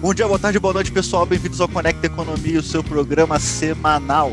Bom 0.00 0.14
dia, 0.14 0.26
boa 0.26 0.38
tarde, 0.38 0.58
boa 0.58 0.72
noite, 0.72 0.92
pessoal. 0.92 1.26
Bem-vindos 1.26 1.60
ao 1.60 1.68
Conecta 1.68 2.06
Economia, 2.06 2.60
o 2.60 2.62
seu 2.62 2.84
programa 2.84 3.38
semanal. 3.40 4.32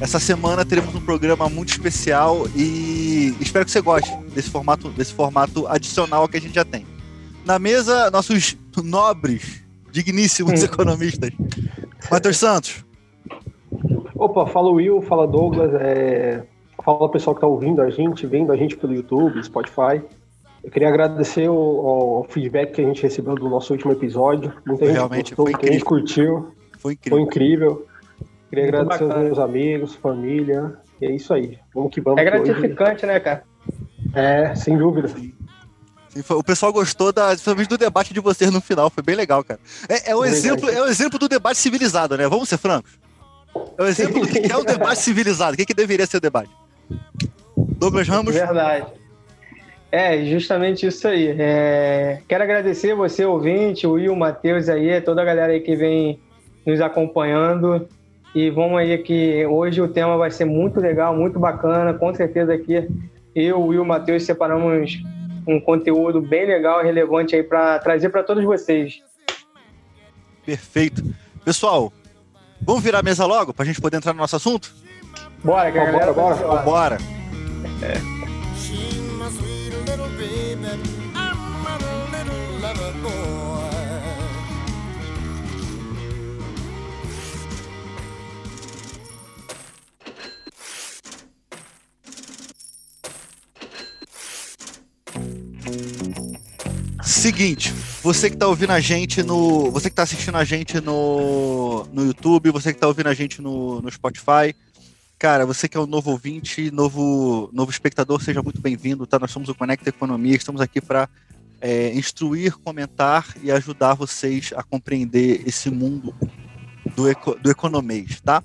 Essa 0.00 0.20
semana 0.20 0.64
teremos 0.64 0.94
um 0.94 1.00
programa 1.00 1.48
muito 1.48 1.70
especial 1.70 2.46
e 2.54 3.34
espero 3.40 3.64
que 3.64 3.70
você 3.70 3.80
goste 3.80 4.14
desse 4.34 4.50
formato, 4.50 4.90
desse 4.90 5.14
formato 5.14 5.66
adicional 5.68 6.28
que 6.28 6.36
a 6.36 6.40
gente 6.40 6.54
já 6.54 6.64
tem. 6.64 6.86
Na 7.46 7.58
mesa, 7.58 8.10
nossos 8.10 8.56
nobres, 8.84 9.64
digníssimos 9.90 10.62
economistas. 10.64 11.30
Matheus 12.10 12.36
Santos. 12.36 12.84
Opa, 14.14 14.46
fala 14.46 14.70
Will, 14.70 15.00
fala 15.02 15.26
Douglas, 15.26 15.72
é... 15.74 16.44
fala 16.86 17.06
o 17.06 17.08
pessoal 17.08 17.34
que 17.34 17.40
está 17.40 17.48
ouvindo 17.48 17.82
a 17.82 17.90
gente, 17.90 18.24
vendo 18.28 18.52
a 18.52 18.56
gente 18.56 18.76
pelo 18.76 18.94
YouTube, 18.94 19.42
Spotify. 19.42 20.00
Eu 20.62 20.70
queria 20.70 20.88
agradecer 20.88 21.48
o, 21.48 22.20
o, 22.20 22.26
feedback 22.28 22.74
que 22.74 22.80
a 22.80 22.84
gente 22.84 23.02
recebeu 23.02 23.34
do 23.34 23.48
nosso 23.48 23.72
último 23.72 23.90
episódio. 23.90 24.52
Muita 24.64 24.86
gente 24.86 24.94
Realmente 24.94 25.34
gostou, 25.34 25.44
muita 25.46 25.72
gente 25.72 25.84
curtiu. 25.84 26.52
Foi 26.78 26.92
incrível. 26.92 27.18
Foi 27.18 27.26
incrível. 27.26 27.86
Queria 28.48 28.64
Muito 28.64 28.76
agradecer 28.76 29.04
bacana. 29.04 29.14
aos 29.14 29.24
meus 29.24 29.38
amigos, 29.38 29.94
família. 29.96 30.78
E 31.00 31.06
é 31.06 31.10
isso 31.12 31.34
aí. 31.34 31.58
Vamos 31.74 31.92
que 31.92 32.00
vamos. 32.00 32.20
É 32.20 32.24
que 32.24 32.36
hoje- 32.38 32.52
gratificante, 32.52 33.04
né, 33.04 33.18
cara? 33.18 33.42
É, 34.14 34.54
sem 34.54 34.78
dúvida. 34.78 35.08
Sim, 35.08 35.34
O 36.30 36.44
pessoal 36.44 36.72
gostou 36.72 37.12
da, 37.12 37.28
principalmente 37.28 37.68
do 37.68 37.78
debate 37.78 38.14
de 38.14 38.20
vocês 38.20 38.50
no 38.50 38.60
final, 38.60 38.88
foi 38.90 39.02
bem 39.02 39.16
legal, 39.16 39.42
cara. 39.42 39.60
É, 39.88 40.12
é 40.12 40.16
o 40.16 40.22
Verdade. 40.22 40.46
exemplo, 40.46 40.70
é 40.70 40.82
o 40.82 40.86
exemplo 40.86 41.18
do 41.18 41.28
debate 41.28 41.58
civilizado, 41.58 42.16
né? 42.16 42.28
Vamos 42.28 42.48
ser 42.48 42.58
francos. 42.58 42.98
É 43.76 43.82
o 43.82 43.86
exemplo 43.86 44.20
do 44.20 44.28
que 44.28 44.50
é 44.50 44.56
o 44.56 44.64
debate 44.64 44.98
civilizado. 45.02 45.54
O 45.54 45.56
que, 45.56 45.66
que 45.66 45.74
deveria 45.74 46.06
ser 46.06 46.18
o 46.18 46.20
debate? 46.20 46.50
Douglas 47.56 48.08
Ramos, 48.08 48.34
Verdade. 48.34 48.86
É, 49.90 50.24
justamente 50.24 50.86
isso 50.86 51.06
aí. 51.06 51.34
É, 51.38 52.20
Quero 52.28 52.44
agradecer 52.44 52.94
você, 52.94 53.24
ouvinte, 53.24 53.86
o 53.86 53.92
Will, 53.92 54.12
o 54.12 54.16
Matheus 54.16 54.68
aí, 54.68 55.00
toda 55.00 55.22
a 55.22 55.24
galera 55.24 55.52
aí 55.52 55.60
que 55.60 55.76
vem 55.76 56.20
nos 56.66 56.80
acompanhando. 56.80 57.88
E 58.34 58.50
vamos 58.50 58.78
aí 58.78 58.98
que 58.98 59.46
hoje 59.46 59.80
o 59.80 59.88
tema 59.88 60.16
vai 60.16 60.30
ser 60.30 60.44
muito 60.44 60.80
legal, 60.80 61.16
muito 61.16 61.38
bacana. 61.38 61.94
Com 61.94 62.14
certeza 62.14 62.52
aqui 62.52 62.86
eu, 63.34 63.58
o 63.60 63.66
Will, 63.68 63.82
o 63.82 63.86
Matheus 63.86 64.24
separamos 64.24 64.98
um 65.46 65.60
conteúdo 65.60 66.20
bem 66.20 66.46
legal 66.46 66.82
e 66.82 66.84
relevante 66.84 67.36
aí 67.36 67.42
para 67.42 67.78
trazer 67.78 68.08
para 68.08 68.22
todos 68.22 68.44
vocês. 68.44 69.02
perfeito. 70.44 71.02
Pessoal, 71.44 71.92
vamos 72.60 72.82
virar 72.82 72.98
a 72.98 73.02
mesa 73.02 73.24
logo 73.24 73.54
pra 73.54 73.64
gente 73.64 73.80
poder 73.80 73.98
entrar 73.98 74.12
no 74.12 74.18
nosso 74.18 74.36
assunto? 74.36 74.74
Bora, 75.44 75.70
que 75.70 75.78
a 75.78 75.84
Bora, 75.84 75.92
galera 75.92 76.12
bora. 76.12 76.62
Bora. 76.62 76.98
She's 78.56 78.98
my 79.18 79.28
sweet 79.30 79.74
little 79.86 80.08
baby. 80.18 80.66
I'm 81.14 81.66
a 81.66 81.78
little 82.10 82.60
lover 82.60 82.92
boy. 83.02 83.36
Seguinte, 97.02 97.72
você 98.02 98.30
que 98.30 98.36
tá 98.36 98.46
ouvindo 98.46 98.72
a 98.72 98.80
gente 98.80 99.22
no. 99.22 99.70
Você 99.70 99.90
que 99.90 99.96
tá 99.96 100.02
assistindo 100.04 100.36
a 100.36 100.44
gente 100.44 100.80
no, 100.80 101.84
no 101.92 102.04
YouTube, 102.04 102.50
você 102.50 102.72
que 102.72 102.78
tá 102.78 102.86
ouvindo 102.86 103.08
a 103.08 103.14
gente 103.14 103.42
no, 103.42 103.80
no 103.82 103.90
Spotify. 103.90 104.54
Cara, 105.18 105.46
você 105.46 105.66
que 105.66 105.78
é 105.78 105.80
um 105.80 105.86
novo 105.86 106.10
ouvinte, 106.10 106.70
novo, 106.70 107.48
novo 107.50 107.70
espectador, 107.70 108.22
seja 108.22 108.42
muito 108.42 108.60
bem-vindo, 108.60 109.06
tá? 109.06 109.18
Nós 109.18 109.30
somos 109.30 109.48
o 109.48 109.54
Conecta 109.54 109.88
Economia, 109.88 110.36
estamos 110.36 110.60
aqui 110.60 110.78
para 110.78 111.08
instruir, 111.94 112.58
comentar 112.58 113.26
e 113.42 113.50
ajudar 113.50 113.94
vocês 113.94 114.52
a 114.54 114.62
compreender 114.62 115.42
esse 115.46 115.70
mundo 115.70 116.14
do, 116.94 117.08
eco, 117.08 117.34
do 117.36 117.50
economês, 117.50 118.20
tá? 118.20 118.44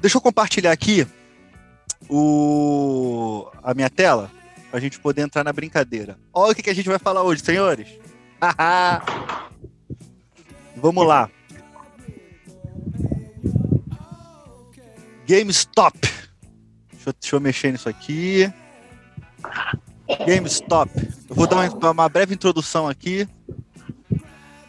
Deixa 0.00 0.16
eu 0.16 0.20
compartilhar 0.20 0.70
aqui 0.70 1.04
o, 2.08 3.50
a 3.60 3.74
minha 3.74 3.90
tela 3.90 4.30
pra 4.70 4.78
gente 4.78 5.00
poder 5.00 5.22
entrar 5.22 5.42
na 5.42 5.52
brincadeira. 5.52 6.16
Olha 6.32 6.52
o 6.52 6.54
que, 6.54 6.62
que 6.62 6.70
a 6.70 6.74
gente 6.74 6.88
vai 6.88 7.00
falar 7.00 7.24
hoje, 7.24 7.42
senhores. 7.42 7.88
Vamos 10.76 11.04
lá. 11.04 11.28
GameStop. 15.26 15.98
Deixa 16.92 17.08
eu, 17.08 17.14
deixa 17.20 17.36
eu 17.36 17.40
mexer 17.40 17.72
nisso 17.72 17.88
aqui. 17.88 18.52
GameStop. 20.26 20.90
Eu 21.28 21.34
vou 21.34 21.46
dar 21.46 21.56
uma, 21.56 21.90
uma 21.90 22.08
breve 22.08 22.34
introdução 22.34 22.88
aqui. 22.88 23.26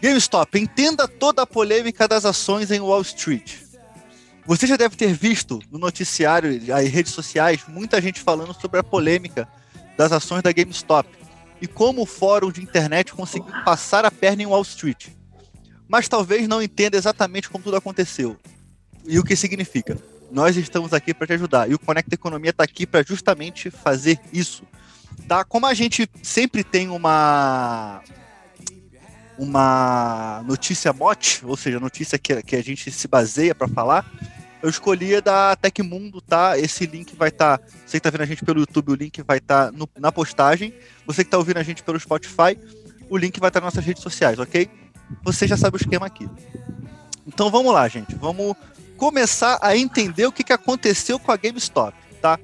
GameStop, 0.01 0.59
entenda 0.59 1.07
toda 1.07 1.41
a 1.41 1.47
polêmica 1.47 2.07
das 2.07 2.25
ações 2.25 2.71
em 2.71 2.79
Wall 2.79 3.01
Street. 3.01 3.55
Você 4.45 4.67
já 4.67 4.77
deve 4.77 4.95
ter 4.95 5.11
visto 5.11 5.59
no 5.71 5.79
noticiário 5.79 6.51
e 6.51 6.87
redes 6.87 7.11
sociais 7.11 7.63
muita 7.67 7.99
gente 7.99 8.21
falando 8.21 8.53
sobre 8.53 8.79
a 8.79 8.83
polêmica 8.83 9.47
das 9.97 10.11
ações 10.11 10.43
da 10.43 10.51
GameStop 10.51 11.09
e 11.59 11.67
como 11.67 12.03
o 12.03 12.05
fórum 12.05 12.51
de 12.51 12.61
internet 12.61 13.13
conseguiu 13.13 13.51
passar 13.63 14.05
a 14.05 14.11
perna 14.11 14.43
em 14.43 14.45
Wall 14.45 14.61
Street. 14.61 15.07
Mas 15.87 16.07
talvez 16.07 16.47
não 16.47 16.61
entenda 16.61 16.95
exatamente 16.97 17.49
como 17.49 17.63
tudo 17.63 17.77
aconteceu 17.77 18.37
e 19.05 19.17
o 19.17 19.23
que 19.23 19.35
significa. 19.35 19.97
Nós 20.31 20.57
estamos 20.57 20.93
aqui 20.93 21.13
para 21.13 21.27
te 21.27 21.33
ajudar 21.33 21.69
e 21.69 21.73
o 21.73 21.79
Conecta 21.79 22.15
Economia 22.15 22.51
está 22.51 22.63
aqui 22.63 22.85
para 22.85 23.03
justamente 23.03 23.69
fazer 23.69 24.19
isso. 24.33 24.63
Tá? 25.27 25.43
Como 25.43 25.65
a 25.65 25.73
gente 25.73 26.09
sempre 26.21 26.63
tem 26.63 26.89
uma 26.89 28.01
uma 29.37 30.41
notícia 30.45 30.93
mote, 30.93 31.45
ou 31.45 31.57
seja, 31.57 31.79
notícia 31.79 32.17
que, 32.17 32.41
que 32.41 32.55
a 32.55 32.63
gente 32.63 32.89
se 32.89 33.07
baseia 33.07 33.53
para 33.53 33.67
falar, 33.67 34.09
eu 34.65 34.69
escolhi 34.69 35.15
a 35.15 35.19
da 35.19 35.55
Tecmundo, 35.55 36.21
tá? 36.21 36.57
Esse 36.57 36.85
link 36.85 37.15
vai 37.15 37.29
estar. 37.29 37.61
você 37.85 37.99
que 37.99 38.03
tá 38.03 38.09
vendo 38.09 38.21
a 38.21 38.25
gente 38.25 38.43
pelo 38.43 38.59
YouTube, 38.59 38.91
o 38.91 38.95
link 38.95 39.21
vai 39.21 39.37
estar 39.37 39.71
na 39.95 40.11
postagem. 40.11 40.73
Você 41.05 41.23
que 41.23 41.29
tá 41.29 41.37
ouvindo 41.37 41.57
a 41.57 41.63
gente 41.63 41.83
pelo 41.83 41.99
Spotify, 41.99 42.57
o 43.09 43.17
link 43.17 43.39
vai 43.39 43.49
estar 43.49 43.61
nas 43.61 43.73
nossas 43.75 43.85
redes 43.85 44.01
sociais, 44.01 44.39
ok? 44.39 44.67
Você 45.23 45.47
já 45.47 45.55
sabe 45.55 45.77
o 45.77 45.79
esquema 45.79 46.07
aqui. 46.07 46.27
Então 47.27 47.51
vamos 47.51 47.71
lá, 47.73 47.87
gente. 47.87 48.15
Vamos 48.15 48.55
começar 48.97 49.59
a 49.61 49.75
entender 49.75 50.25
o 50.25 50.31
que, 50.31 50.43
que 50.43 50.53
aconteceu 50.53 51.19
com 51.19 51.31
a 51.31 51.37
GameStop, 51.37 51.95
tá? 52.21 52.39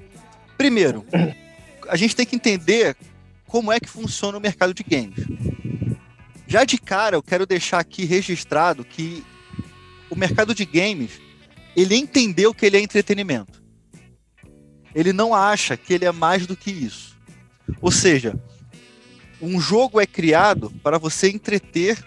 Primeiro, 0.56 1.04
a 1.88 1.96
gente 1.96 2.14
tem 2.14 2.26
que 2.26 2.36
entender 2.36 2.96
como 3.46 3.72
é 3.72 3.80
que 3.80 3.88
funciona 3.88 4.38
o 4.38 4.40
mercado 4.40 4.72
de 4.72 4.82
games. 4.82 5.26
Já 6.46 6.64
de 6.64 6.78
cara, 6.78 7.16
eu 7.16 7.22
quero 7.22 7.46
deixar 7.46 7.78
aqui 7.78 8.04
registrado 8.04 8.84
que 8.84 9.24
o 10.10 10.16
mercado 10.16 10.54
de 10.54 10.64
games 10.64 11.20
ele 11.74 11.96
entendeu 11.96 12.52
que 12.52 12.66
ele 12.66 12.76
é 12.76 12.80
entretenimento. 12.80 13.62
Ele 14.94 15.12
não 15.12 15.34
acha 15.34 15.76
que 15.76 15.94
ele 15.94 16.04
é 16.04 16.12
mais 16.12 16.46
do 16.46 16.56
que 16.56 16.70
isso. 16.70 17.16
Ou 17.80 17.90
seja, 17.90 18.38
um 19.40 19.58
jogo 19.60 20.00
é 20.00 20.06
criado 20.06 20.70
para 20.82 20.98
você 20.98 21.30
entreter 21.30 21.98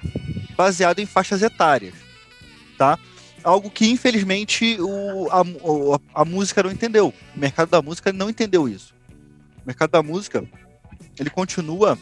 baseado 0.56 1.00
em 1.00 1.06
faixas 1.06 1.42
etárias, 1.42 1.96
tá? 2.78 2.98
Algo 3.46 3.70
que 3.70 3.88
infelizmente 3.88 4.78
o, 4.82 5.30
a, 5.30 6.22
a 6.22 6.26
música 6.26 6.64
não 6.64 6.72
entendeu. 6.72 7.14
O 7.36 7.40
mercado 7.40 7.70
da 7.70 7.82
música 7.82 8.12
não 8.12 8.30
entendeu 8.30 8.68
isso. 8.68 8.94
O 9.64 9.68
mercado 9.68 9.92
da 9.92 10.02
música 10.02 10.44
ele 11.20 11.30
continua 11.30 11.98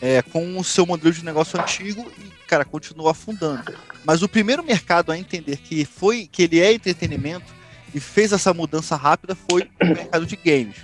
é, 0.00 0.22
com 0.22 0.58
o 0.58 0.64
seu 0.64 0.84
modelo 0.84 1.14
de 1.14 1.24
negócio 1.24 1.60
antigo 1.60 2.10
e, 2.18 2.46
cara, 2.46 2.64
continua 2.64 3.12
afundando. 3.12 3.72
Mas 4.04 4.22
o 4.22 4.28
primeiro 4.28 4.64
mercado 4.64 5.12
a 5.12 5.18
entender 5.18 5.58
que 5.58 5.84
foi 5.84 6.26
que 6.26 6.42
ele 6.42 6.60
é 6.60 6.72
entretenimento 6.72 7.46
e 7.94 8.00
fez 8.00 8.32
essa 8.32 8.52
mudança 8.52 8.96
rápida 8.96 9.36
foi 9.48 9.70
o 9.80 9.86
mercado 9.86 10.26
de 10.26 10.34
games. 10.34 10.76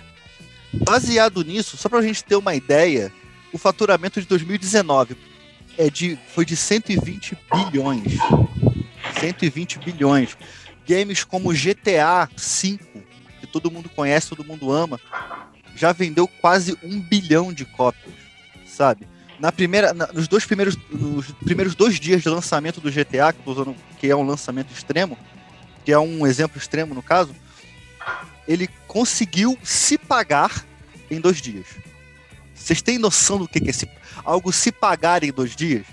Baseado 0.71 1.43
nisso, 1.43 1.75
só 1.75 1.89
para 1.89 1.99
a 1.99 2.03
gente 2.03 2.23
ter 2.23 2.35
uma 2.35 2.55
ideia, 2.55 3.11
o 3.51 3.57
faturamento 3.57 4.21
de 4.21 4.27
2019 4.27 5.17
é 5.77 5.89
de, 5.89 6.17
foi 6.33 6.45
de 6.45 6.55
120 6.55 7.37
bilhões. 7.51 8.13
120 9.19 9.79
bilhões. 9.79 10.37
Games 10.87 11.23
como 11.23 11.53
GTA 11.53 12.27
V, 12.35 12.79
que 13.39 13.47
todo 13.47 13.69
mundo 13.69 13.89
conhece, 13.89 14.29
todo 14.29 14.43
mundo 14.43 14.71
ama, 14.71 14.99
já 15.75 15.91
vendeu 15.91 16.27
quase 16.27 16.77
um 16.83 16.99
bilhão 16.99 17.53
de 17.53 17.63
cópias, 17.65 18.13
sabe? 18.65 19.07
Na 19.39 19.51
primeira, 19.51 19.93
na- 19.93 20.07
nos 20.11 20.27
dois 20.27 20.45
primeiros, 20.45 20.75
nos 20.89 21.31
primeiros 21.31 21.75
dois 21.75 21.99
dias 21.99 22.21
de 22.21 22.29
lançamento 22.29 22.81
do 22.81 22.91
GTA, 22.91 23.31
que, 23.31 23.39
usando, 23.49 23.75
que 23.99 24.07
é 24.09 24.15
um 24.15 24.23
lançamento 24.25 24.73
extremo, 24.73 25.17
que 25.85 25.91
é 25.91 25.99
um 25.99 26.25
exemplo 26.27 26.57
extremo 26.57 26.93
no 26.93 27.01
caso, 27.01 27.33
ele 28.47 28.67
conseguiu 28.87 29.57
se 29.63 29.97
pagar 29.97 30.65
em 31.09 31.21
dois 31.21 31.41
dias. 31.41 31.67
Vocês 32.53 32.81
têm 32.81 32.97
noção 32.97 33.37
do 33.37 33.47
que 33.47 33.59
é 33.59 33.69
esse, 33.69 33.87
algo 34.25 34.51
se 34.51 34.71
pagar 34.71 35.23
em 35.23 35.31
dois 35.31 35.55
dias? 35.55 35.85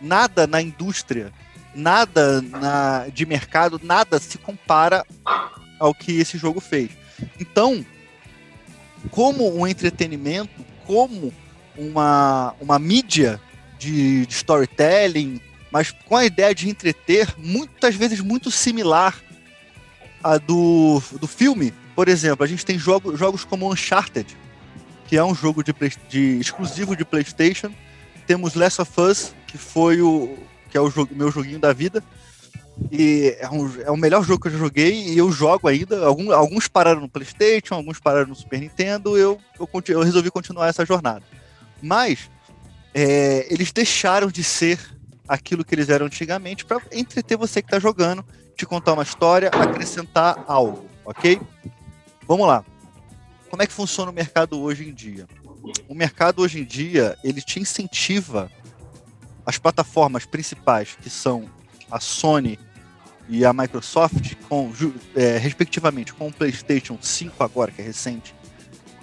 Nada 0.00 0.46
na 0.46 0.60
indústria, 0.60 1.32
nada 1.74 2.42
na, 2.42 3.08
de 3.08 3.24
mercado, 3.26 3.80
nada 3.82 4.18
se 4.18 4.38
compara 4.38 5.04
ao 5.78 5.94
que 5.94 6.20
esse 6.20 6.38
jogo 6.38 6.60
fez. 6.60 6.90
Então, 7.40 7.84
como 9.10 9.56
um 9.56 9.66
entretenimento, 9.66 10.64
como 10.86 11.32
uma, 11.76 12.54
uma 12.60 12.78
mídia 12.78 13.40
de, 13.78 14.26
de 14.26 14.34
storytelling, 14.34 15.40
mas 15.70 15.90
com 15.90 16.16
a 16.16 16.24
ideia 16.24 16.54
de 16.54 16.68
entreter, 16.68 17.34
muitas 17.38 17.94
vezes 17.94 18.20
muito 18.20 18.50
similar 18.50 19.20
à 20.22 20.38
do, 20.38 21.02
do 21.18 21.26
filme. 21.26 21.72
Por 21.96 22.08
exemplo, 22.08 22.44
a 22.44 22.46
gente 22.46 22.64
tem 22.64 22.78
jogo, 22.78 23.16
jogos 23.16 23.44
como 23.44 23.70
Uncharted, 23.70 24.36
que 25.06 25.16
é 25.16 25.24
um 25.24 25.34
jogo 25.34 25.62
de, 25.64 25.74
de 26.08 26.38
exclusivo 26.38 26.94
de 26.94 27.04
PlayStation. 27.04 27.72
Temos 28.26 28.54
Last 28.54 28.80
of 28.82 29.00
Us, 29.00 29.34
que 29.46 29.58
foi 29.58 30.00
o 30.00 30.38
que 30.72 30.78
é 30.78 30.80
o 30.80 30.88
jogo, 30.90 31.14
meu 31.14 31.30
joguinho 31.30 31.58
da 31.58 31.70
vida. 31.74 32.02
E 32.90 33.36
é, 33.38 33.48
um- 33.50 33.80
é 33.82 33.90
o 33.90 33.96
melhor 33.96 34.24
jogo 34.24 34.40
que 34.40 34.48
eu 34.48 34.52
já 34.52 34.58
joguei 34.58 35.08
e 35.10 35.18
eu 35.18 35.30
jogo 35.30 35.68
ainda. 35.68 36.02
Algum- 36.06 36.32
alguns 36.32 36.66
pararam 36.66 37.02
no 37.02 37.08
PlayStation, 37.10 37.74
alguns 37.74 38.00
pararam 38.00 38.28
no 38.28 38.34
Super 38.34 38.58
Nintendo. 38.58 39.16
Eu, 39.18 39.38
eu, 39.60 39.68
eu 39.88 40.02
resolvi 40.02 40.30
continuar 40.30 40.68
essa 40.68 40.84
jornada. 40.86 41.22
Mas 41.82 42.30
é, 42.94 43.46
eles 43.52 43.70
deixaram 43.70 44.28
de 44.28 44.42
ser 44.42 44.80
aquilo 45.28 45.62
que 45.64 45.74
eles 45.74 45.90
eram 45.90 46.06
antigamente 46.06 46.64
para 46.64 46.80
entreter 46.90 47.36
você 47.36 47.60
que 47.60 47.66
está 47.68 47.78
jogando, 47.78 48.24
te 48.56 48.64
contar 48.64 48.94
uma 48.94 49.02
história, 49.02 49.48
acrescentar 49.48 50.42
algo, 50.48 50.86
ok? 51.04 51.38
Vamos 52.26 52.46
lá. 52.46 52.64
Como 53.50 53.62
é 53.62 53.66
que 53.66 53.72
funciona 53.72 54.10
o 54.10 54.14
mercado 54.14 54.58
hoje 54.60 54.88
em 54.88 54.94
dia? 54.94 55.26
O 55.88 55.94
mercado 55.94 56.40
hoje 56.40 56.60
em 56.60 56.64
dia 56.64 57.16
ele 57.22 57.40
te 57.42 57.60
incentiva 57.60 58.50
as 59.44 59.58
plataformas 59.58 60.24
principais 60.24 60.96
que 61.00 61.10
são 61.10 61.48
a 61.90 62.00
Sony 62.00 62.58
e 63.28 63.44
a 63.44 63.52
Microsoft, 63.52 64.34
com, 64.48 64.72
é, 65.14 65.38
respectivamente 65.38 66.12
com 66.12 66.28
o 66.28 66.32
PlayStation 66.32 66.98
5 67.00 67.42
agora 67.42 67.70
que 67.70 67.80
é 67.80 67.84
recente 67.84 68.34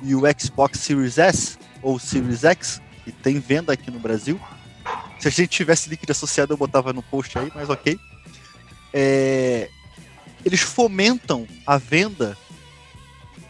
e 0.01 0.15
o 0.15 0.21
Xbox 0.37 0.79
Series 0.79 1.17
S 1.17 1.57
ou 1.81 1.99
Series 1.99 2.43
X 2.43 2.81
que 3.03 3.11
tem 3.11 3.39
venda 3.39 3.73
aqui 3.73 3.89
no 3.89 3.99
Brasil. 3.99 4.39
Se 5.19 5.27
a 5.27 5.31
gente 5.31 5.49
tivesse 5.49 5.89
líquido 5.89 6.11
associado 6.11 6.53
eu 6.53 6.57
botava 6.57 6.93
no 6.93 7.03
post 7.03 7.37
aí, 7.37 7.51
mas 7.53 7.69
ok. 7.69 7.99
É, 8.93 9.69
eles 10.45 10.61
fomentam 10.61 11.47
a 11.65 11.77
venda 11.77 12.37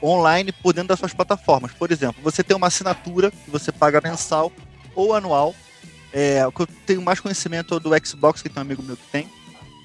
online 0.01 0.51
por 0.51 0.73
dentro 0.73 0.89
das 0.89 0.99
suas 0.99 1.13
plataformas. 1.13 1.71
Por 1.71 1.91
exemplo, 1.91 2.21
você 2.23 2.43
tem 2.43 2.55
uma 2.55 2.67
assinatura 2.67 3.31
que 3.31 3.49
você 3.49 3.71
paga 3.71 4.01
mensal 4.01 4.51
ou 4.95 5.13
anual. 5.13 5.53
É, 6.11 6.45
o 6.45 6.51
que 6.51 6.61
eu 6.61 6.67
tenho 6.85 7.01
mais 7.01 7.19
conhecimento 7.19 7.75
é 7.75 7.79
do 7.79 7.89
Xbox, 8.05 8.41
que 8.41 8.49
tem 8.49 8.59
um 8.59 8.65
amigo 8.65 8.81
meu 8.81 8.97
que 8.97 9.07
tem. 9.11 9.29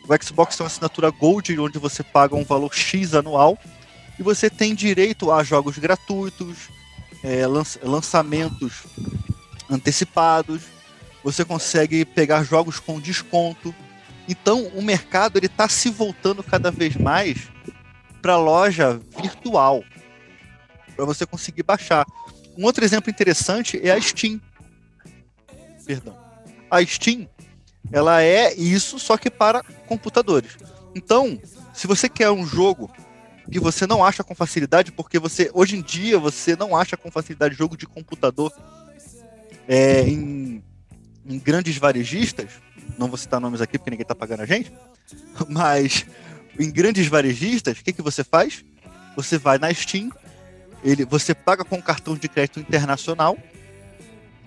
O 0.08 0.24
Xbox 0.24 0.56
tem 0.56 0.64
uma 0.64 0.68
assinatura 0.68 1.10
Gold, 1.10 1.58
onde 1.58 1.78
você 1.78 2.02
paga 2.02 2.34
um 2.34 2.44
valor 2.44 2.74
X 2.74 3.14
anual. 3.14 3.58
E 4.18 4.22
você 4.22 4.48
tem 4.48 4.74
direito 4.74 5.30
a 5.30 5.42
jogos 5.42 5.76
gratuitos, 5.78 6.68
é, 7.22 7.46
lanç- 7.46 7.78
lançamentos 7.82 8.84
antecipados. 9.68 10.62
Você 11.22 11.44
consegue 11.44 12.04
pegar 12.04 12.44
jogos 12.44 12.78
com 12.78 13.00
desconto. 13.00 13.74
Então, 14.28 14.66
o 14.68 14.82
mercado 14.82 15.38
ele 15.38 15.46
está 15.46 15.68
se 15.68 15.90
voltando 15.90 16.42
cada 16.42 16.70
vez 16.70 16.96
mais 16.96 17.48
para 18.22 18.36
loja 18.36 19.00
virtual, 19.20 19.84
para 20.96 21.04
você 21.04 21.26
conseguir 21.26 21.62
baixar. 21.62 22.06
Um 22.56 22.64
outro 22.64 22.84
exemplo 22.84 23.10
interessante 23.10 23.78
é 23.82 23.90
a 23.90 24.00
Steam. 24.00 24.40
Perdão. 25.86 26.16
A 26.70 26.84
Steam, 26.84 27.28
ela 27.92 28.22
é 28.22 28.54
isso, 28.54 28.98
só 28.98 29.16
que 29.16 29.30
para 29.30 29.62
computadores. 29.86 30.56
Então, 30.94 31.38
se 31.72 31.86
você 31.86 32.08
quer 32.08 32.30
um 32.30 32.46
jogo 32.46 32.90
que 33.50 33.60
você 33.60 33.86
não 33.86 34.04
acha 34.04 34.24
com 34.24 34.34
facilidade, 34.34 34.92
porque 34.92 35.18
você 35.18 35.50
hoje 35.52 35.76
em 35.76 35.82
dia 35.82 36.18
você 36.18 36.56
não 36.56 36.76
acha 36.76 36.96
com 36.96 37.10
facilidade 37.10 37.54
jogo 37.54 37.76
de 37.76 37.86
computador 37.86 38.52
é, 39.68 40.02
em, 40.02 40.62
em 41.26 41.38
grandes 41.38 41.76
varejistas, 41.76 42.50
não 42.98 43.08
vou 43.08 43.18
citar 43.18 43.40
nomes 43.40 43.60
aqui 43.60 43.78
porque 43.78 43.90
ninguém 43.90 44.06
tá 44.06 44.14
pagando 44.14 44.40
a 44.40 44.46
gente, 44.46 44.72
mas 45.48 46.06
em 46.58 46.70
grandes 46.70 47.06
varejistas, 47.06 47.78
o 47.78 47.84
que, 47.84 47.92
que 47.92 48.02
você 48.02 48.24
faz? 48.24 48.64
Você 49.16 49.36
vai 49.36 49.58
na 49.58 49.72
Steam, 49.72 50.10
ele, 50.82 51.04
você 51.04 51.34
paga 51.34 51.64
com 51.64 51.80
cartão 51.82 52.16
de 52.16 52.28
crédito 52.28 52.60
internacional 52.60 53.36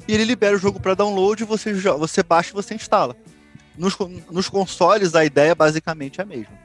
e 0.08 0.14
ele 0.14 0.26
libera 0.26 0.56
o 0.56 0.60
jogo 0.60 0.80
para 0.80 0.96
download, 0.96 1.44
você, 1.44 1.74
você 1.74 2.24
baixa 2.24 2.50
e 2.50 2.54
você 2.54 2.74
instala. 2.74 3.16
Nos, 3.78 3.96
nos 4.32 4.50
consoles, 4.50 5.16
a 5.16 5.24
ideia 5.24 5.54
basicamente 5.54 6.20
é 6.20 6.24
a 6.24 6.26
mesma. 6.26 6.58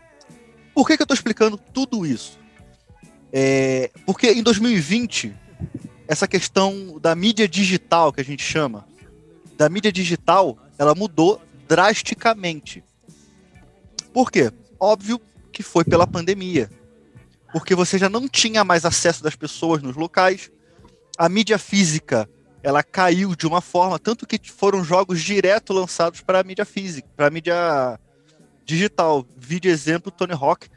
Por 0.75 0.87
que, 0.87 0.97
que 0.97 1.03
eu 1.03 1.05
estou 1.05 1.15
explicando 1.15 1.57
tudo 1.57 2.07
isso? 2.07 2.39
É, 3.33 3.91
porque 4.07 4.31
em 4.31 4.43
2020, 4.43 5.35
essa 6.09 6.27
questão 6.29 6.99
da 7.01 7.15
mídia 7.15 7.49
digital, 7.49 8.13
que 8.13 8.21
a 8.21 8.25
gente 8.25 8.43
chama, 8.43 8.87
da 9.57 9.69
mídia 9.69 9.93
digital, 9.93 10.59
ela 10.79 10.95
mudou 10.95 11.41
drasticamente. 11.69 12.83
Por 14.13 14.31
quê? 14.31 14.53
Óbvio 14.79 15.21
que 15.53 15.63
foi 15.63 15.85
pela 15.85 16.07
pandemia. 16.07 16.71
Porque 17.53 17.75
você 17.75 17.99
já 17.99 18.09
não 18.09 18.29
tinha 18.29 18.65
mais 18.65 18.85
acesso 18.85 19.23
das 19.23 19.37
pessoas 19.37 19.83
nos 19.83 19.97
locais. 19.97 20.51
A 21.19 21.29
mídia 21.29 21.59
física, 21.59 22.29
ela 22.63 22.83
caiu 22.83 23.35
de 23.35 23.47
uma 23.47 23.61
forma, 23.61 23.99
tanto 23.99 24.27
que 24.27 24.39
foram 24.51 24.85
jogos 24.85 25.21
direto 25.21 25.73
lançados 25.73 26.21
para 26.21 26.41
a 26.41 26.45
mídia 26.45 26.65
física, 26.65 27.09
para 27.17 27.27
a 27.27 27.31
mídia 27.31 27.99
digital. 28.65 29.27
Vídeo 29.37 29.71
exemplo 29.71 30.13
Tony 30.13 30.33
Hawk 30.33 30.69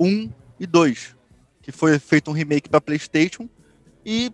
1 0.00 0.30
e 0.58 0.66
2, 0.66 1.14
que 1.60 1.70
foi 1.70 1.98
feito 1.98 2.30
um 2.30 2.34
remake 2.34 2.68
para 2.68 2.80
PlayStation 2.80 3.48
e 4.04 4.32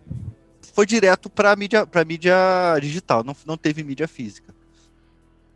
foi 0.73 0.85
direto 0.85 1.29
para 1.29 1.55
mídia 1.55 1.85
para 1.85 2.05
mídia 2.05 2.33
digital, 2.81 3.23
não, 3.23 3.35
não 3.45 3.57
teve 3.57 3.83
mídia 3.83 4.07
física. 4.07 4.55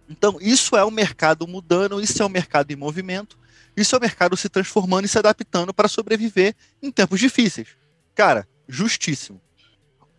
Então, 0.09 0.37
isso 0.39 0.75
é 0.75 0.83
o 0.83 0.91
mercado 0.91 1.47
mudando, 1.47 1.99
isso 2.01 2.21
é 2.21 2.25
o 2.25 2.29
mercado 2.29 2.71
em 2.71 2.75
movimento, 2.75 3.39
isso 3.75 3.95
é 3.95 3.97
o 3.97 4.01
mercado 4.01 4.37
se 4.37 4.49
transformando 4.49 5.05
e 5.05 5.07
se 5.07 5.17
adaptando 5.17 5.73
para 5.73 5.87
sobreviver 5.87 6.53
em 6.81 6.91
tempos 6.91 7.19
difíceis. 7.19 7.69
Cara, 8.13 8.47
justíssimo. 8.67 9.41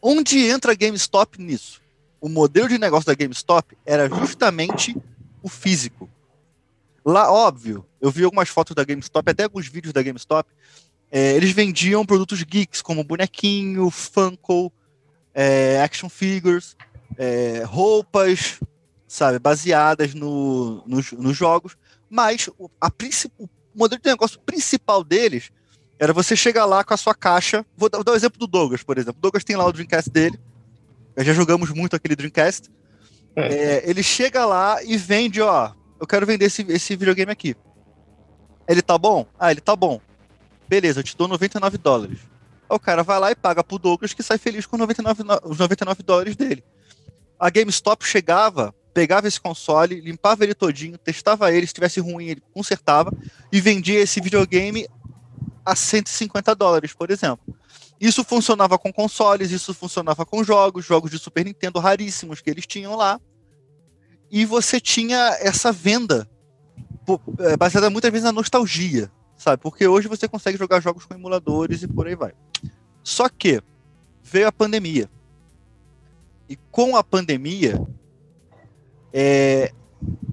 Onde 0.08 0.38
entra 0.38 0.70
a 0.70 0.74
GameStop 0.76 1.42
nisso? 1.42 1.82
O 2.20 2.28
modelo 2.28 2.68
de 2.68 2.78
negócio 2.78 3.06
da 3.08 3.14
GameStop 3.14 3.76
era 3.84 4.08
justamente 4.08 4.96
o 5.42 5.48
físico. 5.48 6.08
Lá, 7.04 7.28
óbvio, 7.28 7.84
eu 8.00 8.08
vi 8.08 8.22
algumas 8.22 8.48
fotos 8.48 8.76
da 8.76 8.84
GameStop, 8.84 9.28
até 9.28 9.42
alguns 9.42 9.66
vídeos 9.66 9.92
da 9.92 10.04
GameStop. 10.04 10.48
é, 11.10 11.32
eles 11.32 11.50
vendiam 11.50 12.06
produtos 12.06 12.40
geeks, 12.44 12.82
como 12.82 13.02
bonequinho, 13.02 13.90
Funko, 13.90 14.72
é, 15.34 15.82
action 15.82 16.08
figures, 16.08 16.76
é, 17.18 17.64
roupas, 17.64 18.60
sabe, 19.08 19.40
baseadas 19.40 20.14
no, 20.14 20.84
nos, 20.86 21.10
nos 21.10 21.36
jogos. 21.36 21.76
Mas 22.08 22.48
a 22.80 22.92
o 23.40 23.48
modelo 23.74 24.00
de 24.00 24.08
negócio 24.08 24.38
principal 24.38 25.02
deles 25.02 25.50
era 25.98 26.12
você 26.12 26.36
chegar 26.36 26.64
lá 26.66 26.84
com 26.84 26.94
a 26.94 26.96
sua 26.96 27.14
caixa. 27.14 27.64
Vou 27.76 27.88
dar, 27.88 27.98
vou 27.98 28.04
dar 28.04 28.12
o 28.12 28.16
exemplo 28.16 28.38
do 28.38 28.46
Douglas, 28.46 28.82
por 28.82 28.98
exemplo. 28.98 29.18
O 29.18 29.22
Douglas 29.22 29.44
tem 29.44 29.56
lá 29.56 29.64
o 29.64 29.72
Dreamcast 29.72 30.10
dele. 30.10 30.38
Nós 31.16 31.26
já 31.26 31.32
jogamos 31.32 31.70
muito 31.70 31.96
aquele 31.96 32.14
Dreamcast. 32.14 32.70
É, 33.34 33.82
ele 33.88 34.02
chega 34.02 34.44
lá 34.46 34.82
e 34.82 34.96
vende, 34.96 35.40
ó. 35.40 35.72
Eu 36.00 36.06
quero 36.06 36.26
vender 36.26 36.46
esse, 36.46 36.62
esse 36.68 36.94
videogame 36.96 37.32
aqui. 37.32 37.54
Ele 38.68 38.82
tá 38.82 38.98
bom? 38.98 39.26
Ah, 39.38 39.50
ele 39.50 39.60
tá 39.60 39.74
bom. 39.74 40.00
Beleza, 40.68 41.00
eu 41.00 41.04
te 41.04 41.16
dou 41.16 41.28
99 41.28 41.78
dólares. 41.78 42.18
Aí 42.68 42.76
o 42.76 42.80
cara 42.80 43.02
vai 43.02 43.18
lá 43.20 43.30
e 43.30 43.36
paga 43.36 43.62
pro 43.62 43.78
Douglas 43.78 44.12
que 44.12 44.22
sai 44.22 44.38
feliz 44.38 44.66
com 44.66 44.76
99, 44.76 45.22
no- 45.22 45.40
os 45.44 45.58
99 45.58 46.02
dólares 46.02 46.34
dele. 46.36 46.64
A 47.38 47.48
GameStop 47.48 48.04
chegava, 48.04 48.74
pegava 48.92 49.28
esse 49.28 49.40
console, 49.40 50.00
limpava 50.00 50.42
ele 50.42 50.54
todinho, 50.54 50.98
testava 50.98 51.52
ele, 51.52 51.66
se 51.66 51.72
tivesse 51.74 52.00
ruim 52.00 52.26
ele 52.26 52.42
consertava 52.52 53.12
e 53.52 53.60
vendia 53.60 54.00
esse 54.00 54.20
videogame 54.20 54.88
a 55.66 55.74
150 55.74 56.54
dólares, 56.54 56.94
por 56.94 57.10
exemplo. 57.10 57.56
Isso 58.00 58.22
funcionava 58.22 58.78
com 58.78 58.92
consoles, 58.92 59.50
isso 59.50 59.74
funcionava 59.74 60.24
com 60.24 60.44
jogos, 60.44 60.84
jogos 60.84 61.10
de 61.10 61.18
Super 61.18 61.44
Nintendo 61.44 61.80
raríssimos 61.80 62.40
que 62.40 62.48
eles 62.48 62.66
tinham 62.66 62.94
lá. 62.94 63.20
E 64.30 64.44
você 64.44 64.80
tinha 64.80 65.36
essa 65.40 65.72
venda 65.72 66.28
é, 67.40 67.56
baseada 67.56 67.90
muitas 67.90 68.10
vezes 68.10 68.24
na 68.24 68.32
nostalgia, 68.32 69.10
sabe? 69.36 69.60
Porque 69.60 69.86
hoje 69.86 70.08
você 70.08 70.28
consegue 70.28 70.58
jogar 70.58 70.80
jogos 70.80 71.04
com 71.04 71.14
emuladores 71.14 71.82
e 71.82 71.88
por 71.88 72.06
aí 72.06 72.14
vai. 72.14 72.32
Só 73.02 73.28
que 73.28 73.60
veio 74.22 74.46
a 74.46 74.52
pandemia. 74.52 75.10
E 76.48 76.56
com 76.70 76.96
a 76.96 77.02
pandemia, 77.02 77.84
é, 79.12 79.72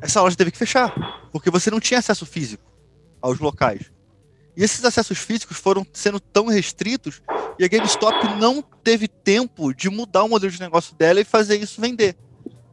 essa 0.02 0.22
loja 0.22 0.36
teve 0.36 0.52
que 0.52 0.58
fechar, 0.58 0.94
porque 1.32 1.50
você 1.50 1.72
não 1.72 1.80
tinha 1.80 2.00
acesso 2.00 2.25
físico 2.25 2.63
aos 3.22 3.40
locais. 3.40 3.92
E 4.55 4.63
esses 4.63 4.83
acessos 4.86 5.17
físicos 5.17 5.57
foram 5.57 5.86
sendo 5.91 6.19
tão 6.19 6.48
restritos 6.48 7.22
e 7.57 7.65
a 7.65 7.67
GameStop 7.67 8.39
não 8.39 8.62
teve 8.62 9.07
tempo 9.07 9.74
de 9.74 9.89
mudar 9.89 10.24
o 10.24 10.29
modelo 10.29 10.51
de 10.51 10.60
negócio 10.60 10.95
dela 10.95 11.19
e 11.19 11.25
fazer 11.25 11.57
isso 11.57 11.81
vender. 11.81 12.15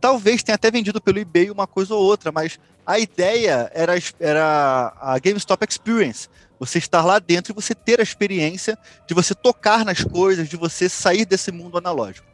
talvez 0.01 0.43
tenha 0.43 0.55
até 0.55 0.71
vendido 0.71 1.01
pelo 1.01 1.19
eBay 1.19 1.51
uma 1.51 1.67
coisa 1.67 1.95
ou 1.95 2.03
outra, 2.03 2.33
mas 2.33 2.59
a 2.87 2.99
ideia 2.99 3.71
era, 3.75 3.93
era 4.19 4.95
a 4.99 5.19
GameStop 5.19 5.65
Experience. 5.69 6.29
Você 6.59 6.79
estar 6.79 7.05
lá 7.05 7.19
dentro 7.19 7.53
e 7.53 7.55
você 7.55 7.75
ter 7.75 8.01
a 8.01 8.03
experiência 8.03 8.79
de 9.07 9.15
você 9.15 9.35
tocar 9.35 9.85
nas 9.85 10.03
coisas, 10.03 10.49
de 10.49 10.57
você 10.57 10.89
sair 10.89 11.25
desse 11.25 11.53
mundo 11.53 11.79
analógico. 11.79 12.27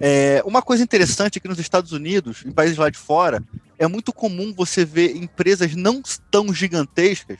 É, 0.00 0.42
uma 0.44 0.62
coisa 0.62 0.82
interessante 0.82 1.38
é 1.38 1.40
que 1.40 1.48
nos 1.48 1.58
Estados 1.58 1.92
Unidos, 1.92 2.44
em 2.46 2.52
países 2.52 2.78
lá 2.78 2.88
de 2.88 2.98
fora, 2.98 3.42
é 3.78 3.86
muito 3.86 4.12
comum 4.12 4.52
você 4.52 4.84
ver 4.84 5.16
empresas 5.16 5.74
não 5.74 6.02
tão 6.30 6.52
gigantescas, 6.52 7.38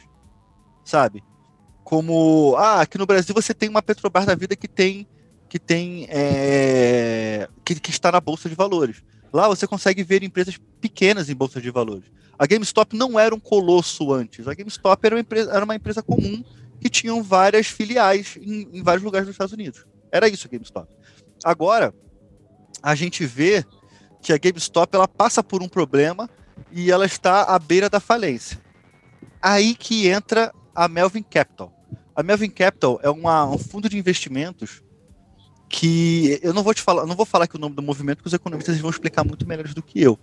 sabe? 0.88 1.22
Como, 1.84 2.54
ah, 2.56 2.80
aqui 2.80 2.96
no 2.96 3.06
Brasil 3.06 3.34
você 3.34 3.52
tem 3.52 3.68
uma 3.68 3.82
Petrobras 3.82 4.26
da 4.26 4.34
vida 4.34 4.56
que 4.56 4.68
tem 4.68 5.06
que 5.48 5.58
tem 5.58 6.06
é, 6.10 7.48
que, 7.64 7.80
que 7.80 7.90
está 7.90 8.12
na 8.12 8.20
bolsa 8.20 8.48
de 8.48 8.54
valores. 8.54 9.02
Lá 9.32 9.48
você 9.48 9.66
consegue 9.66 10.02
ver 10.02 10.22
empresas 10.22 10.58
pequenas 10.80 11.30
em 11.30 11.34
bolsa 11.34 11.60
de 11.60 11.70
valores. 11.70 12.10
A 12.38 12.46
GameStop 12.46 12.94
não 12.96 13.18
era 13.18 13.34
um 13.34 13.40
colosso 13.40 14.12
antes. 14.12 14.46
A 14.46 14.54
GameStop 14.54 15.06
era 15.06 15.14
uma 15.14 15.20
empresa, 15.20 15.50
era 15.50 15.64
uma 15.64 15.74
empresa 15.74 16.02
comum 16.02 16.44
que 16.80 16.90
tinham 16.90 17.22
várias 17.22 17.66
filiais 17.66 18.36
em, 18.40 18.68
em 18.72 18.82
vários 18.82 19.02
lugares 19.02 19.26
dos 19.26 19.34
Estados 19.34 19.52
Unidos. 19.52 19.86
Era 20.12 20.28
isso 20.28 20.46
a 20.46 20.50
GameStop. 20.50 20.88
Agora, 21.42 21.94
a 22.82 22.94
gente 22.94 23.24
vê 23.24 23.64
que 24.20 24.32
a 24.32 24.38
GameStop 24.38 24.94
ela 24.94 25.08
passa 25.08 25.42
por 25.42 25.62
um 25.62 25.68
problema 25.68 26.28
e 26.70 26.90
ela 26.90 27.06
está 27.06 27.42
à 27.44 27.58
beira 27.58 27.88
da 27.88 28.00
falência. 28.00 28.58
Aí 29.40 29.74
que 29.74 30.08
entra 30.08 30.52
a 30.78 30.86
Melvin 30.86 31.24
Capital. 31.24 31.72
A 32.14 32.22
Melvin 32.22 32.50
Capital 32.50 33.00
é 33.02 33.10
uma, 33.10 33.44
um 33.50 33.58
fundo 33.58 33.88
de 33.88 33.98
investimentos 33.98 34.80
que 35.68 36.38
eu 36.40 36.54
não 36.54 36.62
vou 36.62 36.72
te 36.72 36.80
falar, 36.80 37.04
não 37.04 37.16
vou 37.16 37.26
falar 37.26 37.48
que 37.48 37.56
o 37.56 37.58
nome 37.58 37.74
do 37.74 37.82
movimento, 37.82 38.18
porque 38.18 38.28
os 38.28 38.32
economistas 38.32 38.78
vão 38.78 38.88
explicar 38.88 39.24
muito 39.24 39.44
melhor 39.44 39.66
do 39.74 39.82
que 39.82 40.00
eu. 40.00 40.16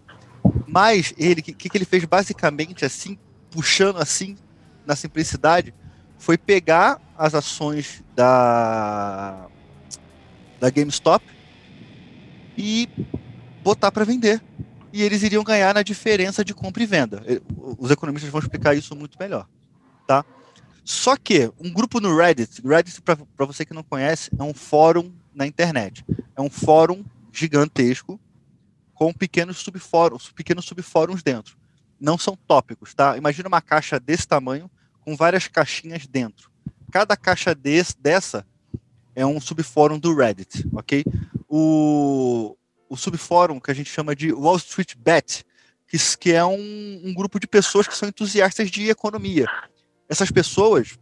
Mas 0.65 1.13
ele, 1.17 1.41
o 1.41 1.43
que, 1.43 1.69
que 1.69 1.77
ele 1.77 1.83
fez 1.83 2.05
basicamente 2.05 2.85
assim, 2.85 3.17
puxando 3.51 3.97
assim 3.97 4.38
na 4.85 4.95
simplicidade, 4.95 5.74
foi 6.17 6.38
pegar 6.38 7.01
as 7.17 7.35
ações 7.35 8.01
da 8.15 9.47
da 10.57 10.69
GameStop 10.69 11.21
e 12.57 12.88
botar 13.62 13.91
para 13.91 14.05
vender. 14.05 14.41
E 14.93 15.03
eles 15.03 15.21
iriam 15.21 15.43
ganhar 15.43 15.74
na 15.74 15.83
diferença 15.83 16.45
de 16.45 16.53
compra 16.53 16.81
e 16.81 16.85
venda. 16.85 17.21
Os 17.77 17.91
economistas 17.91 18.31
vão 18.31 18.39
explicar 18.39 18.74
isso 18.74 18.95
muito 18.95 19.19
melhor, 19.19 19.50
tá? 20.07 20.24
Só 20.85 21.17
que 21.17 21.51
um 21.59 21.73
grupo 21.73 21.99
no 21.99 22.15
Reddit, 22.15 22.61
Reddit 22.63 23.01
para 23.01 23.45
você 23.45 23.65
que 23.65 23.73
não 23.73 23.81
conhece, 23.81 24.29
é 24.37 24.43
um 24.43 24.53
fórum 24.53 25.11
na 25.33 25.47
internet. 25.47 26.05
É 26.35 26.41
um 26.41 26.49
fórum 26.49 27.03
gigantesco 27.33 28.19
com 28.93 29.11
pequenos 29.11 29.57
subfóruns, 29.57 30.31
pequenos 30.31 30.63
subfóruns 30.63 31.23
dentro. 31.23 31.57
Não 31.99 32.19
são 32.19 32.37
tópicos, 32.47 32.93
tá? 32.93 33.17
Imagina 33.17 33.47
uma 33.47 33.61
caixa 33.61 33.99
desse 33.99 34.27
tamanho 34.27 34.69
com 35.01 35.15
várias 35.15 35.47
caixinhas 35.47 36.05
dentro. 36.05 36.51
Cada 36.91 37.17
caixa 37.17 37.55
desse, 37.55 37.99
dessa 37.99 38.45
é 39.15 39.25
um 39.25 39.41
subfórum 39.41 39.97
do 39.97 40.15
Reddit, 40.15 40.69
ok? 40.71 41.03
O, 41.49 42.55
o 42.87 42.95
subfórum 42.95 43.59
que 43.59 43.71
a 43.71 43.73
gente 43.73 43.89
chama 43.89 44.15
de 44.15 44.31
Wall 44.31 44.57
Street 44.57 44.93
Bet, 44.95 45.43
que, 45.87 45.97
que 46.19 46.31
é 46.31 46.45
um, 46.45 47.01
um 47.03 47.13
grupo 47.13 47.39
de 47.39 47.47
pessoas 47.47 47.87
que 47.87 47.97
são 47.97 48.07
entusiastas 48.07 48.69
de 48.69 48.87
economia. 48.87 49.47
Essas 50.07 50.31
pessoas, 50.31 50.97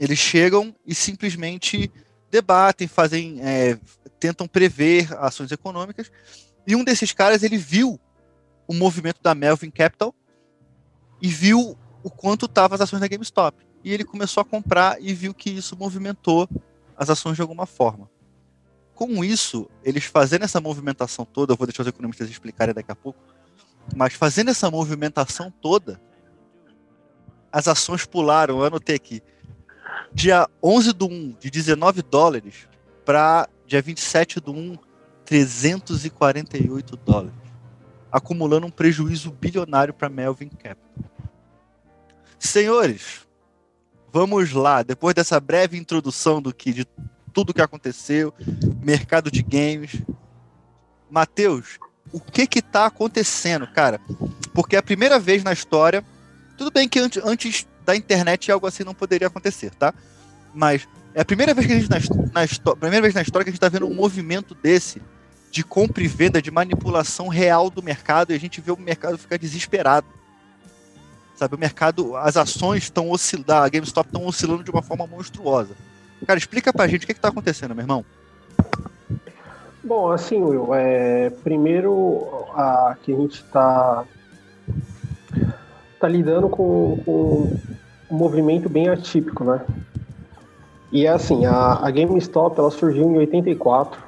eles 0.00 0.18
chegam 0.18 0.74
e 0.86 0.94
simplesmente 0.94 1.90
debatem, 2.30 2.88
fazem, 2.88 3.40
é, 3.40 3.78
tentam 4.18 4.46
prever 4.46 5.12
ações 5.18 5.50
econômicas. 5.50 6.10
E 6.66 6.74
um 6.74 6.84
desses 6.84 7.12
caras, 7.12 7.42
ele 7.42 7.56
viu 7.56 8.00
o 8.66 8.74
movimento 8.74 9.22
da 9.22 9.34
Melvin 9.34 9.70
Capital 9.70 10.14
e 11.20 11.28
viu 11.28 11.78
o 12.02 12.10
quanto 12.10 12.46
estavam 12.46 12.74
as 12.74 12.80
ações 12.80 13.00
da 13.00 13.08
GameStop. 13.08 13.64
E 13.84 13.92
ele 13.92 14.04
começou 14.04 14.40
a 14.40 14.44
comprar 14.44 15.00
e 15.00 15.14
viu 15.14 15.32
que 15.32 15.50
isso 15.50 15.76
movimentou 15.76 16.48
as 16.96 17.10
ações 17.10 17.36
de 17.36 17.42
alguma 17.42 17.66
forma. 17.66 18.10
Com 18.94 19.22
isso, 19.22 19.68
eles 19.84 20.04
fazendo 20.04 20.44
essa 20.44 20.60
movimentação 20.60 21.24
toda, 21.24 21.52
eu 21.52 21.56
vou 21.56 21.66
deixar 21.66 21.82
os 21.82 21.88
economistas 21.88 22.30
explicarem 22.30 22.74
daqui 22.74 22.90
a 22.90 22.96
pouco, 22.96 23.18
mas 23.94 24.14
fazendo 24.14 24.50
essa 24.50 24.70
movimentação 24.70 25.50
toda, 25.50 26.00
as 27.56 27.66
ações 27.66 28.04
pularam, 28.04 28.58
eu 28.58 28.64
anotei 28.66 28.96
aqui, 28.96 29.22
dia 30.12 30.46
11 30.62 30.92
do 30.92 31.06
1, 31.06 31.36
de 31.40 31.50
19 31.50 32.02
dólares, 32.02 32.68
para 33.02 33.48
dia 33.66 33.80
27 33.80 34.40
do 34.40 34.52
1, 34.52 34.76
348 35.24 36.96
dólares, 36.98 37.32
acumulando 38.12 38.66
um 38.66 38.70
prejuízo 38.70 39.30
bilionário 39.30 39.94
para 39.94 40.10
Melvin 40.10 40.50
Capital. 40.50 41.10
Senhores, 42.38 43.26
vamos 44.12 44.52
lá, 44.52 44.82
depois 44.82 45.14
dessa 45.14 45.40
breve 45.40 45.78
introdução 45.78 46.42
do 46.42 46.52
que 46.52 46.74
de 46.74 46.86
tudo 47.32 47.54
que 47.54 47.62
aconteceu, 47.62 48.34
mercado 48.82 49.30
de 49.30 49.42
games. 49.42 50.02
Matheus, 51.08 51.78
o 52.12 52.20
que 52.20 52.46
que 52.46 52.60
tá 52.60 52.84
acontecendo, 52.84 53.66
cara? 53.66 53.98
Porque 54.52 54.76
é 54.76 54.78
a 54.78 54.82
primeira 54.82 55.18
vez 55.18 55.42
na 55.42 55.54
história, 55.54 56.04
tudo 56.56 56.70
bem 56.70 56.88
que 56.88 56.98
antes, 56.98 57.22
antes 57.24 57.66
da 57.84 57.94
internet 57.94 58.50
algo 58.50 58.66
assim 58.66 58.84
não 58.84 58.94
poderia 58.94 59.28
acontecer, 59.28 59.70
tá? 59.74 59.94
Mas 60.54 60.88
é 61.14 61.20
a 61.20 61.24
primeira 61.24 61.54
vez 61.54 61.66
que 61.66 61.72
a 61.72 61.78
gente 61.78 61.90
na, 61.90 61.98
na 61.98 62.76
primeira 62.76 63.02
vez 63.02 63.14
na 63.14 63.22
história 63.22 63.44
que 63.44 63.50
a 63.50 63.52
gente 63.52 63.58
está 63.58 63.68
vendo 63.68 63.86
um 63.86 63.94
movimento 63.94 64.54
desse 64.54 65.00
de 65.50 65.64
compra 65.64 66.02
e 66.02 66.06
venda, 66.06 66.42
de 66.42 66.50
manipulação 66.50 67.28
real 67.28 67.70
do 67.70 67.82
mercado, 67.82 68.30
e 68.30 68.34
a 68.34 68.38
gente 68.38 68.60
vê 68.60 68.70
o 68.70 68.76
mercado 68.76 69.16
ficar 69.16 69.38
desesperado. 69.38 70.06
Sabe, 71.34 71.54
o 71.54 71.58
mercado, 71.58 72.14
as 72.16 72.36
ações 72.36 72.84
estão 72.84 73.10
oscilando, 73.10 73.52
a 73.52 73.68
GameStop 73.68 74.08
estão 74.08 74.26
oscilando 74.26 74.62
de 74.62 74.70
uma 74.70 74.82
forma 74.82 75.06
monstruosa. 75.06 75.74
Cara, 76.26 76.38
explica 76.38 76.72
pra 76.72 76.86
gente 76.86 77.04
o 77.04 77.06
que, 77.06 77.12
está 77.12 77.28
acontecendo, 77.28 77.74
meu 77.74 77.82
irmão. 77.82 78.04
Bom, 79.82 80.10
assim, 80.10 80.42
Will, 80.42 80.74
é, 80.74 81.30
primeiro 81.30 82.46
a, 82.54 82.96
que 83.02 83.12
a 83.12 83.16
gente 83.16 83.42
está 83.42 84.04
tá 86.00 86.08
lidando 86.08 86.48
com, 86.48 86.98
com, 87.04 87.50
um 88.10 88.16
movimento 88.16 88.68
bem 88.68 88.88
atípico, 88.88 89.44
né? 89.44 89.60
E 90.92 91.06
é 91.06 91.10
assim, 91.10 91.44
a, 91.46 91.80
a 91.82 91.90
GameStop 91.90 92.58
ela 92.58 92.70
surgiu 92.70 93.04
em 93.10 93.18
84. 93.18 94.00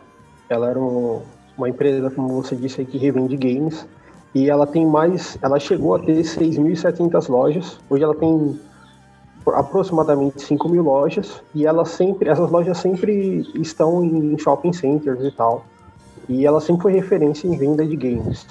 Ela 0.49 0.71
era 0.71 0.79
um, 0.79 1.23
uma 1.57 1.69
empresa, 1.69 2.11
como 2.11 2.43
você 2.43 2.55
disse, 2.55 2.85
que 2.85 2.97
revende 2.97 3.37
games. 3.37 3.87
E 4.35 4.49
ela 4.49 4.67
tem 4.67 4.87
mais, 4.87 5.37
ela 5.43 5.59
chegou 5.59 5.95
a 5.95 5.99
ter 5.99 6.23
6.700 6.23 7.29
lojas. 7.29 7.79
Hoje 7.91 8.05
ela 8.05 8.15
tem 8.15 8.59
aproximadamente 9.47 10.43
5 10.43 10.69
mil 10.69 10.83
lojas 10.83 11.43
e 11.55 11.67
elas 11.67 11.89
sempre, 11.89 12.29
essas 12.29 12.51
lojas 12.51 12.77
sempre 12.79 13.47
estão 13.55 14.05
em 14.05 14.39
shopping 14.39 14.73
centers 14.73 15.25
e 15.25 15.31
tal. 15.31 15.65
E 16.29 16.47
ela 16.47 16.61
sempre 16.61 16.83
foi 16.83 16.93
referência 16.93 17.49
em 17.49 17.57
venda 17.57 17.85
de 17.85 17.97
games. 17.97 18.47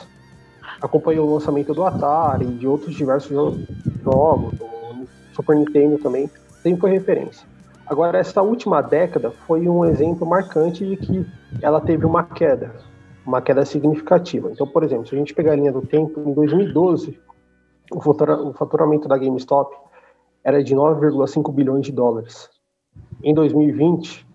Acompanhou 0.81 1.27
o 1.27 1.33
lançamento 1.33 1.73
do 1.73 1.83
Atari 1.83 2.45
e 2.45 2.53
de 2.53 2.67
outros 2.67 2.95
diversos 2.95 3.57
jogos, 4.03 4.53
do 4.57 5.07
Super 5.33 5.55
Nintendo 5.55 5.97
também, 5.97 6.29
sempre 6.61 6.81
foi 6.81 6.91
referência. 6.91 7.47
Agora, 7.85 8.17
essa 8.17 8.41
última 8.41 8.81
década 8.81 9.31
foi 9.31 9.67
um 9.67 9.85
exemplo 9.85 10.27
marcante 10.27 10.85
de 10.85 10.97
que 10.97 11.25
ela 11.61 11.79
teve 11.79 12.05
uma 12.05 12.23
queda, 12.23 12.75
uma 13.25 13.41
queda 13.41 13.63
significativa. 13.65 14.51
Então, 14.51 14.67
por 14.67 14.83
exemplo, 14.83 15.07
se 15.07 15.15
a 15.15 15.17
gente 15.17 15.33
pegar 15.33 15.53
a 15.53 15.55
linha 15.55 15.71
do 15.71 15.81
tempo, 15.81 16.19
em 16.19 16.33
2012, 16.33 17.17
o 17.91 18.53
faturamento 18.53 19.07
da 19.07 19.17
GameStop 19.17 19.73
era 20.43 20.61
de 20.63 20.75
9,5 20.75 21.53
bilhões 21.53 21.85
de 21.85 21.91
dólares. 21.91 22.49
Em 23.23 23.33
2020, 23.33 24.27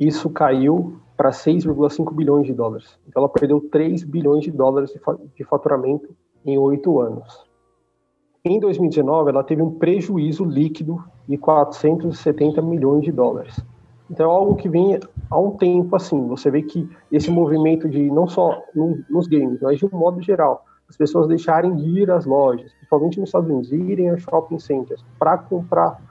isso 0.00 0.30
caiu 0.30 0.98
para 1.22 1.30
6,5 1.30 2.12
bilhões 2.12 2.48
de 2.48 2.52
dólares. 2.52 2.98
Então 3.06 3.22
ela 3.22 3.28
perdeu 3.28 3.60
3 3.70 4.02
bilhões 4.02 4.42
de 4.42 4.50
dólares 4.50 4.92
de 5.36 5.44
faturamento 5.44 6.12
em 6.44 6.58
oito 6.58 6.98
anos. 6.98 7.44
Em 8.44 8.58
2019, 8.58 9.30
ela 9.30 9.44
teve 9.44 9.62
um 9.62 9.70
prejuízo 9.70 10.44
líquido 10.44 11.00
de 11.28 11.38
470 11.38 12.60
milhões 12.60 13.04
de 13.04 13.12
dólares. 13.12 13.56
Então 14.10 14.28
é 14.28 14.34
algo 14.34 14.56
que 14.56 14.68
vem 14.68 14.98
há 15.30 15.38
um 15.38 15.52
tempo 15.52 15.94
assim. 15.94 16.26
Você 16.26 16.50
vê 16.50 16.60
que 16.60 16.90
esse 17.12 17.30
movimento 17.30 17.88
de 17.88 18.10
não 18.10 18.26
só 18.26 18.60
no, 18.74 18.98
nos 19.08 19.28
games, 19.28 19.60
mas 19.62 19.78
de 19.78 19.86
um 19.86 19.96
modo 19.96 20.20
geral, 20.20 20.64
as 20.88 20.96
pessoas 20.96 21.28
deixarem 21.28 21.76
de 21.76 22.00
ir 22.00 22.10
às 22.10 22.26
lojas, 22.26 22.72
principalmente 22.72 23.20
nos 23.20 23.28
Estados 23.28 23.48
Unidos, 23.48 23.70
irem 23.70 24.10
a 24.10 24.16
shopping 24.16 24.58
centers 24.58 25.04
para 25.20 25.38
comprar 25.38 26.02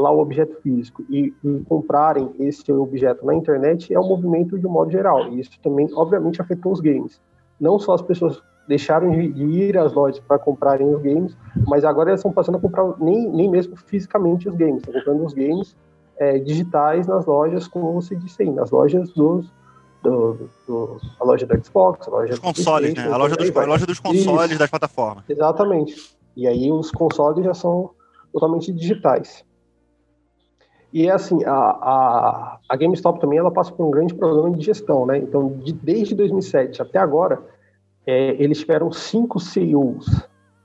lá 0.00 0.10
o 0.10 0.20
objeto 0.20 0.56
físico 0.62 1.04
e, 1.08 1.34
e, 1.44 1.60
comprarem 1.68 2.30
esse 2.38 2.70
objeto 2.72 3.24
na 3.24 3.34
internet 3.34 3.92
é 3.92 4.00
um 4.00 4.08
movimento 4.08 4.58
de 4.58 4.66
um 4.66 4.70
modo 4.70 4.90
geral. 4.90 5.28
E 5.28 5.40
isso 5.40 5.50
também, 5.62 5.88
obviamente, 5.94 6.40
afetou 6.40 6.72
os 6.72 6.80
games. 6.80 7.20
Não 7.60 7.78
só 7.78 7.94
as 7.94 8.02
pessoas 8.02 8.42
deixaram 8.66 9.10
de, 9.10 9.20
ir 9.20 9.76
às 9.76 9.92
lojas 9.92 10.20
para 10.20 10.38
comprarem 10.38 10.94
os 10.94 11.02
games, 11.02 11.36
mas 11.66 11.84
agora 11.84 12.10
elas 12.10 12.20
estão 12.20 12.32
passando 12.32 12.56
a 12.56 12.60
comprar 12.60 12.94
nem, 12.98 13.28
nem 13.28 13.50
mesmo 13.50 13.76
fisicamente 13.76 14.48
os 14.48 14.54
games, 14.54 14.78
estão 14.78 14.94
comprando 14.94 15.24
os 15.24 15.34
games 15.34 15.76
é, 16.18 16.38
digitais 16.38 17.06
nas 17.06 17.26
lojas, 17.26 17.66
como 17.66 17.92
você 17.92 18.14
disse 18.14 18.42
aí, 18.42 18.50
nas 18.50 18.70
lojas 18.70 19.10
dos 19.12 19.50
do, 20.02 20.48
do- 20.66 20.98
a 21.18 21.24
loja 21.24 21.46
da 21.46 21.60
Xbox, 21.62 22.06
a 22.06 22.10
loja 22.10 22.32
Os 22.32 22.38
do 22.38 22.42
consoles, 22.42 22.94
né? 22.94 23.06
A 23.06 23.16
loja 23.16 23.36
dos, 23.36 23.56
a 23.56 23.64
loja 23.64 23.86
dos 23.86 24.00
consoles 24.00 24.50
Isso. 24.50 24.58
das 24.58 24.70
plataformas. 24.70 25.24
Exatamente. 25.28 25.94
E 26.36 26.46
aí 26.46 26.70
os 26.70 26.90
consoles 26.90 27.44
já 27.44 27.52
são 27.52 27.90
totalmente 28.32 28.72
digitais. 28.72 29.44
E 30.92 31.06
é 31.06 31.12
assim, 31.12 31.44
a, 31.44 31.52
a, 31.52 32.58
a 32.68 32.76
GameStop 32.76 33.20
também 33.20 33.38
ela 33.38 33.50
passa 33.50 33.72
por 33.72 33.86
um 33.86 33.90
grande 33.90 34.14
problema 34.14 34.56
de 34.56 34.64
gestão, 34.64 35.06
né? 35.06 35.18
Então, 35.18 35.58
de- 35.58 35.72
desde 35.72 36.14
2007 36.14 36.82
até 36.82 36.98
agora, 36.98 37.40
é, 38.06 38.30
eles 38.42 38.58
tiveram 38.58 38.90
cinco 38.90 39.38
CEOs, 39.38 40.06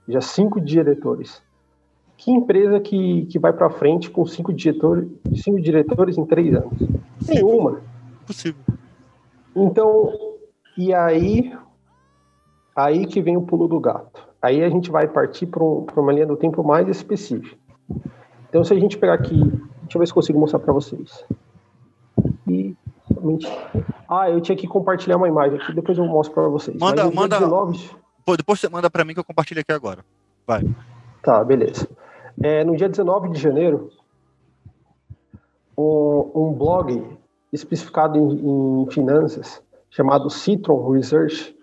já 0.08 0.22
cinco 0.22 0.60
diretores. 0.60 1.44
Que 2.18 2.32
empresa 2.32 2.80
que, 2.80 3.26
que 3.28 3.38
vai 3.38 3.54
para 3.54 3.70
frente 3.70 4.10
com 4.10 4.26
cinco 4.26 4.52
diretores, 4.54 5.08
cinco 5.36 5.62
diretores 5.62 6.18
em 6.18 6.26
três 6.26 6.56
anos? 6.56 6.74
Nenhuma. 7.28 7.82
Possível. 8.26 8.62
Então, 9.56 10.12
e 10.78 10.94
aí, 10.94 11.54
aí 12.76 13.06
que 13.06 13.22
vem 13.22 13.38
o 13.38 13.42
pulo 13.42 13.68
do 13.68 13.80
gato. 13.80 14.28
Aí 14.42 14.64
a 14.64 14.70
gente 14.70 14.90
vai 14.90 15.08
partir 15.08 15.46
para 15.46 15.64
um, 15.64 15.86
uma 15.98 16.14
linha 16.14 16.26
do 16.26 16.36
tempo 16.38 16.64
mais 16.64 16.88
específica. 16.88 17.58
Então, 18.50 18.64
se 18.64 18.74
a 18.74 18.80
gente 18.80 18.98
pegar 18.98 19.14
aqui, 19.14 19.40
deixa 19.86 19.98
eu 19.98 20.00
ver 20.00 20.08
se 20.08 20.14
consigo 20.14 20.40
mostrar 20.40 20.60
para 20.60 20.74
vocês. 20.74 21.24
E 22.48 22.76
ah, 24.10 24.30
eu 24.30 24.42
tinha 24.42 24.56
que 24.58 24.68
compartilhar 24.68 25.18
uma 25.18 25.28
imagem 25.28 25.60
aqui, 25.60 25.74
depois 25.74 25.98
eu 25.98 26.06
mostro 26.06 26.34
para 26.36 26.48
vocês. 26.48 26.78
Manda- 26.78 27.06
Mas 27.06 27.16
manda- 27.16 27.40
19, 27.40 27.90
Pô, 28.26 28.36
depois 28.36 28.60
você 28.60 28.68
manda 28.68 28.90
pra 28.90 29.06
mim 29.06 29.14
que 29.14 29.20
eu 29.20 29.24
compartilho 29.24 29.62
aqui 29.62 29.72
agora. 29.72 30.04
Tá, 31.22 31.44
beleza. 31.44 31.88
É, 32.42 32.64
no 32.64 32.76
dia 32.76 32.90
19 32.90 33.30
de 33.30 33.40
janeiro, 33.40 33.90
um, 35.78 36.32
um 36.36 36.54
blog 36.54 37.18
especificado 37.54 38.18
em, 38.18 38.84
em 38.84 38.92
finanças, 38.92 39.62
chamado 39.90 40.30
Citron 40.30 40.90
Research, 40.92 41.56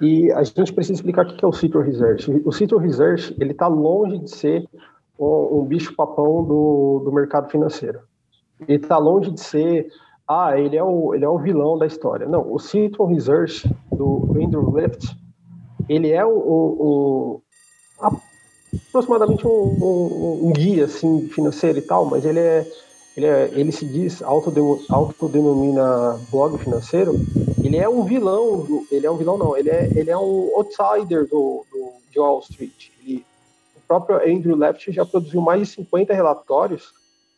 e 0.00 0.30
a 0.32 0.42
gente 0.42 0.72
precisa 0.72 0.94
explicar 0.94 1.26
o 1.26 1.36
que 1.36 1.44
é 1.44 1.48
o 1.48 1.52
Citron 1.52 1.82
Research. 1.82 2.30
O 2.44 2.52
Citron 2.52 2.78
Research, 2.78 3.34
ele 3.40 3.52
está 3.52 3.66
longe 3.66 4.18
de 4.18 4.30
ser 4.30 4.68
um, 5.18 5.58
um 5.60 5.64
bicho-papão 5.64 6.44
do, 6.44 7.02
do 7.04 7.12
mercado 7.12 7.50
financeiro. 7.50 8.00
Ele 8.60 8.78
está 8.78 8.98
longe 8.98 9.30
de 9.30 9.40
ser, 9.40 9.88
ah, 10.28 10.58
ele 10.58 10.76
é, 10.76 10.82
o, 10.82 11.14
ele 11.14 11.24
é 11.24 11.28
o 11.28 11.38
vilão 11.38 11.78
da 11.78 11.86
história. 11.86 12.26
Não, 12.26 12.52
o 12.52 12.58
Citron 12.58 13.06
Research, 13.06 13.68
do 13.92 14.28
Andrew 14.40 14.76
Lift, 14.76 15.14
ele 15.88 16.10
é 16.12 16.24
um 16.24 17.40
aproximadamente 18.88 19.46
um, 19.46 20.46
um- 20.46 20.52
guia 20.52 20.84
assim 20.86 21.28
financeiro 21.28 21.78
e 21.78 21.82
tal, 21.82 22.06
mas 22.06 22.24
ele 22.24 22.40
é 22.40 22.66
ele, 23.16 23.26
é, 23.26 23.50
ele 23.54 23.72
se 23.72 23.86
diz 23.86 24.22
autodenomina 24.22 26.20
blog 26.30 26.58
financeiro. 26.58 27.14
Ele 27.62 27.78
é 27.78 27.88
um 27.88 28.04
vilão, 28.04 28.66
ele 28.90 29.06
é 29.06 29.10
um 29.10 29.16
vilão 29.16 29.38
não, 29.38 29.56
ele 29.56 29.70
é 29.70 29.90
ele 29.94 30.10
é 30.10 30.16
um 30.18 30.50
outsider 30.54 31.26
do, 31.26 31.64
do 31.72 31.92
de 32.10 32.18
Wall 32.20 32.40
Street. 32.40 32.90
Próprio 33.86 34.16
Andrew 34.18 34.56
Left 34.56 34.90
já 34.92 35.04
produziu 35.04 35.40
mais 35.40 35.60
de 35.60 35.66
50 35.66 36.12
relatórios 36.14 36.92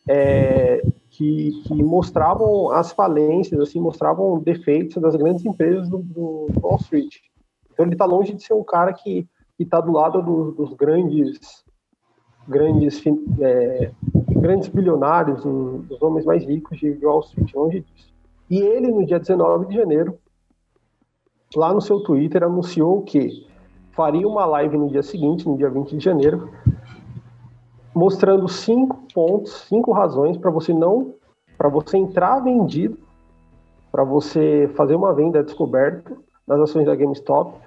é, 0.07 0.81
que, 1.11 1.51
que 1.67 1.83
mostravam 1.83 2.71
as 2.71 2.91
falências, 2.91 3.59
assim, 3.59 3.79
mostravam 3.79 4.39
defeitos 4.39 5.01
das 5.01 5.15
grandes 5.15 5.45
empresas 5.45 5.87
do, 5.89 5.99
do 5.99 6.47
Wall 6.61 6.77
Street. 6.81 7.15
Então 7.71 7.85
ele 7.85 7.93
está 7.95 8.05
longe 8.05 8.33
de 8.33 8.43
ser 8.43 8.53
um 8.53 8.63
cara 8.63 8.91
que 8.93 9.27
está 9.57 9.79
do 9.79 9.91
lado 9.91 10.21
do- 10.21 10.51
dos 10.51 10.73
grandes 10.73 11.63
grandes 12.47 13.03
é, 13.41 13.91
grandes 14.29 14.69
bilionários, 14.69 15.43
do- 15.43 15.79
dos 15.79 16.01
homens 16.01 16.25
mais 16.25 16.43
ricos 16.43 16.79
de 16.79 16.97
Wall 17.05 17.19
Street, 17.21 17.53
longe 17.53 17.79
disso. 17.81 18.09
E 18.49 18.57
ele, 18.59 18.87
no 18.87 19.05
dia 19.05 19.19
19 19.19 19.67
de 19.67 19.75
janeiro, 19.75 20.17
lá 21.55 21.73
no 21.73 21.81
seu 21.81 21.99
Twitter, 22.01 22.43
anunciou 22.43 23.01
que 23.03 23.45
faria 23.99 24.25
uma 24.25 24.45
live 24.45 24.77
no 24.77 24.87
dia 24.87 25.03
seguinte, 25.03 25.45
no 25.45 25.57
dia 25.57 25.69
20 25.69 25.97
de 25.97 26.01
janeiro, 26.01 26.49
mostrando 27.93 28.47
cinco 28.47 28.97
pontos, 29.13 29.65
cinco 29.67 29.91
razões 29.91 30.37
para 30.37 30.49
você 30.49 30.71
não, 30.71 31.15
para 31.57 31.67
você 31.67 31.97
entrar 31.97 32.39
vendido, 32.39 32.97
para 33.91 34.05
você 34.05 34.71
fazer 34.73 34.95
uma 34.95 35.13
venda 35.13 35.43
descoberta 35.43 36.15
nas 36.47 36.61
ações 36.61 36.85
da 36.85 36.95
GameStop 36.95 37.59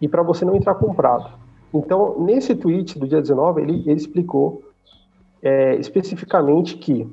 e 0.00 0.08
para 0.08 0.24
você 0.24 0.44
não 0.44 0.56
entrar 0.56 0.74
comprado. 0.74 1.30
Então, 1.72 2.18
nesse 2.18 2.56
tweet 2.56 2.98
do 2.98 3.06
dia 3.06 3.20
19, 3.20 3.62
ele, 3.62 3.82
ele 3.82 3.92
explicou 3.92 4.64
é, 5.40 5.76
especificamente 5.76 6.76
que 6.76 7.08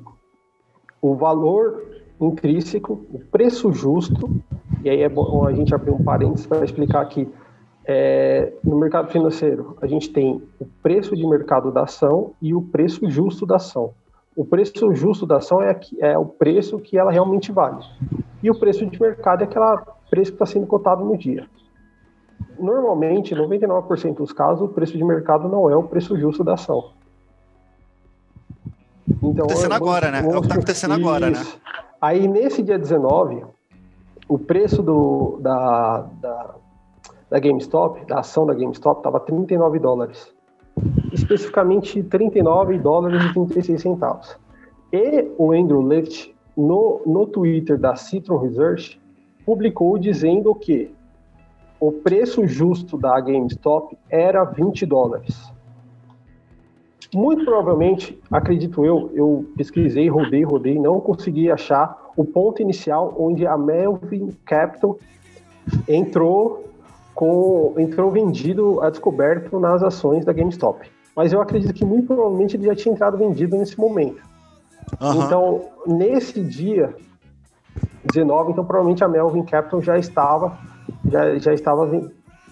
o 1.00 1.14
valor 1.14 1.80
intrínseco, 2.20 3.06
o 3.12 3.20
preço 3.20 3.72
justo, 3.72 4.28
e 4.82 4.90
aí 4.90 5.02
é 5.02 5.08
bom 5.08 5.46
a 5.46 5.52
gente 5.52 5.72
abrir 5.72 5.92
um 5.92 6.02
parênteses 6.02 6.44
para 6.44 6.64
explicar 6.64 7.04
que 7.04 7.28
é, 7.86 8.52
no 8.64 8.76
mercado 8.78 9.10
financeiro 9.10 9.76
a 9.80 9.86
gente 9.86 10.10
tem 10.10 10.42
o 10.60 10.66
preço 10.82 11.14
de 11.16 11.26
mercado 11.26 11.70
da 11.70 11.82
ação 11.84 12.32
e 12.42 12.52
o 12.54 12.60
preço 12.62 13.08
justo 13.10 13.46
da 13.46 13.56
ação. 13.56 13.92
O 14.36 14.44
preço 14.44 14.92
justo 14.94 15.24
da 15.24 15.36
ação 15.36 15.62
é, 15.62 15.78
é 16.00 16.18
o 16.18 16.26
preço 16.26 16.78
que 16.78 16.98
ela 16.98 17.10
realmente 17.10 17.50
vale. 17.52 17.82
E 18.42 18.50
o 18.50 18.58
preço 18.58 18.84
de 18.84 19.00
mercado 19.00 19.42
é 19.42 19.44
aquele 19.44 19.64
preço 20.10 20.32
que 20.32 20.34
está 20.36 20.46
sendo 20.46 20.66
cotado 20.66 21.04
no 21.04 21.16
dia. 21.16 21.46
Normalmente, 22.58 23.34
99% 23.34 24.16
dos 24.16 24.32
casos, 24.32 24.62
o 24.62 24.72
preço 24.72 24.96
de 24.96 25.04
mercado 25.04 25.48
não 25.48 25.70
é 25.70 25.76
o 25.76 25.82
preço 25.84 26.18
justo 26.18 26.42
da 26.44 26.54
ação. 26.54 26.90
Então, 29.22 29.44
Acontecendo 29.46 29.70
vamos- 29.70 29.76
agora, 29.76 30.10
né? 30.10 30.18
É 30.18 30.20
o 30.20 30.24
que 30.24 30.28
tá 30.32 30.38
vamos- 30.40 30.50
acontecendo 30.52 30.94
agora, 30.94 31.26
né? 31.30 31.32
Isso. 31.32 31.60
Aí, 32.00 32.28
nesse 32.28 32.62
dia 32.62 32.78
19, 32.78 33.44
o 34.28 34.38
preço 34.38 34.82
do, 34.82 35.38
da, 35.40 36.06
da, 36.20 36.54
da 37.30 37.38
GameStop, 37.38 38.04
da 38.06 38.20
ação 38.20 38.46
da 38.46 38.54
GameStop, 38.54 39.00
estava 39.00 39.20
39 39.20 39.78
dólares. 39.78 40.34
Especificamente 41.12 42.02
39 42.02 42.78
dólares 42.78 43.24
e 43.24 43.32
36 43.32 43.80
centavos. 43.80 44.38
E 44.92 45.30
o 45.38 45.52
Andrew 45.52 45.86
Lift, 45.86 46.34
no, 46.56 47.00
no 47.06 47.26
Twitter 47.26 47.78
da 47.78 47.96
Citron 47.96 48.38
Research, 48.38 49.00
publicou 49.44 49.98
dizendo 49.98 50.54
que 50.54 50.94
o 51.80 51.92
preço 51.92 52.46
justo 52.46 52.96
da 52.96 53.18
GameStop 53.20 53.96
era 54.08 54.44
20 54.44 54.86
dólares. 54.86 55.52
Muito 57.14 57.44
provavelmente, 57.44 58.18
acredito 58.30 58.84
eu, 58.84 59.10
eu 59.14 59.46
pesquisei, 59.56 60.08
rodei, 60.08 60.42
rodei, 60.42 60.78
não 60.78 61.00
consegui 61.00 61.50
achar 61.50 62.10
o 62.16 62.24
ponto 62.24 62.60
inicial 62.60 63.14
onde 63.18 63.46
a 63.46 63.56
Melvin 63.56 64.30
Capital 64.44 64.98
entrou 65.88 66.65
com 67.16 67.72
entrou 67.78 68.10
vendido 68.10 68.80
a 68.82 68.90
descoberto 68.90 69.58
nas 69.58 69.82
ações 69.82 70.24
da 70.24 70.34
GameStop. 70.34 70.86
Mas 71.16 71.32
eu 71.32 71.40
acredito 71.40 71.72
que 71.72 71.84
muito 71.84 72.06
provavelmente 72.06 72.56
ele 72.56 72.66
já 72.66 72.74
tinha 72.74 72.92
entrado 72.92 73.16
vendido 73.16 73.56
nesse 73.56 73.80
momento. 73.80 74.22
Aham. 75.00 75.24
Então, 75.24 75.62
nesse 75.86 76.42
dia 76.42 76.94
19, 78.04 78.52
então 78.52 78.64
provavelmente 78.64 79.02
a 79.02 79.08
Melvin 79.08 79.42
Capital 79.44 79.80
já 79.80 79.98
estava 79.98 80.58
já, 81.10 81.38
já 81.38 81.54
estava 81.54 81.88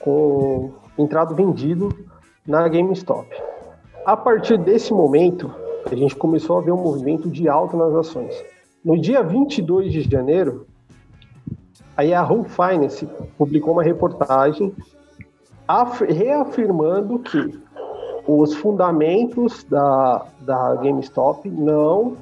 com 0.01 0.73
entrado 0.99 1.35
vendido 1.35 1.91
na 2.47 2.67
GameStop. 2.67 3.29
A 4.07 4.17
partir 4.17 4.57
desse 4.57 4.95
momento, 4.95 5.53
a 5.91 5.95
gente 5.95 6.17
começou 6.17 6.57
a 6.57 6.63
ver 6.63 6.73
um 6.73 6.83
movimento 6.83 7.29
de 7.29 7.49
alta 7.49 7.77
nas 7.77 7.95
ações. 7.95 8.35
No 8.83 8.99
dia 8.99 9.23
22 9.23 9.93
de 9.93 10.03
janeiro, 10.03 10.67
a 11.97 12.03
Yahoo 12.03 12.45
Finance 12.45 13.07
publicou 13.39 13.73
uma 13.73 13.83
reportagem 13.83 14.75
af- 15.67 16.05
reafirmando 16.05 17.19
que 17.19 17.59
os 18.27 18.55
fundamentos 18.55 19.65
da, 19.65 20.27
da 20.41 20.75
GameStop 20.77 21.49
não 21.51 22.17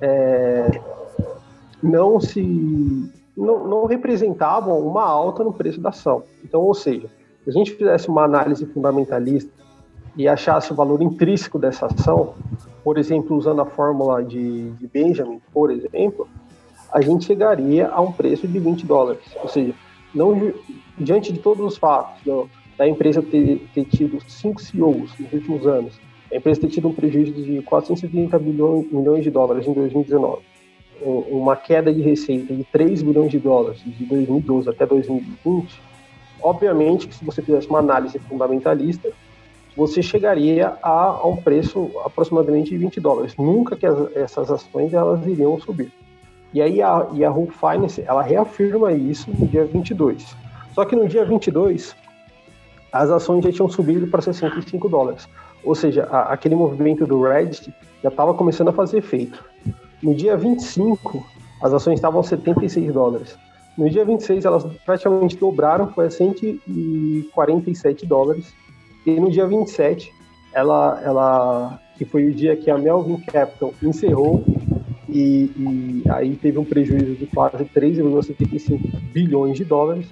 é, 0.00 0.80
não 1.82 2.20
se 2.20 3.10
não, 3.36 3.66
não 3.66 3.84
representavam 3.86 4.78
uma 4.80 5.04
alta 5.04 5.44
no 5.44 5.52
preço 5.52 5.80
da 5.80 5.90
ação. 5.90 6.22
Então, 6.44 6.62
ou 6.62 6.74
seja, 6.74 7.08
se 7.44 7.50
a 7.50 7.52
gente 7.52 7.72
fizesse 7.72 8.08
uma 8.08 8.24
análise 8.24 8.64
fundamentalista 8.66 9.50
e 10.16 10.26
achasse 10.26 10.72
o 10.72 10.74
valor 10.74 11.02
intrínseco 11.02 11.58
dessa 11.58 11.86
ação, 11.86 12.34
por 12.82 12.98
exemplo, 12.98 13.36
usando 13.36 13.60
a 13.60 13.66
fórmula 13.66 14.24
de, 14.24 14.70
de 14.70 14.86
Benjamin, 14.86 15.40
por 15.52 15.70
exemplo, 15.70 16.26
a 16.96 17.00
gente 17.02 17.26
chegaria 17.26 17.88
a 17.88 18.00
um 18.00 18.10
preço 18.10 18.48
de 18.48 18.58
20 18.58 18.86
dólares. 18.86 19.22
Ou 19.42 19.48
seja, 19.48 19.74
não 20.14 20.50
diante 20.96 21.30
de 21.30 21.38
todos 21.40 21.62
os 21.72 21.76
fatos 21.76 22.22
do- 22.24 22.48
da 22.78 22.88
empresa 22.88 23.20
ter, 23.20 23.60
ter 23.74 23.84
tido 23.84 24.18
cinco 24.26 24.62
CEOs 24.62 25.10
nos 25.20 25.30
últimos 25.30 25.66
anos, 25.66 26.00
a 26.32 26.36
empresa 26.36 26.62
ter 26.62 26.68
tido 26.68 26.88
um 26.88 26.94
prejuízo 26.94 27.34
de 27.34 27.60
430 27.62 28.38
bilhões, 28.38 28.90
milhões 28.90 29.22
de 29.22 29.30
dólares 29.30 29.66
em 29.66 29.74
2019, 29.74 30.38
um- 31.04 31.38
uma 31.42 31.54
queda 31.54 31.92
de 31.92 32.00
receita 32.00 32.54
de 32.54 32.64
3 32.64 33.02
bilhões 33.02 33.30
de 33.30 33.38
dólares 33.38 33.78
de 33.84 34.04
2012 34.06 34.66
até 34.70 34.86
2020, 34.86 35.78
obviamente 36.42 37.06
que 37.08 37.14
se 37.14 37.22
você 37.22 37.42
fizesse 37.42 37.68
uma 37.68 37.80
análise 37.80 38.18
fundamentalista, 38.20 39.10
você 39.76 40.02
chegaria 40.02 40.72
a, 40.82 41.08
a 41.20 41.26
um 41.26 41.36
preço 41.36 41.90
aproximadamente 42.06 42.70
de 42.70 42.78
20 42.78 42.98
dólares. 43.00 43.34
Nunca 43.36 43.76
que 43.76 43.84
as- 43.84 44.16
essas 44.16 44.50
ações 44.50 44.94
elas 44.94 45.26
iriam 45.26 45.60
subir. 45.60 45.92
E 46.56 46.62
aí 46.62 46.80
a 46.80 47.06
Yahoo 47.12 47.50
Finance, 47.50 48.02
ela 48.06 48.22
reafirma 48.22 48.90
isso 48.90 49.30
no 49.30 49.46
dia 49.46 49.66
22. 49.66 50.34
Só 50.74 50.86
que 50.86 50.96
no 50.96 51.06
dia 51.06 51.22
22, 51.22 51.94
as 52.90 53.10
ações 53.10 53.44
já 53.44 53.52
tinham 53.52 53.68
subido 53.68 54.06
para 54.06 54.22
65 54.22 54.88
dólares. 54.88 55.28
Ou 55.62 55.74
seja, 55.74 56.04
a, 56.04 56.32
aquele 56.32 56.54
movimento 56.54 57.06
do 57.06 57.20
Reddit 57.20 57.70
já 58.02 58.08
estava 58.08 58.32
começando 58.32 58.68
a 58.68 58.72
fazer 58.72 58.96
efeito. 58.96 59.44
No 60.02 60.14
dia 60.14 60.34
25, 60.34 61.22
as 61.62 61.74
ações 61.74 61.96
estavam 61.96 62.20
a 62.20 62.24
76 62.24 62.90
dólares. 62.90 63.36
No 63.76 63.90
dia 63.90 64.06
26, 64.06 64.46
elas 64.46 64.64
praticamente 64.86 65.36
dobraram, 65.36 65.88
foi 65.88 66.06
a 66.06 66.10
147 66.10 68.06
dólares. 68.06 68.54
E 69.04 69.20
no 69.20 69.30
dia 69.30 69.46
27, 69.46 70.10
ela, 70.54 71.02
ela 71.04 71.78
que 71.98 72.06
foi 72.06 72.24
o 72.24 72.34
dia 72.34 72.56
que 72.56 72.70
a 72.70 72.78
Melvin 72.78 73.18
Capital 73.26 73.74
encerrou, 73.82 74.42
e, 75.08 75.50
e 75.56 76.02
aí 76.10 76.36
teve 76.36 76.58
um 76.58 76.64
prejuízo 76.64 77.14
de 77.14 77.26
quase 77.26 77.64
3,75 77.64 78.80
bilhões 79.12 79.56
de 79.56 79.64
dólares. 79.64 80.06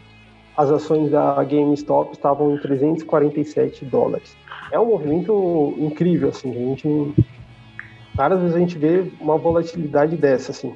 As 0.57 0.71
ações 0.71 1.11
da 1.11 1.43
GameStop 1.43 2.13
estavam 2.13 2.55
em 2.55 2.59
347 2.59 3.85
dólares. 3.85 4.37
É 4.71 4.79
um 4.79 4.87
movimento 4.87 5.75
incrível, 5.79 6.29
assim, 6.29 6.51
a 6.51 6.55
gente 6.55 7.15
Várias 8.15 8.41
vezes 8.41 8.55
a 8.55 8.61
gente 8.61 8.79
vê 8.79 9.11
uma 9.21 9.37
volatilidade 9.37 10.17
dessa, 10.17 10.53
assim. 10.53 10.75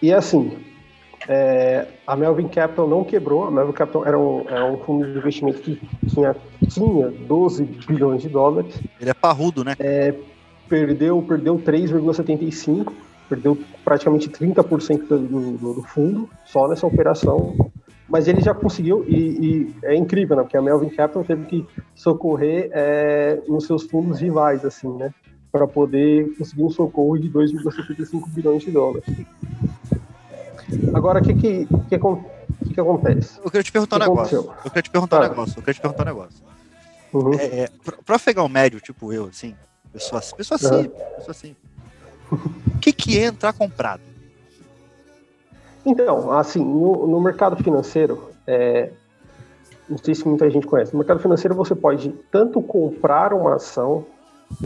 E 0.00 0.12
assim, 0.12 0.56
é, 1.28 1.86
a 2.06 2.14
Melvin 2.14 2.46
Capital 2.46 2.86
não 2.86 3.02
quebrou. 3.02 3.44
A 3.44 3.50
Melvin 3.50 3.72
Capital 3.72 4.06
era 4.06 4.18
um, 4.18 4.48
era 4.48 4.64
um 4.64 4.78
fundo 4.78 5.04
de 5.04 5.18
investimento 5.18 5.60
que 5.60 5.80
tinha, 6.06 6.36
tinha 6.68 7.08
12 7.10 7.64
bilhões 7.64 8.22
de 8.22 8.28
dólares. 8.28 8.80
Ele 9.00 9.10
é 9.10 9.14
parrudo, 9.14 9.64
né? 9.64 9.74
É, 9.80 10.14
perdeu 10.72 11.20
perdeu 11.20 11.58
3,75, 11.58 12.90
perdeu 13.28 13.58
praticamente 13.84 14.30
30% 14.30 15.06
do, 15.06 15.18
do, 15.18 15.74
do 15.74 15.82
fundo 15.82 16.30
só 16.46 16.66
nessa 16.66 16.86
operação. 16.86 17.70
Mas 18.08 18.26
ele 18.26 18.40
já 18.40 18.54
conseguiu, 18.54 19.04
e, 19.06 19.16
e, 19.16 19.74
é 19.84 19.94
incrível, 19.94 20.36
né? 20.36 20.42
Porque 20.42 20.56
a 20.56 20.62
Melvin 20.62 20.88
Capital 20.88 21.24
teve 21.24 21.44
que 21.46 21.66
socorrer 21.94 22.70
é, 22.72 23.40
nos 23.46 23.66
seus 23.66 23.84
fundos 23.84 24.20
rivais, 24.20 24.64
assim, 24.64 24.88
né? 24.96 25.12
para 25.50 25.68
poder 25.68 26.34
conseguir 26.38 26.62
um 26.62 26.70
socorro 26.70 27.18
de 27.18 27.28
2,75 27.28 28.26
bilhões 28.28 28.62
de 28.62 28.70
dólares. 28.70 29.04
Agora, 30.94 31.20
o 31.20 31.22
que 31.22 31.34
que, 31.34 31.66
que, 31.66 31.98
que, 31.98 32.74
que, 32.74 32.80
acontece? 32.80 33.38
Eu 33.38 33.50
queria 33.50 33.62
te 33.62 33.70
perguntar 33.70 33.96
um 33.96 33.98
negócio. 33.98 34.38
Eu 34.64 34.70
queria 34.70 34.82
te 34.82 34.90
perguntar 34.90 35.18
um 35.18 35.28
negócio. 35.28 35.58
Eu 35.58 35.62
queria 35.62 35.74
te 35.74 35.80
perguntar 35.82 36.02
um 36.04 36.06
negócio. 36.06 36.44
Uhum. 37.12 37.34
É, 37.34 37.64
é, 37.64 37.68
pra, 38.06 38.18
pegar 38.18 38.42
um 38.42 38.48
médio, 38.48 38.80
tipo 38.80 39.12
eu, 39.12 39.26
assim, 39.26 39.54
pessoa, 39.92 40.22
pessoa 40.36 40.56
assim, 40.56 40.88
pessoa 40.88 41.30
assim. 41.30 41.56
O 42.30 42.78
que 42.78 42.92
que 42.92 43.18
é 43.18 43.26
entrar 43.26 43.52
comprado? 43.52 44.00
Então, 45.84 46.32
assim, 46.32 46.64
no, 46.64 47.06
no 47.06 47.20
mercado 47.20 47.62
financeiro, 47.62 48.30
é, 48.46 48.90
não 49.88 49.98
sei 49.98 50.14
se 50.14 50.26
muita 50.26 50.48
gente 50.48 50.66
conhece, 50.66 50.92
no 50.92 50.98
mercado 50.98 51.20
financeiro 51.20 51.54
você 51.54 51.74
pode 51.74 52.10
tanto 52.30 52.62
comprar 52.62 53.32
uma 53.34 53.56
ação 53.56 54.06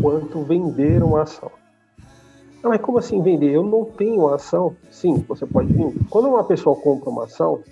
quanto 0.01 0.43
vender 0.43 1.03
uma 1.03 1.23
ação. 1.23 1.51
Não, 2.63 2.71
mas 2.71 2.81
como 2.81 2.99
assim 2.99 3.23
vender? 3.23 3.53
Eu 3.53 3.63
não 3.63 3.85
tenho 3.85 4.29
ação? 4.29 4.77
Sim, 4.91 5.25
você 5.29 5.47
pode 5.47 5.73
vender. 5.73 6.01
Quando 6.11 6.29
uma 6.29 6.45
pessoa 6.45 6.77
compra 6.77 7.11
uma 7.11 7.25
ação, 7.25 7.63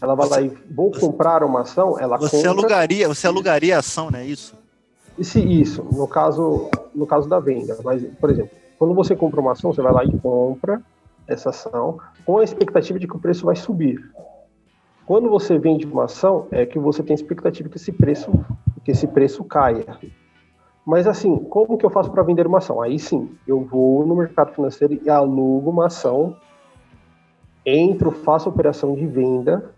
ela 0.00 0.14
vai 0.14 0.28
você, 0.28 0.34
lá 0.34 0.46
e 0.46 0.52
vou 0.70 0.92
você, 0.92 1.00
comprar 1.00 1.42
uma 1.42 1.60
ação, 1.60 1.98
ela 1.98 2.16
você 2.16 2.36
compra... 2.36 2.50
alugaria, 2.50 3.08
você 3.08 3.26
alugaria 3.26 3.76
a 3.76 3.80
ação, 3.80 4.10
não 4.10 4.18
é 4.18 4.24
isso? 4.24 4.54
Se 5.20 5.40
isso, 5.40 5.82
no 5.92 6.06
caso, 6.06 6.70
no 6.98 7.06
caso 7.06 7.28
da 7.28 7.38
venda. 7.38 7.78
Mas, 7.84 8.04
por 8.20 8.30
exemplo, 8.30 8.50
quando 8.78 8.94
você 8.94 9.16
compra 9.16 9.40
uma 9.40 9.52
ação, 9.52 9.72
você 9.72 9.82
vai 9.82 9.92
lá 9.92 10.04
e 10.04 10.18
compra 10.18 10.82
essa 11.26 11.50
ação 11.50 11.98
com 12.24 12.38
a 12.38 12.44
expectativa 12.44 12.98
de 12.98 13.06
que 13.06 13.16
o 13.16 13.18
preço 13.18 13.46
vai 13.46 13.56
subir. 13.56 13.98
Quando 15.06 15.30
você 15.30 15.58
vende 15.58 15.86
uma 15.86 16.04
ação, 16.04 16.46
é 16.50 16.66
que 16.66 16.78
você 16.78 17.02
tem 17.02 17.14
expectativa 17.14 17.68
que 17.68 17.76
esse 17.76 17.92
preço, 17.92 18.30
que 18.84 18.90
esse 18.90 19.06
preço 19.06 19.42
caia. 19.44 19.98
Mas 20.84 21.06
assim, 21.06 21.36
como 21.36 21.76
que 21.78 21.84
eu 21.84 21.90
faço 21.90 22.10
para 22.10 22.22
vender 22.22 22.46
uma 22.46 22.58
ação? 22.58 22.80
Aí 22.80 22.98
sim, 22.98 23.30
eu 23.46 23.60
vou 23.60 24.06
no 24.06 24.16
mercado 24.16 24.52
financeiro 24.54 24.98
e 25.02 25.08
alugo 25.08 25.70
uma 25.70 25.86
ação, 25.86 26.36
entro, 27.64 28.10
faço 28.10 28.48
operação 28.48 28.94
de 28.94 29.06
venda, 29.06 29.70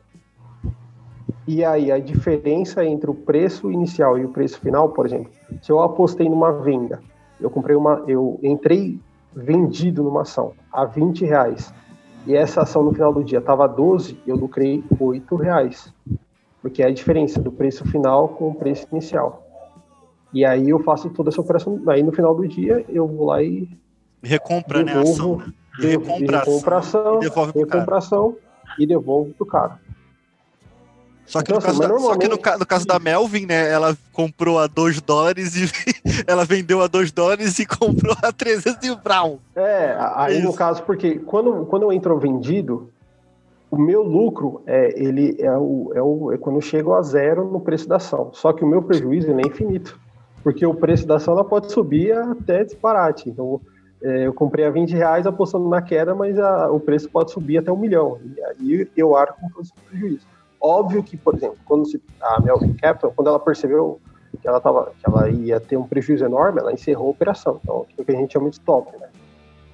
e 1.47 1.65
aí 1.65 1.91
a 1.91 1.99
diferença 1.99 2.85
entre 2.85 3.11
o 3.11 3.15
preço 3.15 3.73
inicial 3.73 4.17
e 4.17 4.25
o 4.25 4.29
preço 4.29 4.61
final, 4.61 4.91
por 4.91 5.07
exemplo, 5.07 5.33
se 5.61 5.73
eu 5.73 5.81
apostei 5.81 6.29
numa 6.29 6.53
venda, 6.53 7.01
eu 7.41 7.51
comprei 7.51 7.77
uma, 7.77 8.03
eu 8.07 8.39
entrei 8.43 8.99
vendido 9.35 10.03
numa 10.03 10.23
ação 10.23 10.53
a 10.73 10.85
20 10.85 11.25
reais, 11.25 11.73
e 12.27 12.37
essa 12.37 12.63
ação 12.63 12.83
no 12.83 12.93
final 12.93 13.13
do 13.13 13.25
dia 13.25 13.39
estava 13.39 13.67
12, 13.67 14.19
eu 14.27 14.37
lucrei 14.37 14.85
8 14.99 15.37
reais, 15.37 15.93
porque 16.61 16.83
é 16.83 16.87
a 16.87 16.93
diferença 16.93 17.41
do 17.41 17.51
preço 17.51 17.85
final 17.87 18.29
com 18.29 18.51
o 18.51 18.55
preço 18.55 18.87
inicial. 18.93 19.47
E 20.33 20.45
aí 20.45 20.69
eu 20.69 20.79
faço 20.81 21.11
toda 21.11 21.31
essa 21.31 21.41
operação. 21.41 21.81
Aí 21.89 22.03
no 22.03 22.13
final 22.13 22.35
do 22.35 22.47
dia 22.47 22.85
eu 22.89 23.07
vou 23.07 23.27
lá 23.27 23.43
e. 23.43 23.69
Recompra, 24.23 24.85
devolvo, 24.85 25.39
né? 25.39 25.45
Ação, 25.45 25.47
né? 25.79 25.89
Recompra, 25.89 26.39
recompra 26.39 26.79
ação, 26.79 27.17
e 27.17 27.21
devolve 27.21 27.53
pro 27.53 27.61
recompra 27.63 27.99
ação 27.99 28.37
e 28.79 28.87
devolvo 28.87 29.35
pro 29.35 29.47
cara. 29.47 29.81
Só 31.31 31.43
que, 31.43 31.53
então, 31.53 31.61
no, 31.61 31.63
caso 31.63 31.81
da, 31.81 31.89
normalmente... 31.89 32.13
só 32.13 32.19
que 32.19 32.51
no, 32.51 32.59
no, 32.59 32.67
caso 32.67 32.87
da 32.87 32.99
Melvin, 32.99 33.47
né? 33.47 33.71
Ela 33.71 33.97
comprou 34.13 34.59
a 34.59 34.67
2 34.67 35.01
dólares 35.01 35.55
e 35.55 35.71
ela 36.27 36.45
vendeu 36.45 36.83
a 36.83 36.89
2 36.89 37.13
dólares 37.13 37.59
e 37.59 37.65
comprou 37.67 38.17
a 38.21 38.33
300 38.33 38.89
e 38.89 38.97
Brown. 38.97 39.39
É, 39.55 39.97
aí 40.15 40.39
Isso. 40.39 40.47
no 40.47 40.55
caso, 40.55 40.83
porque 40.83 41.21
quando, 41.21 41.67
quando 41.67 41.85
eu 41.85 41.93
entro 41.93 42.19
vendido, 42.19 42.91
o 43.71 43.79
meu 43.79 44.03
lucro 44.03 44.63
é 44.67 44.93
ele 45.01 45.37
é, 45.39 45.57
o, 45.57 45.93
é, 45.95 46.03
o, 46.03 46.33
é 46.33 46.39
quando 46.39 46.57
eu 46.57 46.63
chego 46.63 46.95
a 46.95 47.03
zero 47.03 47.49
no 47.49 47.61
preço 47.61 47.89
da 47.89 47.97
ação. 47.97 48.31
Só 48.33 48.53
que 48.53 48.65
o 48.65 48.67
meu 48.67 48.83
prejuízo 48.83 49.31
é 49.31 49.43
infinito 49.47 49.99
porque 50.43 50.65
o 50.65 50.75
preço 50.75 51.07
da 51.07 51.17
ação 51.17 51.35
ela 51.35 51.45
pode 51.45 51.71
subir 51.71 52.13
até 52.13 52.65
disparate. 52.65 53.29
Então, 53.29 53.61
é, 54.03 54.27
eu 54.27 54.33
comprei 54.33 54.65
a 54.65 54.71
20 54.71 54.93
reais 54.93 55.27
apostando 55.27 55.69
na 55.69 55.83
queda, 55.83 56.15
mas 56.15 56.39
a, 56.39 56.71
o 56.71 56.81
preço 56.81 57.09
pode 57.11 57.31
subir 57.31 57.59
até 57.59 57.71
um 57.71 57.77
milhão. 57.77 58.19
E 58.25 58.43
aí 58.43 58.89
eu 58.97 59.15
arco 59.15 59.39
com 59.53 59.61
esse 59.61 59.73
prejuízo. 59.89 60.27
Óbvio 60.61 61.03
que, 61.03 61.17
por 61.17 61.35
exemplo, 61.35 61.57
quando 61.65 61.87
se, 61.87 62.03
a 62.21 62.41
Melvin 62.41 62.75
Capital, 62.75 63.13
quando 63.17 63.29
ela 63.29 63.41
percebeu 63.41 63.99
que 64.41 64.47
ela, 64.47 64.61
tava, 64.61 64.93
que 64.99 65.09
ela 65.09 65.29
ia 65.31 65.59
ter 65.59 65.77
um 65.77 65.85
prejuízo 65.87 66.25
enorme, 66.25 66.61
ela 66.61 66.73
encerrou 66.73 67.09
a 67.09 67.11
operação. 67.11 67.61
Então, 67.63 67.87
é 67.97 68.03
o 68.03 68.05
que 68.05 68.13
a 68.13 68.15
gente 68.15 68.33
chama 68.33 68.51
de 68.51 68.57
stop, 68.57 68.93
né? 68.99 69.09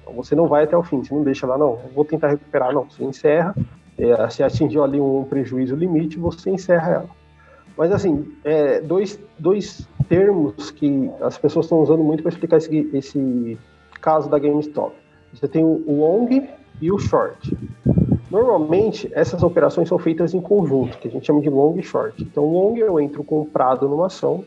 Então, 0.01 0.13
você 0.13 0.35
não 0.35 0.47
vai 0.47 0.63
até 0.63 0.77
o 0.77 0.83
fim, 0.83 1.03
você 1.03 1.13
não 1.13 1.23
deixa 1.23 1.45
lá, 1.45 1.57
não, 1.57 1.77
vou 1.93 2.05
tentar 2.05 2.29
recuperar, 2.29 2.73
não. 2.73 2.89
Você 2.89 3.03
encerra, 3.03 3.55
é, 3.97 4.29
se 4.29 4.43
atingiu 4.43 4.83
ali 4.83 4.99
um 4.99 5.23
prejuízo 5.25 5.75
limite, 5.75 6.17
você 6.17 6.49
encerra 6.49 6.91
ela. 6.91 7.09
Mas, 7.77 7.91
assim, 7.91 8.33
é, 8.43 8.81
dois, 8.81 9.19
dois 9.37 9.87
termos 10.09 10.71
que 10.71 11.11
as 11.21 11.37
pessoas 11.37 11.65
estão 11.65 11.79
usando 11.79 12.03
muito 12.03 12.23
para 12.23 12.31
explicar 12.31 12.57
esse, 12.57 12.89
esse 12.93 13.57
caso 14.01 14.29
da 14.29 14.39
GameStop. 14.39 14.95
Você 15.33 15.47
tem 15.47 15.63
o 15.63 15.83
long 15.87 16.29
e 16.81 16.91
o 16.91 16.97
short. 16.97 17.55
Normalmente, 18.29 19.09
essas 19.13 19.41
operações 19.41 19.87
são 19.87 19.97
feitas 19.97 20.33
em 20.33 20.41
conjunto, 20.41 20.97
que 20.97 21.07
a 21.07 21.11
gente 21.11 21.25
chama 21.25 21.41
de 21.41 21.49
long 21.49 21.77
e 21.77 21.83
short. 21.83 22.21
Então, 22.21 22.45
long 22.45 22.75
eu 22.77 22.99
entro 22.99 23.23
comprado 23.23 23.87
numa 23.87 24.07
ação 24.07 24.43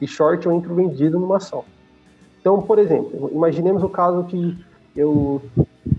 e 0.00 0.06
short 0.06 0.44
eu 0.44 0.52
entro 0.52 0.74
vendido 0.74 1.18
numa 1.18 1.36
ação. 1.36 1.64
Então, 2.40 2.60
por 2.60 2.78
exemplo, 2.78 3.30
imaginemos 3.32 3.84
o 3.84 3.88
caso 3.88 4.24
que 4.24 4.58
eu 4.96 5.40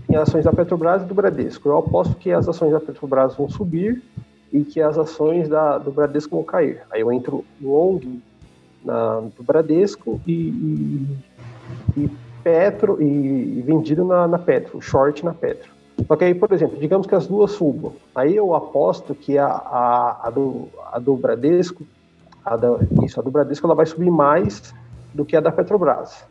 tenho 0.06 0.20
ações 0.20 0.44
da 0.44 0.52
Petrobras 0.52 1.02
e 1.02 1.06
do 1.06 1.14
Bradesco. 1.14 1.68
Eu 1.68 1.78
aposto 1.78 2.14
que 2.16 2.30
as 2.30 2.46
ações 2.48 2.72
da 2.72 2.80
Petrobras 2.80 3.34
vão 3.34 3.48
subir 3.48 4.02
e 4.52 4.62
que 4.62 4.80
as 4.80 4.98
ações 4.98 5.48
da, 5.48 5.78
do 5.78 5.90
Bradesco 5.90 6.36
vão 6.36 6.44
cair. 6.44 6.82
Aí 6.90 7.00
eu 7.00 7.12
entro 7.12 7.44
long 7.60 8.00
na, 8.84 9.20
do 9.20 9.42
Bradesco 9.42 10.20
e, 10.26 10.32
e, 10.32 11.06
e 11.96 12.10
Petro 12.42 13.02
e, 13.02 13.58
e 13.58 13.62
vendido 13.62 14.04
na, 14.04 14.28
na, 14.28 14.38
Petro, 14.38 14.80
short 14.80 15.24
na 15.24 15.32
Petro. 15.32 15.73
Só 16.06 16.16
que 16.16 16.24
aí, 16.24 16.34
por 16.34 16.52
exemplo, 16.52 16.78
digamos 16.78 17.06
que 17.06 17.14
as 17.14 17.26
duas 17.26 17.52
subam. 17.52 17.92
Aí 18.14 18.34
eu 18.36 18.54
aposto 18.54 19.14
que 19.14 19.38
a, 19.38 19.46
a, 19.46 20.20
a, 20.24 20.30
do, 20.30 20.68
a 20.92 20.98
do 20.98 21.16
Bradesco, 21.16 21.84
a 22.44 22.56
da, 22.56 22.78
isso, 23.02 23.20
a 23.20 23.22
do 23.22 23.30
Bradesco 23.30 23.66
ela 23.66 23.74
vai 23.74 23.86
subir 23.86 24.10
mais 24.10 24.74
do 25.12 25.24
que 25.24 25.36
a 25.36 25.40
da 25.40 25.52
Petrobras. 25.52 26.24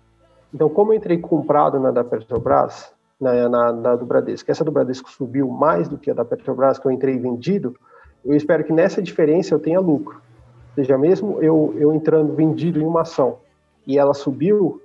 Então, 0.53 0.69
como 0.69 0.93
eu 0.93 0.97
entrei 0.97 1.17
comprado 1.17 1.79
na 1.79 1.91
da 1.91 2.03
Petrobras, 2.03 2.91
na, 3.19 3.49
na, 3.49 3.73
na, 3.73 3.95
do 3.95 4.05
Bradesco, 4.05 4.51
essa 4.51 4.63
do 4.63 4.71
Bradesco 4.71 5.09
subiu 5.09 5.47
mais 5.47 5.87
do 5.87 5.97
que 5.97 6.11
a 6.11 6.13
da 6.13 6.25
Petrobras, 6.25 6.77
que 6.77 6.85
eu 6.85 6.91
entrei 6.91 7.17
vendido, 7.17 7.75
eu 8.23 8.35
espero 8.35 8.63
que 8.63 8.73
nessa 8.73 9.01
diferença 9.01 9.53
eu 9.53 9.59
tenha 9.59 9.79
lucro 9.79 10.21
seja, 10.75 10.97
mesmo 10.97 11.41
eu, 11.41 11.73
eu 11.77 11.93
entrando 11.93 12.33
vendido 12.33 12.79
em 12.79 12.85
uma 12.85 13.01
ação 13.01 13.37
e 13.85 13.97
ela 13.97 14.13
subiu, 14.13 14.81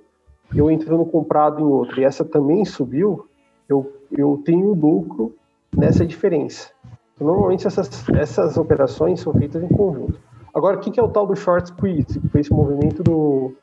eu 0.53 0.69
entrando 0.69 1.05
comprado 1.05 1.61
em 1.61 1.63
outra 1.63 2.01
e 2.01 2.03
essa 2.03 2.23
também 2.23 2.65
subiu, 2.65 3.27
eu, 3.69 3.93
eu 4.11 4.41
tenho 4.43 4.73
lucro 4.73 5.33
nessa 5.75 6.05
diferença. 6.05 6.71
Então, 7.13 7.27
normalmente 7.27 7.67
essas, 7.67 8.09
essas 8.09 8.57
operações 8.57 9.19
são 9.19 9.33
feitas 9.33 9.63
em 9.63 9.67
conjunto. 9.67 10.19
Agora, 10.53 10.77
o 10.77 10.79
que, 10.79 10.99
é 10.99 11.03
o 11.03 11.07
tal 11.07 11.27
do 11.27 11.35
short 11.35 11.69
squeeze, 11.69 12.19
que 12.19 12.27
foi 12.29 12.41
esse 12.41 12.51
movimento 12.51 13.03
do, 13.03 13.53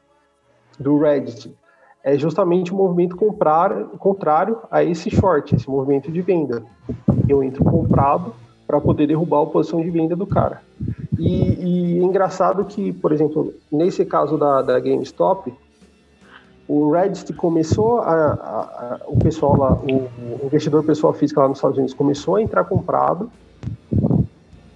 do 0.79 0.99
Reddit? 0.99 1.55
é 2.07 2.17
justamente 2.17 2.73
o 2.73 2.77
movimento 2.77 3.17
comprar, 3.17 3.75
contrário 3.99 4.59
a 4.71 4.85
esse 4.85 5.11
short, 5.11 5.57
esse 5.57 5.69
movimento 5.69 6.13
de 6.13 6.23
venda. 6.23 6.63
Eu 7.29 7.43
entro 7.43 7.65
comprado 7.65 8.33
para 8.65 8.81
poder 8.81 9.09
derrubar 9.09 9.43
a 9.43 9.47
posição 9.47 9.83
de 9.83 9.91
venda 9.91 10.15
do 10.15 10.25
cara. 10.25 10.63
E, 11.19 11.97
e 11.97 11.99
é 11.99 12.05
engraçado 12.05 12.65
que, 12.65 12.93
por 12.93 13.11
exemplo, 13.11 13.53
nesse 13.73 14.05
caso 14.05 14.39
da, 14.39 14.63
da 14.63 14.79
GameStop, 14.79 15.53
o 16.69 16.91
Reddit 16.91 17.33
começou 17.35 18.01
a, 18.01 18.13
a, 18.13 18.61
a, 18.61 19.01
o 19.07 19.17
pessoal 19.19 19.57
lá, 19.57 19.73
o, 19.75 19.87
o, 19.87 20.47
investidor 20.47 20.83
pessoal 20.83 21.13
físico 21.13 21.41
lá 21.41 21.49
nos 21.49 21.59
Estados 21.59 21.77
Unidos 21.77 21.95
começou 21.95 22.37
a 22.37 22.43
entrar 22.43 22.65
comprado. 22.65 23.31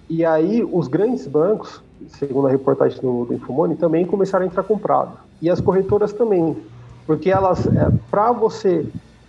E 0.09 0.25
aí 0.25 0.63
os 0.63 0.87
grandes 0.87 1.27
bancos, 1.27 1.81
segundo 2.07 2.47
a 2.47 2.51
reportagem 2.51 2.99
do, 3.01 3.25
do 3.25 3.33
Infomone, 3.33 3.75
também 3.75 4.05
começaram 4.05 4.45
a 4.45 4.47
entrar 4.47 4.63
comprado. 4.63 5.17
E 5.41 5.49
as 5.49 5.59
corretoras 5.59 6.13
também, 6.13 6.55
porque 7.05 7.29
elas, 7.29 7.65
é, 7.67 7.91
para 8.09 8.31
você 8.31 8.85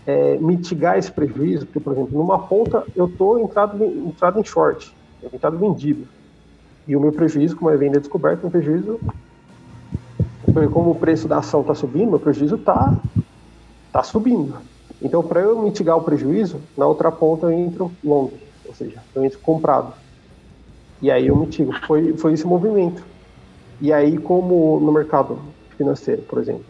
é, 0.07 0.37
mitigar 0.38 0.98
esse 0.98 1.11
prejuízo, 1.11 1.66
porque 1.66 1.81
por 1.81 1.92
exemplo 1.92 2.16
numa 2.16 2.38
ponta 2.38 2.85
eu 2.94 3.07
estou 3.07 3.40
entrado, 3.40 3.85
entrado 3.85 4.38
em 4.38 4.44
short, 4.44 4.94
entrado 5.33 5.59
vendido. 5.59 6.07
E 6.87 6.96
o 6.96 7.01
meu 7.01 7.12
prejuízo, 7.12 7.57
como 7.57 7.70
é 7.70 7.77
venda 7.77 8.01
descoberta, 8.01 8.44
é 8.44 8.46
um 8.46 8.51
prejuízo 8.51 9.01
como 10.73 10.91
o 10.91 10.95
preço 10.95 11.27
da 11.29 11.38
ação 11.38 11.61
está 11.62 11.75
subindo, 11.75 12.11
meu 12.11 12.21
prejuízo 12.21 12.57
está 12.57 12.95
tá 13.93 14.03
subindo. 14.03 14.57
Então, 15.01 15.23
para 15.23 15.41
eu 15.41 15.61
mitigar 15.61 15.97
o 15.97 16.03
prejuízo, 16.03 16.61
na 16.77 16.87
outra 16.87 17.11
ponta 17.11 17.47
eu 17.47 17.53
entro 17.53 17.91
long, 18.05 18.31
ou 18.67 18.75
seja, 18.75 19.03
eu 19.15 19.25
entro 19.25 19.38
comprado. 19.41 19.93
E 21.01 21.11
aí 21.11 21.27
eu 21.27 21.37
mitigo. 21.37 21.73
Foi, 21.87 22.17
foi 22.17 22.33
esse 22.33 22.47
movimento. 22.47 23.03
E 23.81 23.93
aí, 23.93 24.17
como 24.17 24.79
no 24.79 24.93
mercado 24.93 25.38
financeiro, 25.77 26.23
por 26.23 26.38
exemplo, 26.38 26.65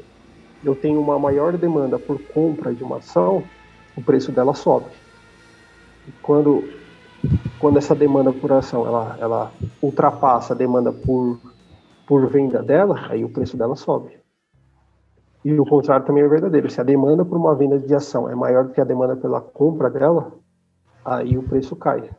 eu 0.65 0.75
tenho 0.75 1.01
uma 1.01 1.19
maior 1.19 1.57
demanda 1.59 1.99
por 1.99 2.19
compra 2.19 2.73
de 2.73 2.83
uma 2.83 2.97
ação, 2.99 3.43
o 3.95 4.03
preço 4.03 4.33
dela 4.33 4.55
sobe. 4.55 4.87
E 6.09 6.13
quando, 6.23 6.65
quando 7.59 7.77
essa 7.77 7.95
demanda 7.95 8.33
por 8.33 8.51
ação 8.53 8.87
ela, 8.87 9.17
ela 9.21 9.53
ultrapassa 9.83 10.55
a 10.55 10.57
demanda 10.57 10.91
por 10.91 11.39
por 12.13 12.29
venda 12.29 12.63
dela, 12.63 13.07
aí 13.09 13.25
o 13.25 13.31
preço 13.31 13.57
dela 13.57 13.75
sobe. 13.75 14.19
E 15.43 15.59
o 15.59 15.65
contrário 15.65 16.05
também 16.05 16.23
é 16.23 16.29
verdadeiro. 16.29 16.69
Se 16.69 16.79
a 16.79 16.85
demanda 16.85 17.25
por 17.25 17.39
uma 17.39 17.55
venda 17.57 17.79
de 17.79 17.95
ação 17.95 18.29
é 18.29 18.35
maior 18.35 18.65
do 18.65 18.75
que 18.75 18.83
a 18.83 18.85
demanda 18.85 19.17
pela 19.17 19.41
compra 19.41 19.89
dela, 19.89 20.31
aí 21.03 21.39
o 21.39 21.43
preço 21.43 21.75
cai. 21.75 22.11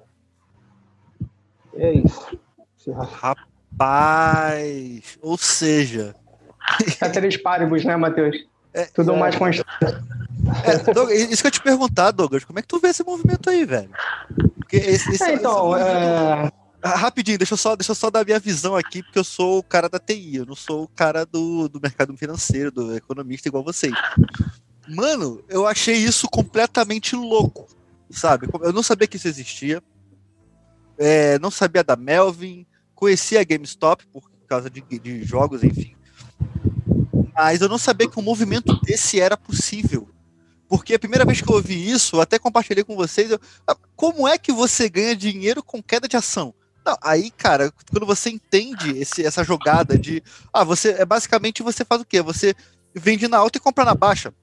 É 1.76 1.92
isso. 1.92 2.40
Rapaz! 3.70 5.20
Ou 5.22 5.38
seja. 5.38 6.16
É 7.00 7.10
três 7.10 7.38
páribus, 7.38 7.86
né, 7.86 7.96
Matheus? 7.96 8.36
É, 8.74 8.86
Tudo 8.86 9.12
é, 9.12 9.20
mais 9.20 9.36
constante. 9.36 9.70
É, 10.66 10.92
Douglas, 10.92 11.20
isso 11.20 11.44
que 11.44 11.48
eu 11.50 11.52
te 11.52 11.62
perguntar, 11.62 12.10
Douglas, 12.10 12.44
como 12.44 12.58
é 12.58 12.64
que 12.64 12.68
tu 12.68 12.80
vê 12.80 12.88
esse 12.88 13.04
movimento 13.04 13.48
aí, 13.48 13.64
velho? 13.64 13.92
Porque 14.58 14.78
esse, 14.78 15.12
esse, 15.12 15.24
é, 15.24 15.36
então, 15.36 15.78
esse 15.78 15.88
é... 15.88 16.52
Ah, 16.86 16.98
rapidinho, 16.98 17.38
deixa 17.38 17.54
eu, 17.54 17.58
só, 17.58 17.78
deixa 17.78 17.92
eu 17.92 17.96
só 17.96 18.10
dar 18.10 18.26
minha 18.26 18.40
visão 18.40 18.76
aqui, 18.76 19.02
porque 19.02 19.18
eu 19.18 19.24
sou 19.24 19.60
o 19.60 19.64
cara 19.64 19.88
da 19.88 19.98
TI, 19.98 20.36
eu 20.36 20.46
não 20.46 20.54
sou 20.54 20.84
o 20.84 20.88
cara 20.90 21.26
do, 21.26 21.70
do 21.70 21.80
mercado 21.80 22.16
financeiro, 22.18 22.70
do 22.70 22.94
economista 22.94 23.48
igual 23.48 23.64
vocês. 23.64 23.94
Mano, 24.90 25.42
eu 25.48 25.66
achei 25.66 25.96
isso 25.96 26.28
completamente 26.28 27.16
louco, 27.16 27.68
sabe? 28.10 28.50
Eu 28.62 28.74
não 28.74 28.84
sabia 28.84 29.08
que 29.08 29.16
isso 29.16 29.30
existia, 29.30 29.82
é, 30.98 31.40
não 31.40 31.50
sabia 31.50 31.86
da 31.86 31.96
Melvin, 31.96 32.66
conhecia 32.94 33.40
a 33.40 33.46
GameStop 33.46 34.06
por 34.08 34.30
causa 34.46 34.70
de, 34.70 34.82
de 34.82 35.24
jogos, 35.24 35.64
enfim. 35.64 35.96
Mas 37.34 37.62
eu 37.62 37.70
não 37.70 37.78
sabia 37.78 38.10
que 38.10 38.20
um 38.20 38.24
movimento 38.24 38.78
desse 38.82 39.22
era 39.22 39.38
possível. 39.38 40.10
Porque 40.68 40.96
a 40.96 41.00
primeira 41.00 41.24
vez 41.24 41.40
que 41.40 41.50
eu 41.50 41.56
ouvi 41.56 41.90
isso, 41.90 42.20
até 42.20 42.38
compartilhei 42.38 42.84
com 42.84 42.98
vocês, 42.98 43.32
eu, 43.32 43.40
ah, 43.66 43.78
como 43.96 44.28
é 44.28 44.38
que 44.38 44.52
você 44.52 44.90
ganha 44.90 45.16
dinheiro 45.16 45.64
com 45.64 45.82
queda 45.82 46.10
de 46.10 46.18
ação? 46.18 46.54
Não, 46.86 46.98
aí, 47.02 47.32
cara, 47.32 47.72
quando 47.90 48.06
você 48.06 48.30
entende 48.30 48.98
esse, 48.98 49.26
essa 49.26 49.44
jogada 49.44 49.98
de. 49.98 50.22
Ah, 50.52 50.64
você. 50.64 50.92
É 50.92 51.06
basicamente 51.06 51.64
você 51.64 51.86
faz 51.86 52.02
o 52.02 52.06
quê? 52.06 52.22
Você 52.22 52.54
vende 52.94 53.28
na 53.28 53.38
alta 53.38 53.58
e 53.58 53.62
compra 53.62 53.86
na 53.86 53.96
baixa. 53.96 54.34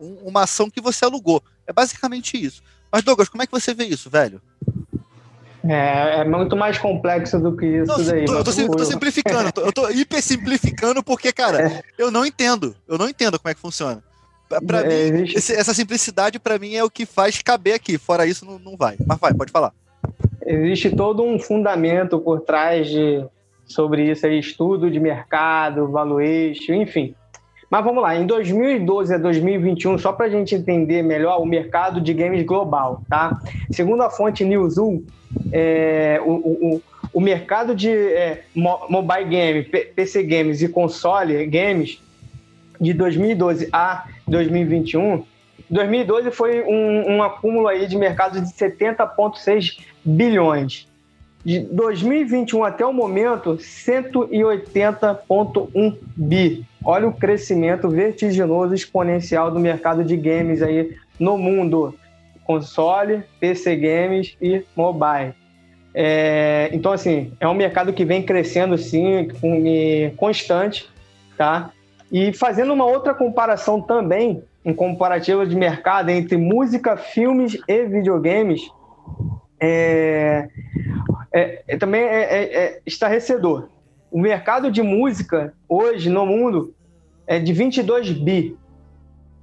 Um, 0.00 0.14
uma 0.24 0.42
ação 0.42 0.68
que 0.68 0.80
você 0.80 1.04
alugou. 1.04 1.42
É 1.66 1.72
basicamente 1.72 2.42
isso. 2.42 2.62
Mas, 2.90 3.02
Douglas, 3.02 3.28
como 3.28 3.42
é 3.42 3.46
que 3.46 3.52
você 3.52 3.72
vê 3.72 3.84
isso, 3.84 4.10
velho? 4.10 4.40
É, 5.64 6.20
é 6.20 6.24
muito 6.24 6.56
mais 6.56 6.78
complexo 6.78 7.38
do 7.38 7.56
que 7.56 7.66
isso 7.66 7.86
não, 7.86 8.04
daí. 8.04 8.24
Tô, 8.24 8.34
eu, 8.34 8.44
tô, 8.44 8.50
eu 8.50 8.70
tô 8.70 8.84
simplificando, 8.84 9.52
eu 9.56 9.72
tô 9.72 9.90
hiper 9.90 10.22
simplificando 10.22 11.02
porque, 11.02 11.32
cara, 11.32 11.62
é. 11.62 11.82
eu 11.96 12.10
não 12.10 12.24
entendo. 12.24 12.74
Eu 12.86 12.98
não 12.98 13.08
entendo 13.08 13.38
como 13.38 13.50
é 13.50 13.54
que 13.54 13.60
funciona. 13.60 14.02
Pra 14.66 14.80
é, 14.80 15.10
mim, 15.10 15.30
esse, 15.34 15.52
essa 15.52 15.74
simplicidade 15.74 16.38
para 16.38 16.58
mim 16.58 16.74
é 16.74 16.82
o 16.82 16.90
que 16.90 17.04
faz 17.04 17.40
caber 17.42 17.74
aqui. 17.74 17.98
Fora 17.98 18.26
isso, 18.26 18.46
não, 18.46 18.58
não 18.58 18.76
vai. 18.76 18.96
Mas 19.06 19.18
vai, 19.18 19.34
pode 19.34 19.52
falar 19.52 19.72
existe 20.48 20.90
todo 20.90 21.22
um 21.22 21.38
fundamento 21.38 22.18
por 22.18 22.40
trás 22.40 22.88
de 22.88 23.24
sobre 23.66 24.10
isso 24.10 24.26
aí, 24.26 24.38
estudo 24.38 24.90
de 24.90 24.98
mercado, 24.98 25.88
valuation, 25.88 26.72
enfim. 26.72 27.14
Mas 27.70 27.84
vamos 27.84 28.02
lá, 28.02 28.16
em 28.16 28.26
2012 28.26 29.14
a 29.14 29.18
2021, 29.18 29.98
só 29.98 30.10
para 30.10 30.24
a 30.24 30.30
gente 30.30 30.54
entender 30.54 31.02
melhor 31.02 31.38
o 31.38 31.44
mercado 31.44 32.00
de 32.00 32.14
games 32.14 32.42
global, 32.46 33.02
tá? 33.10 33.38
Segundo 33.70 34.02
a 34.02 34.08
fonte 34.08 34.42
Newzoo, 34.42 35.04
é, 35.52 36.18
o, 36.24 36.32
o, 36.32 36.82
o 37.12 37.20
mercado 37.20 37.74
de 37.74 37.90
é, 37.90 38.44
mobile 38.56 39.28
game, 39.28 39.62
PC 39.64 40.22
games 40.22 40.62
e 40.62 40.68
console 40.70 41.44
games 41.44 42.00
de 42.80 42.94
2012 42.94 43.68
a 43.70 44.06
2021 44.26 45.24
2012 45.70 46.30
foi 46.30 46.62
um, 46.62 47.16
um 47.16 47.22
acúmulo 47.22 47.68
aí 47.68 47.86
de 47.86 47.96
mercado 47.96 48.38
de 48.40 48.48
70,6 48.48 49.78
bilhões. 50.04 50.86
De 51.44 51.60
2021 51.60 52.64
até 52.64 52.84
o 52.84 52.92
momento, 52.92 53.56
180,1 53.56 55.96
bi. 56.16 56.66
Olha 56.84 57.06
o 57.08 57.12
crescimento 57.12 57.88
vertiginoso 57.88 58.74
exponencial 58.74 59.48
do 59.50 59.60
mercado 59.60 60.04
de 60.04 60.16
games 60.16 60.62
aí 60.62 60.96
no 61.18 61.38
mundo. 61.38 61.94
Console, 62.44 63.22
PC 63.38 63.76
games 63.76 64.36
e 64.40 64.64
mobile. 64.74 65.34
É, 65.94 66.70
então, 66.72 66.92
assim, 66.92 67.32
é 67.40 67.48
um 67.48 67.54
mercado 67.54 67.92
que 67.92 68.04
vem 68.04 68.22
crescendo, 68.22 68.78
sim, 68.78 69.28
constante, 70.16 70.88
tá? 71.36 71.72
E 72.10 72.32
fazendo 72.32 72.72
uma 72.72 72.86
outra 72.86 73.14
comparação 73.14 73.82
também, 73.82 74.42
um 74.68 74.74
comparativo 74.74 75.46
de 75.46 75.56
mercado 75.56 76.10
entre 76.10 76.36
música, 76.36 76.94
filmes 76.94 77.58
e 77.66 77.86
videogames 77.86 78.70
é, 79.58 80.46
é, 81.32 81.62
é 81.66 81.76
também 81.78 82.02
é, 82.02 82.22
é, 82.22 82.42
é, 82.42 82.80
estarrecedor. 82.84 83.70
O 84.10 84.20
mercado 84.20 84.70
de 84.70 84.82
música 84.82 85.54
hoje 85.66 86.10
no 86.10 86.26
mundo 86.26 86.74
é 87.26 87.38
de 87.38 87.50
22 87.50 88.12
bi, 88.12 88.58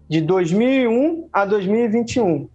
de 0.08 0.22
2001 0.22 1.28
a 1.34 1.44
2021. 1.44 2.48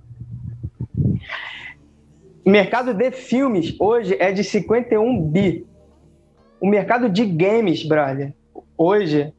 O 2.45 2.51
mercado 2.51 2.95
de 2.95 3.11
filmes 3.11 3.75
hoje 3.81 4.17
é 4.21 4.31
de 4.31 4.45
51 4.45 5.23
bi. 5.23 5.67
O 6.61 6.69
mercado 6.69 7.09
de 7.09 7.27
games, 7.27 7.83
brother, 7.85 8.33
hoje 8.79 9.33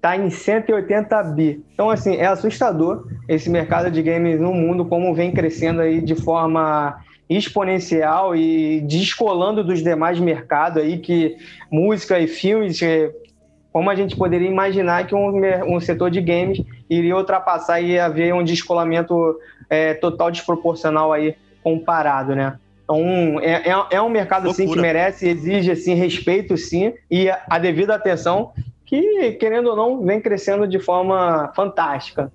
está 0.00 0.16
em 0.16 0.30
180 0.30 1.22
bi. 1.24 1.62
Então, 1.74 1.90
assim, 1.90 2.16
é 2.16 2.24
assustador 2.24 3.06
esse 3.28 3.50
mercado 3.50 3.90
de 3.90 4.02
games 4.02 4.40
no 4.40 4.54
mundo, 4.54 4.86
como 4.86 5.14
vem 5.14 5.30
crescendo 5.30 5.82
aí 5.82 6.00
de 6.00 6.14
forma 6.14 6.98
exponencial 7.28 8.34
e 8.34 8.80
descolando 8.80 9.62
dos 9.62 9.82
demais 9.82 10.18
mercados 10.18 10.82
aí, 10.82 10.98
que 10.98 11.36
música 11.70 12.18
e 12.18 12.26
filmes, 12.26 12.80
é, 12.80 13.12
como 13.70 13.90
a 13.90 13.94
gente 13.94 14.16
poderia 14.16 14.48
imaginar 14.48 15.06
que 15.06 15.14
um, 15.14 15.38
um 15.66 15.78
setor 15.78 16.10
de 16.10 16.22
games 16.22 16.60
iria 16.88 17.14
ultrapassar 17.14 17.80
e 17.80 17.98
haver 17.98 18.34
um 18.34 18.42
descolamento 18.42 19.38
é, 19.68 19.92
total 19.92 20.30
desproporcional 20.30 21.12
aí 21.12 21.36
comparado, 21.62 22.34
né? 22.34 22.58
Então, 22.82 23.38
é, 23.40 23.70
é, 23.70 23.96
é 23.96 24.02
um 24.02 24.08
mercado, 24.08 24.52
sim, 24.52 24.66
que 24.66 24.80
merece, 24.80 25.28
exige, 25.28 25.70
assim, 25.70 25.94
respeito, 25.94 26.56
sim, 26.56 26.92
e 27.08 27.28
a 27.30 27.58
devida 27.58 27.94
atenção 27.94 28.50
que, 28.90 29.34
querendo 29.34 29.70
ou 29.70 29.76
não, 29.76 30.04
vem 30.04 30.20
crescendo 30.20 30.66
de 30.66 30.80
forma 30.80 31.52
fantástica. 31.54 32.30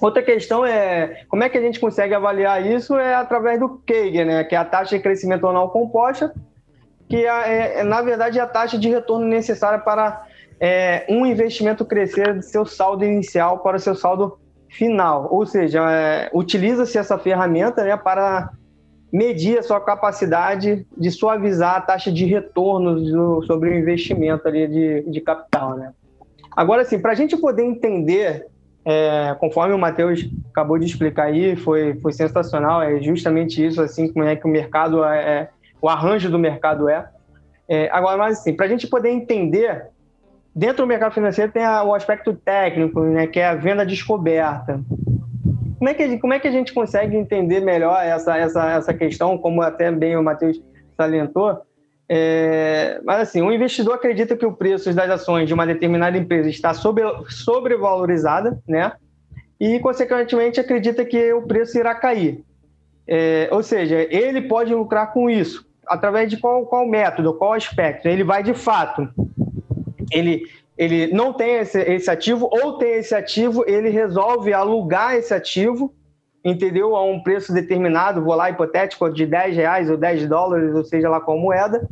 Outra 0.00 0.22
questão 0.22 0.64
é 0.64 1.24
como 1.28 1.44
é 1.44 1.48
que 1.50 1.58
a 1.58 1.60
gente 1.60 1.78
consegue 1.78 2.14
avaliar 2.14 2.64
isso 2.64 2.96
é 2.96 3.14
através 3.14 3.60
do 3.60 3.68
KEIG, 3.86 4.24
né, 4.24 4.44
que 4.44 4.54
é 4.54 4.58
a 4.58 4.64
taxa 4.64 4.96
de 4.96 5.02
crescimento 5.02 5.46
anual 5.46 5.70
composta, 5.70 6.34
que 7.06 7.26
é, 7.26 7.28
é, 7.28 7.80
é 7.80 7.82
na 7.82 8.00
verdade 8.00 8.38
é 8.38 8.42
a 8.42 8.46
taxa 8.46 8.78
de 8.78 8.88
retorno 8.88 9.26
necessária 9.26 9.78
para 9.78 10.24
é, 10.58 11.04
um 11.06 11.26
investimento 11.26 11.84
crescer 11.84 12.32
do 12.32 12.42
seu 12.42 12.64
saldo 12.64 13.04
inicial 13.04 13.58
para 13.58 13.76
o 13.76 13.80
seu 13.80 13.94
saldo 13.94 14.38
final. 14.70 15.28
Ou 15.30 15.44
seja, 15.44 15.82
é, 15.90 16.30
utiliza-se 16.32 16.96
essa 16.96 17.18
ferramenta 17.18 17.84
né, 17.84 17.94
para 17.94 18.52
medir 19.14 19.58
a 19.58 19.62
sua 19.62 19.80
capacidade 19.80 20.86
de 20.96 21.10
suavizar 21.10 21.76
a 21.76 21.80
taxa 21.80 22.10
de 22.10 22.24
retorno 22.24 23.00
do, 23.00 23.42
sobre 23.46 23.70
o 23.70 23.74
investimento 23.74 24.46
ali 24.48 24.66
de, 24.66 25.10
de 25.10 25.20
capital, 25.20 25.76
né? 25.76 25.92
Agora, 26.56 26.82
assim, 26.82 26.98
para 26.98 27.12
a 27.12 27.14
gente 27.14 27.36
poder 27.36 27.62
entender 27.62 28.46
É, 28.86 29.34
conforme 29.40 29.72
o 29.74 29.78
Matheus 29.78 30.28
acabou 30.50 30.78
de 30.78 30.84
explicar 30.84 31.28
aí, 31.28 31.56
foi, 31.56 31.94
foi 32.02 32.12
sensacional. 32.12 32.82
É 32.82 33.00
justamente 33.00 33.64
isso, 33.64 33.80
assim, 33.80 34.12
como 34.12 34.26
é 34.26 34.36
que 34.36 34.46
o 34.46 34.50
mercado 34.50 35.02
é, 35.02 35.18
é 35.34 35.48
o 35.80 35.88
arranjo 35.88 36.30
do 36.30 36.38
mercado 36.38 36.86
é. 36.90 37.08
é 37.66 37.88
agora, 37.90 38.18
mas 38.18 38.40
assim, 38.40 38.52
para 38.54 38.66
a 38.66 38.68
gente 38.68 38.86
poder 38.86 39.08
entender, 39.08 39.86
dentro 40.54 40.84
do 40.84 40.86
mercado 40.86 41.14
financeiro 41.14 41.50
tem 41.50 41.64
a, 41.64 41.82
o 41.82 41.94
aspecto 41.94 42.34
técnico, 42.34 43.00
né, 43.00 43.26
que 43.26 43.40
é 43.40 43.46
a 43.46 43.54
venda 43.54 43.86
descoberta. 43.86 44.78
Como 45.84 45.90
é 45.90 45.94
que, 45.94 46.18
como 46.18 46.32
é 46.32 46.38
que 46.38 46.48
a 46.48 46.50
gente 46.50 46.72
consegue 46.72 47.14
entender 47.14 47.60
melhor 47.60 48.02
essa, 48.02 48.38
essa, 48.38 48.70
essa 48.72 48.94
questão, 48.94 49.36
como 49.36 49.60
até 49.60 49.92
bem 49.92 50.16
o 50.16 50.22
Matheus 50.22 50.58
salientou? 50.96 51.60
É, 52.08 53.02
mas 53.04 53.20
assim, 53.20 53.42
o 53.42 53.52
investidor 53.52 53.92
acredita 53.92 54.34
que 54.34 54.46
o 54.46 54.52
preço 54.54 54.90
das 54.94 55.10
ações 55.10 55.46
de 55.46 55.52
uma 55.52 55.66
determinada 55.66 56.16
empresa 56.16 56.48
está 56.48 56.72
sobre, 56.72 57.02
sobrevalorizada, 57.28 58.58
né? 58.66 58.92
E, 59.60 59.78
consequentemente, 59.80 60.58
acredita 60.58 61.04
que 61.04 61.34
o 61.34 61.42
preço 61.42 61.76
irá 61.76 61.94
cair. 61.94 62.42
É, 63.06 63.50
ou 63.52 63.62
seja, 63.62 64.08
ele 64.10 64.40
pode 64.40 64.74
lucrar 64.74 65.12
com 65.12 65.28
isso. 65.28 65.66
Através 65.86 66.30
de 66.30 66.38
qual, 66.38 66.64
qual 66.64 66.88
método, 66.88 67.34
qual 67.34 67.52
aspecto? 67.52 68.08
Ele 68.08 68.24
vai, 68.24 68.42
de 68.42 68.54
fato, 68.54 69.06
ele, 70.10 70.46
ele 70.76 71.12
não 71.12 71.32
tem 71.32 71.56
esse, 71.56 71.80
esse 71.80 72.10
ativo, 72.10 72.48
ou 72.50 72.78
tem 72.78 72.94
esse 72.94 73.14
ativo, 73.14 73.64
ele 73.66 73.88
resolve 73.88 74.52
alugar 74.52 75.14
esse 75.14 75.32
ativo 75.32 75.94
entendeu? 76.44 76.94
A 76.94 77.02
um 77.02 77.22
preço 77.22 77.52
determinado, 77.52 78.22
vou 78.22 78.34
lá, 78.34 78.50
hipotético, 78.50 79.08
de 79.10 79.24
10 79.24 79.56
reais 79.56 79.90
ou 79.90 79.96
10 79.96 80.28
dólares, 80.28 80.74
ou 80.74 80.84
seja 80.84 81.08
lá 81.08 81.20
qual 81.20 81.38
moeda, 81.38 81.88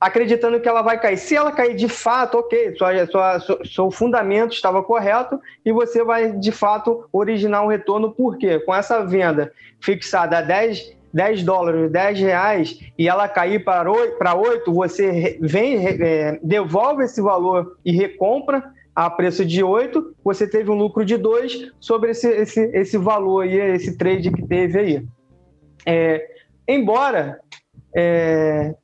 acreditando 0.00 0.58
que 0.58 0.68
ela 0.68 0.80
vai 0.80 0.98
cair. 0.98 1.18
Se 1.18 1.36
ela 1.36 1.52
cair 1.52 1.76
de 1.76 1.88
fato, 1.88 2.38
ok, 2.38 2.74
sua, 2.76 3.06
sua, 3.06 3.40
seu, 3.40 3.66
seu 3.66 3.90
fundamento 3.90 4.52
estava 4.52 4.82
correto 4.82 5.38
e 5.64 5.70
você 5.70 6.02
vai 6.02 6.32
de 6.32 6.50
fato 6.50 7.06
originar 7.12 7.62
um 7.62 7.68
retorno, 7.68 8.10
por 8.10 8.38
quê? 8.38 8.58
Com 8.60 8.74
essa 8.74 9.04
venda 9.04 9.52
fixada 9.78 10.38
a 10.38 10.40
10, 10.40 10.96
10 11.12 11.42
dólares, 11.42 11.90
10 11.90 12.20
reais, 12.20 12.80
e 12.96 13.08
ela 13.08 13.28
cair 13.28 13.64
para 13.64 13.90
8, 13.90 14.16
para 14.16 14.34
8 14.34 14.72
você 14.72 15.38
vem, 15.40 15.86
é, 15.86 16.38
devolve 16.42 17.04
esse 17.04 17.20
valor 17.20 17.76
e 17.84 17.92
recompra 17.92 18.72
a 18.94 19.08
preço 19.08 19.44
de 19.44 19.62
8, 19.62 20.14
você 20.22 20.46
teve 20.46 20.70
um 20.70 20.74
lucro 20.74 21.04
de 21.04 21.16
2 21.16 21.72
sobre 21.80 22.10
esse, 22.10 22.28
esse, 22.28 22.60
esse 22.74 22.98
valor 22.98 23.42
aí, 23.44 23.54
esse 23.54 23.96
trade 23.96 24.30
que 24.30 24.46
teve 24.46 24.78
aí. 24.78 25.06
É, 25.86 26.28
embora 26.68 27.40
é, 27.96 28.74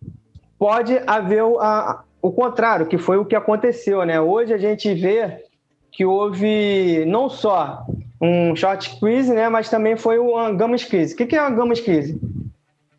pode 0.58 0.98
haver 1.06 1.42
a, 1.60 2.02
o 2.22 2.32
contrário, 2.32 2.86
que 2.86 2.98
foi 2.98 3.18
o 3.18 3.24
que 3.24 3.36
aconteceu. 3.36 4.04
Né? 4.04 4.20
Hoje 4.20 4.52
a 4.52 4.58
gente 4.58 4.92
vê 4.94 5.44
que 5.92 6.04
houve 6.04 7.04
não 7.06 7.28
só 7.28 7.84
um 8.20 8.54
short 8.56 8.90
squeeze, 8.90 9.32
né, 9.32 9.48
mas 9.48 9.68
também 9.68 9.96
foi 9.96 10.18
uma 10.18 10.50
gamma 10.52 10.76
squeeze. 10.76 11.14
O 11.14 11.16
que 11.16 11.36
é 11.36 11.40
uma 11.40 11.50
gamma 11.50 11.74
squeeze? 11.74 12.18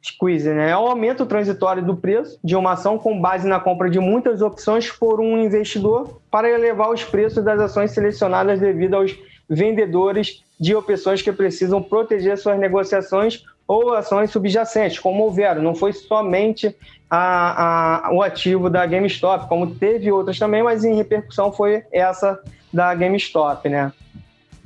squeeze, 0.08 0.50
né? 0.54 0.72
É 0.72 0.78
o 0.78 0.88
aumento 0.88 1.26
transitório 1.26 1.84
do 1.84 1.96
preço 1.96 2.40
de 2.44 2.56
uma 2.56 2.74
ação 2.74 2.98
com 2.98 3.20
base 3.20 3.48
na 3.48 3.60
compra 3.60 3.90
de 3.90 4.00
muitas 4.00 4.42
opções 4.42 4.90
por 4.90 5.20
um 5.20 5.38
investidor 5.38 6.22
para 6.32 6.50
elevar 6.50 6.90
os 6.90 7.04
preços 7.04 7.44
das 7.44 7.60
ações 7.60 7.92
selecionadas 7.92 8.60
devido 8.60 8.96
aos 8.96 9.18
vendedores 9.50 10.44
de 10.60 10.76
opções 10.76 11.22
que 11.22 11.32
precisam 11.32 11.82
proteger 11.82 12.38
suas 12.38 12.60
negociações 12.60 13.44
ou 13.68 13.94
ações 13.94 14.32
subjacentes, 14.32 15.00
como 15.00 15.24
houveram. 15.24 15.62
Não 15.62 15.76
foi 15.76 15.92
somente 15.92 16.76
a, 17.10 18.08
a, 18.08 18.14
o 18.14 18.22
ativo 18.22 18.70
da 18.70 18.86
GameStop, 18.86 19.48
como 19.48 19.76
teve 19.76 20.12
outras 20.12 20.40
também, 20.40 20.64
mas 20.64 20.86
em 20.86 20.96
repercussão 20.96 21.52
foi 21.52 21.84
essa 21.92 22.40
da 22.72 22.94
GameStop, 22.96 23.68
né? 23.68 23.92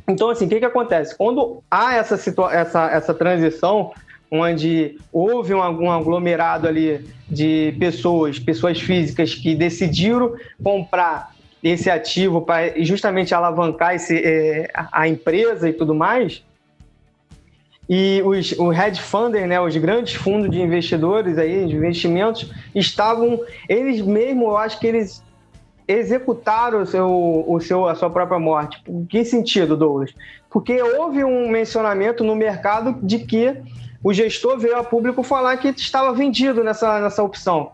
Então, 0.07 0.29
assim, 0.29 0.45
o 0.45 0.49
que, 0.49 0.59
que 0.59 0.65
acontece? 0.65 1.15
Quando 1.15 1.63
há 1.69 1.95
essa, 1.95 2.15
essa, 2.51 2.91
essa 2.91 3.13
transição 3.13 3.91
onde 4.31 4.97
houve 5.11 5.53
um, 5.53 5.59
um 5.59 5.91
aglomerado 5.91 6.67
ali 6.67 7.05
de 7.29 7.75
pessoas, 7.77 8.39
pessoas 8.39 8.79
físicas 8.79 9.35
que 9.35 9.53
decidiram 9.53 10.35
comprar 10.63 11.35
esse 11.61 11.89
ativo 11.89 12.41
para 12.41 12.81
justamente 12.81 13.35
alavancar 13.35 13.93
esse, 13.93 14.17
é, 14.17 14.69
a 14.73 15.07
empresa 15.07 15.69
e 15.69 15.73
tudo 15.73 15.93
mais. 15.93 16.43
E 17.89 18.21
os, 18.23 18.53
o 18.53 18.71
hedge 18.71 19.01
funder, 19.01 19.45
né, 19.45 19.59
os 19.59 19.75
grandes 19.75 20.13
fundos 20.13 20.49
de 20.49 20.61
investidores 20.61 21.37
aí, 21.37 21.67
de 21.67 21.75
investimentos, 21.75 22.49
estavam, 22.73 23.43
eles 23.67 24.01
mesmo, 24.01 24.45
eu 24.45 24.57
acho 24.57 24.79
que 24.79 24.87
eles 24.87 25.21
executaram 25.91 26.82
o 26.82 26.86
seu, 26.86 27.45
o 27.47 27.60
seu, 27.60 27.88
a 27.88 27.95
sua 27.95 28.10
própria 28.10 28.39
morte. 28.39 28.82
Em 28.88 29.06
que 29.06 29.23
sentido, 29.25 29.75
Douglas? 29.75 30.13
Porque 30.49 30.82
houve 30.82 31.23
um 31.23 31.49
mencionamento 31.49 32.23
no 32.23 32.36
mercado 32.36 32.97
de 33.01 33.19
que 33.19 33.56
o 34.04 34.13
gestor 34.13 34.58
veio 34.58 34.77
a 34.77 34.84
público 34.84 35.23
falar 35.23 35.58
que 35.58 35.69
estava 35.69 36.12
vendido 36.13 36.63
nessa, 36.63 36.99
nessa 36.99 37.23
opção. 37.23 37.71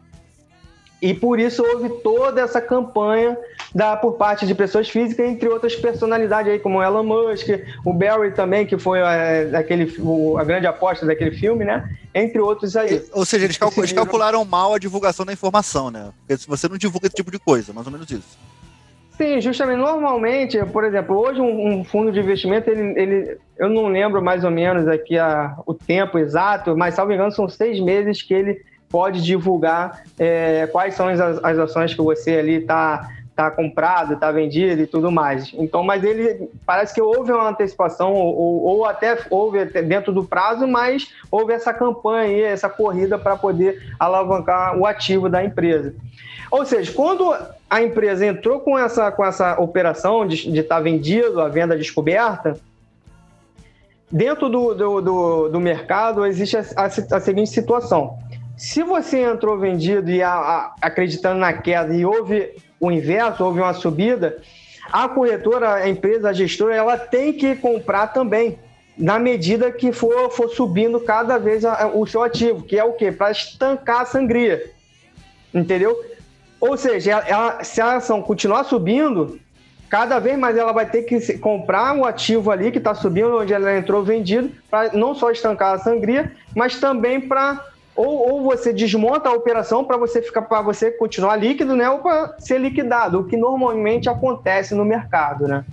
E 1.01 1.13
por 1.13 1.39
isso 1.39 1.63
houve 1.63 1.89
toda 2.01 2.41
essa 2.41 2.60
campanha 2.60 3.38
da, 3.73 3.95
por 3.95 4.13
parte 4.13 4.47
de 4.47 4.56
pessoas 4.56 4.89
físicas, 4.89 5.27
entre 5.27 5.47
outras 5.47 5.75
personalidades 5.75 6.51
aí, 6.51 6.60
como 6.60 6.82
Elon 6.82 7.03
Musk, 7.03 7.49
o 7.86 7.93
Barry 7.93 8.32
também, 8.32 8.65
que 8.65 8.77
foi 8.80 8.99
é, 8.99 9.51
aquele, 9.53 9.93
o, 9.99 10.38
a 10.38 10.43
grande 10.43 10.65
aposta 10.65 11.06
daquele 11.06 11.32
filme, 11.32 11.63
né? 11.63 11.88
Entre 12.17 12.39
outros 12.39 12.75
aí. 12.75 13.03
Ou 13.13 13.23
seja, 13.25 13.45
eles, 13.45 13.60
eles 13.77 13.91
calcularam 13.91 14.43
mal 14.43 14.73
a 14.73 14.80
divulgação 14.80 15.23
da 15.23 15.32
informação, 15.32 15.91
né? 15.91 16.12
Porque 16.19 16.41
se 16.41 16.47
você 16.47 16.67
não 16.67 16.75
divulga 16.75 17.06
esse 17.06 17.15
tipo 17.15 17.30
de 17.30 17.38
coisa, 17.38 17.71
mais 17.71 17.86
ou 17.86 17.93
menos 17.93 18.10
isso. 18.10 18.38
Sim, 19.15 19.39
justamente. 19.39 19.77
Normalmente, 19.77 20.63
por 20.65 20.84
exemplo, 20.84 21.15
hoje 21.15 21.39
um, 21.39 21.80
um, 21.80 21.84
fundo 21.84 22.12
de 22.12 22.19
investimento, 22.19 22.71
ele, 22.71 22.99
ele, 22.99 23.38
eu 23.58 23.69
não 23.69 23.88
lembro 23.88 24.19
mais 24.19 24.43
ou 24.43 24.49
menos 24.49 24.88
aqui 24.88 25.17
a, 25.17 25.56
o 25.65 25.75
tempo 25.75 26.17
exato, 26.17 26.75
mas, 26.75 26.95
salvo 26.95 27.13
engano, 27.13 27.32
são 27.32 27.47
seis 27.47 27.80
meses 27.80 28.23
que 28.23 28.34
ele 28.34 28.63
pode 28.89 29.21
divulgar 29.23 30.03
é, 30.17 30.67
quais 30.71 30.95
são 30.95 31.08
as, 31.08 31.19
as 31.19 31.60
ações 31.60 31.93
que 31.93 32.01
você 32.01 32.38
ali 32.38 32.56
está 32.56 33.12
tá 33.38 33.52
comprado, 33.52 34.15
está 34.15 34.32
vendido 34.32 34.82
e 34.82 34.88
tudo 34.88 35.12
mais. 35.12 35.54
Então, 35.54 35.84
mas 35.84 36.04
ele 36.04 36.50
parece 36.65 36.91
que 36.91 37.02
houve 37.02 37.32
uma 37.32 37.50
antecipação 37.50 38.12
ou, 38.13 38.63
ou 38.63 38.86
até 38.86 39.15
houve 39.30 39.63
dentro 39.84 40.12
do 40.12 40.23
prazo, 40.23 40.67
mas 40.67 41.13
houve 41.30 41.54
essa 41.54 41.71
campanha, 41.71 42.47
essa 42.47 42.67
corrida 42.67 43.15
para 43.15 43.36
poder 43.36 43.93
alavancar 44.00 44.76
o 44.76 44.88
ativo 44.88 45.30
da 45.30 45.43
empresa. 45.43 45.93
Ou 46.50 46.65
seja, 46.65 46.91
quando 46.91 47.32
a 47.69 47.82
empresa 47.82 48.26
entrou 48.26 48.60
com 48.60 48.80
essa, 48.80 49.12
com 49.12 49.23
essa 49.23 49.62
operação 49.62 50.26
de 50.26 50.60
estar 50.60 50.78
tá 50.78 50.82
vendido, 50.82 51.39
a 51.39 51.47
venda 51.47 51.78
descoberta, 51.78 52.58
dentro 54.12 54.50
do, 54.50 54.73
do, 54.73 55.02
do, 55.02 55.50
do 55.50 55.60
mercado 55.60 56.26
existe 56.26 56.58
a, 56.58 56.65
a, 56.76 56.86
a, 56.86 57.19
seguinte 57.19 57.52
situação. 57.52 58.17
Se 58.56 58.82
você 58.82 59.21
entrou 59.21 59.60
vendido 59.60 60.10
e 60.10 60.23
a, 60.23 60.73
acreditando 60.82 61.39
na 61.39 61.54
queda 61.54 61.93
e 61.93 62.04
houve 62.04 62.56
o 62.79 62.91
inverso, 62.91 63.43
houve 63.43 63.59
uma 63.59 63.73
subida, 63.73 64.37
a 64.91 65.07
corretora, 65.09 65.75
a 65.75 65.89
empresa, 65.89 66.29
a 66.29 66.33
gestora, 66.33 66.75
ela 66.75 66.97
tem 66.97 67.33
que 67.33 67.55
comprar 67.55 68.07
também, 68.07 68.57
na 68.97 69.19
medida 69.19 69.71
que 69.71 69.91
for, 69.91 70.31
for 70.31 70.49
subindo 70.49 70.99
cada 70.99 71.37
vez 71.37 71.63
o 71.93 72.05
seu 72.05 72.23
ativo, 72.23 72.63
que 72.63 72.79
é 72.79 72.83
o 72.83 72.93
quê? 72.93 73.11
Para 73.11 73.31
estancar 73.31 74.01
a 74.01 74.05
sangria. 74.05 74.71
Entendeu? 75.53 75.95
Ou 76.59 76.75
seja, 76.75 77.11
ela, 77.27 77.63
se 77.63 77.79
a 77.79 77.97
ação 77.97 78.21
continuar 78.21 78.63
subindo, 78.63 79.39
cada 79.89 80.17
vez 80.19 80.37
mais 80.37 80.57
ela 80.57 80.71
vai 80.71 80.89
ter 80.89 81.03
que 81.03 81.37
comprar 81.37 81.93
um 81.93 82.05
ativo 82.05 82.49
ali 82.49 82.71
que 82.71 82.79
está 82.79 82.95
subindo, 82.95 83.37
onde 83.37 83.53
ela 83.53 83.77
entrou 83.77 84.03
vendido, 84.03 84.51
para 84.69 84.91
não 84.93 85.13
só 85.13 85.29
estancar 85.29 85.75
a 85.75 85.79
sangria, 85.79 86.31
mas 86.55 86.79
também 86.79 87.21
para 87.21 87.63
ou, 87.97 88.31
ou, 88.31 88.43
você 88.43 88.71
desmonta 88.71 89.27
a 89.27 89.33
operação 89.33 89.83
para 89.83 89.97
você 89.97 90.21
ficar 90.21 90.43
para 90.43 90.62
você 90.62 90.91
continuar 90.91 91.36
líquido, 91.36 91.75
né, 91.75 91.89
ou 91.89 91.99
para 91.99 92.36
ser 92.39 92.60
liquidado, 92.60 93.19
o 93.19 93.23
que 93.23 93.36
normalmente 93.36 94.07
acontece 94.07 94.75
no 94.75 94.86
mercado, 94.86 95.47
né? 95.47 95.65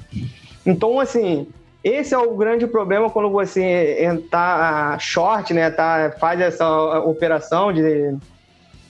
Então, 0.65 0.99
assim, 0.99 1.47
esse 1.85 2.15
é 2.15 2.19
o 2.19 2.35
grande 2.35 2.67
problema 2.67 3.11
quando 3.11 3.31
você 3.31 3.99
está 4.01 4.99
short, 4.99 5.53
né, 5.53 5.71
tá, 5.71 6.15
faz 6.19 6.41
essa 6.41 6.99
operação 7.01 7.71
de 7.73 8.17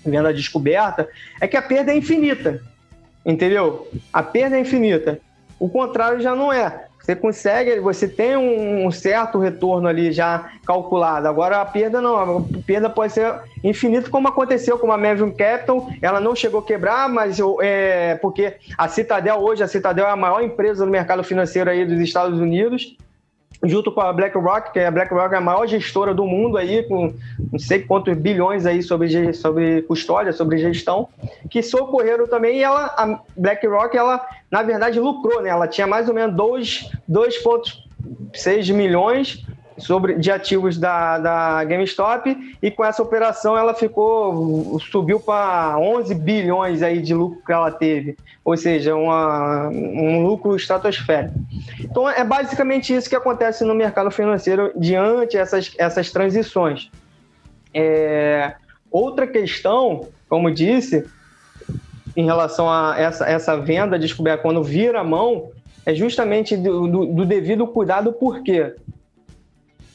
venda 0.06 0.32
descoberta, 0.32 1.08
é 1.40 1.48
que 1.48 1.56
a 1.56 1.62
perda 1.62 1.92
é 1.92 1.96
infinita. 1.96 2.62
Entendeu? 3.26 3.88
A 4.12 4.22
perda 4.22 4.56
é 4.56 4.60
infinita. 4.60 5.18
O 5.58 5.68
contrário 5.68 6.20
já 6.20 6.34
não 6.34 6.52
é. 6.52 6.86
Você 7.04 7.14
consegue, 7.14 7.80
você 7.80 8.08
tem 8.08 8.34
um 8.34 8.90
certo 8.90 9.38
retorno 9.38 9.86
ali 9.86 10.10
já 10.10 10.50
calculado. 10.66 11.28
Agora 11.28 11.60
a 11.60 11.64
perda 11.64 12.00
não, 12.00 12.16
a 12.16 12.42
perda 12.66 12.88
pode 12.88 13.12
ser 13.12 13.42
infinita, 13.62 14.08
como 14.08 14.26
aconteceu 14.26 14.78
com 14.78 14.90
a 14.90 14.96
Maven 14.96 15.30
Capital. 15.30 15.86
Ela 16.00 16.18
não 16.18 16.34
chegou 16.34 16.60
a 16.60 16.64
quebrar, 16.64 17.06
mas 17.10 17.38
é 17.60 18.14
porque 18.22 18.54
a 18.78 18.88
Citadel 18.88 19.36
hoje, 19.36 19.62
a 19.62 19.68
Citadel 19.68 20.06
é 20.06 20.10
a 20.10 20.16
maior 20.16 20.42
empresa 20.42 20.86
no 20.86 20.90
mercado 20.90 21.22
financeiro 21.22 21.68
aí 21.68 21.84
dos 21.84 22.00
Estados 22.00 22.40
Unidos. 22.40 22.96
Junto 23.64 23.90
com 23.90 24.00
a 24.00 24.12
BlackRock, 24.12 24.72
que 24.72 24.78
a 24.80 24.90
BlackRock 24.90 25.34
é 25.34 25.38
a 25.38 25.40
maior 25.40 25.66
gestora 25.66 26.14
do 26.14 26.24
mundo 26.26 26.56
aí, 26.56 26.82
com 26.84 27.12
não 27.52 27.58
sei 27.58 27.80
quantos 27.80 28.16
bilhões 28.16 28.66
aí 28.66 28.82
sobre, 28.82 29.32
sobre 29.32 29.82
custódia, 29.82 30.32
sobre 30.32 30.58
gestão, 30.58 31.08
que 31.50 31.62
socorreram 31.62 32.26
também, 32.26 32.58
e 32.58 32.62
ela, 32.62 32.86
a 32.96 33.20
BlackRock, 33.36 33.96
ela, 33.96 34.24
na 34.50 34.62
verdade, 34.62 35.00
lucrou, 35.00 35.42
né? 35.42 35.50
Ela 35.50 35.68
tinha 35.68 35.86
mais 35.86 36.08
ou 36.08 36.14
menos 36.14 36.34
dois- 36.36 36.90
2,6 37.08 38.70
milhões 38.72 39.44
sobre, 39.78 40.14
de 40.14 40.30
ativos 40.30 40.78
da, 40.78 41.18
da 41.18 41.64
GameStop, 41.64 42.56
e 42.62 42.70
com 42.70 42.84
essa 42.84 43.02
operação 43.02 43.56
ela 43.56 43.74
ficou, 43.74 44.78
subiu 44.80 45.18
para 45.18 45.76
11 45.78 46.14
bilhões 46.14 46.82
aí 46.82 47.00
de 47.02 47.12
lucro 47.14 47.40
que 47.44 47.52
ela 47.52 47.70
teve, 47.70 48.16
ou 48.44 48.56
seja, 48.56 48.94
uma, 48.94 49.68
um 49.68 50.24
lucro 50.26 50.54
estratosférico. 50.54 51.34
Então 51.80 52.08
é 52.08 52.22
basicamente 52.24 52.94
isso 52.94 53.08
que 53.08 53.16
acontece 53.16 53.64
no 53.64 53.74
mercado 53.74 54.10
financeiro 54.10 54.70
diante 54.76 55.36
essas, 55.36 55.72
essas 55.78 56.10
transições. 56.12 56.90
É, 57.72 58.54
outra 58.90 59.26
questão, 59.26 60.08
como 60.28 60.50
disse, 60.50 61.04
em 62.16 62.24
relação 62.24 62.70
a 62.70 62.94
essa, 62.96 63.26
essa 63.26 63.56
venda 63.56 63.98
descoberta 63.98 64.42
quando 64.42 64.62
vira 64.62 65.00
a 65.00 65.04
mão, 65.04 65.50
é 65.84 65.92
justamente 65.94 66.56
do, 66.56 66.86
do- 66.86 67.06
do 67.06 67.26
devido 67.26 67.66
cuidado, 67.66 68.12
por 68.12 68.42
quê? 68.42 68.74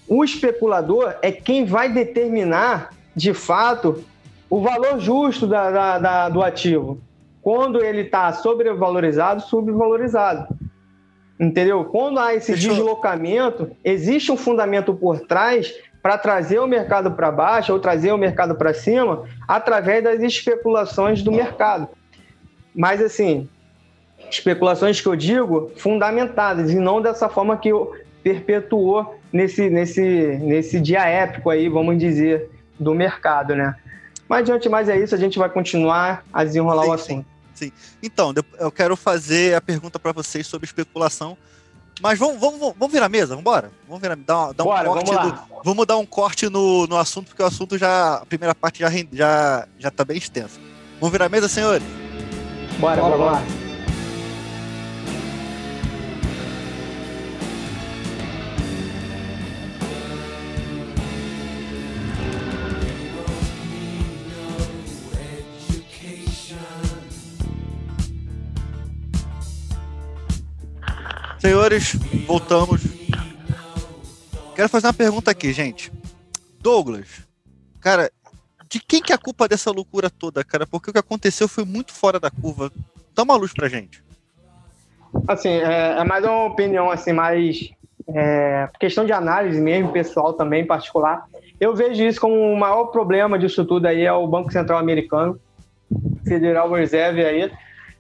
O 0.10 0.24
especulador 0.24 1.14
é 1.22 1.32
quem 1.32 1.66
vai 1.66 1.88
determinar, 1.88 2.90
de 3.16 3.34
fato, 3.34 4.04
o 4.50 4.60
valor 4.60 5.00
justo 5.00 5.46
da- 5.46 5.70
da- 5.70 6.00
da- 6.00 6.30
do 6.30 6.42
ativo. 6.42 7.00
Quando 7.42 7.84
ele 7.84 8.02
está 8.02 8.34
sobrevalorizado, 8.34 9.42
subvalorizado. 9.44 10.48
Entendeu? 11.40 11.86
Quando 11.86 12.20
há 12.20 12.34
esse 12.34 12.52
Deixa 12.54 12.68
eu- 12.68 12.74
deslocamento, 12.74 13.72
existe 13.84 14.32
um 14.32 14.36
fundamento 14.36 14.94
por 14.94 15.20
trás 15.22 15.74
para 16.02 16.18
trazer 16.18 16.60
o 16.60 16.68
mercado 16.68 17.12
para 17.12 17.32
baixo 17.32 17.72
ou 17.72 17.80
trazer 17.80 18.12
o 18.12 18.18
mercado 18.18 18.56
para 18.56 18.74
cima 18.74 19.24
através 19.48 20.04
das 20.04 20.22
especulações 20.22 21.22
do 21.22 21.32
mercado. 21.32 21.88
Mas, 22.76 23.02
assim, 23.02 23.48
especulações 24.30 25.00
que 25.00 25.08
eu 25.08 25.16
digo 25.16 25.72
fundamentadas 25.78 26.72
e 26.72 26.76
não 26.80 27.02
dessa 27.02 27.30
forma 27.30 27.58
que 27.58 27.70
eu 27.70 27.94
perpetuou 28.24 29.19
nesse, 29.32 29.70
nesse, 29.70 30.02
nesse 30.42 30.80
dia 30.80 31.06
épico 31.06 31.50
aí, 31.50 31.70
vamos 31.70 31.98
dizer, 31.98 32.50
do 32.80 32.94
mercado, 32.94 33.56
né? 33.56 33.76
Mas, 34.28 34.46
diante 34.46 34.70
mais 34.70 34.88
é 34.90 34.98
isso, 34.98 35.16
a 35.16 35.18
gente 35.18 35.40
vai 35.40 35.50
continuar 35.50 36.24
a 36.32 36.44
desenrolar 36.44 36.84
Sim, 36.84 36.90
o 36.90 36.98
sim. 36.98 37.14
assunto. 37.14 37.74
Então, 38.02 38.34
de- 38.34 38.44
eu 38.60 38.72
quero 38.72 38.96
fazer 38.96 39.56
a 39.56 39.62
pergunta 39.62 40.00
para 40.00 40.12
vocês 40.12 40.48
sobre 40.48 40.66
especulação. 40.66 41.38
Mas 42.02 42.18
vamos, 42.18 42.40
vamos, 42.40 42.60
vamos 42.78 42.94
virar 42.94 43.08
a 43.08 43.10
mesa, 43.10 43.28
vamos 43.30 43.42
embora? 43.42 43.72
Vamos 43.86 44.02
virar, 44.02 44.16
dar, 44.16 44.54
dar 44.54 44.64
um 44.64 44.68
Bora, 44.68 44.86
corte 44.88 45.06
vamos 45.12 45.22
do- 45.22 45.28
lá. 45.28 45.48
vamos 45.66 45.86
dar 45.86 45.98
um 45.98 46.06
corte 46.06 46.48
no, 46.48 46.88
no 46.88 46.96
assunto, 46.98 47.28
porque 47.28 47.44
o 47.44 47.46
assunto 47.46 47.78
já. 47.78 48.16
A 48.16 48.26
primeira 48.26 48.56
parte 48.56 48.80
já, 48.80 48.90
já, 49.12 49.68
já 49.78 49.92
tá 49.92 50.06
bem 50.06 50.18
extensa. 50.18 50.58
Vamos 51.02 51.12
virar 51.12 51.26
a 51.26 51.30
mesa, 51.30 51.50
senhores? 51.50 51.84
Bora, 52.80 53.02
Bora, 53.02 53.18
vamos 53.18 53.34
lá. 53.34 53.69
Senhores, 71.40 71.94
voltamos. 72.28 72.82
Quero 74.56 74.68
fazer 74.68 74.88
uma 74.88 74.94
pergunta 74.94 75.32
aqui, 75.32 75.54
gente. 75.54 75.92
Douglas, 76.62 77.26
cara, 77.80 78.12
de 78.70 78.80
quem 78.80 79.02
que 79.02 79.14
é 79.14 79.16
a 79.16 79.20
culpa 79.20 79.48
dessa 79.48 79.72
loucura 79.72 80.10
toda, 80.10 80.44
cara? 80.44 80.68
Porque 80.68 80.90
o 80.90 80.94
que 80.94 81.00
aconteceu 81.00 81.48
foi 81.48 81.64
muito 81.64 81.94
fora 81.94 82.20
da 82.20 82.30
curva. 82.30 82.70
Dá 83.16 83.24
uma 83.24 83.38
luz 83.38 83.54
pra 83.54 83.70
gente. 83.70 84.04
Assim, 85.28 85.50
é, 85.50 86.00
é 86.00 86.04
mais 86.04 86.24
uma 86.24 86.46
opinião, 86.46 86.92
assim, 86.92 87.14
mais 87.14 87.72
é, 88.14 88.68
questão 88.80 89.06
de 89.06 89.14
análise 89.14 89.62
mesmo, 89.62 89.94
pessoal 89.94 90.34
também, 90.34 90.66
particular. 90.66 91.26
Eu 91.60 91.74
vejo 91.74 92.04
isso 92.04 92.20
como 92.20 92.36
o 92.36 92.60
maior 92.60 92.86
problema 92.86 93.40
disso 93.40 93.66
tudo 93.66 93.86
aí 93.86 94.02
é 94.02 94.12
o 94.12 94.28
Banco 94.28 94.52
Central 94.52 94.78
Americano, 94.78 95.40
Federal 96.26 96.70
Reserve 96.72 97.24
aí, 97.24 97.52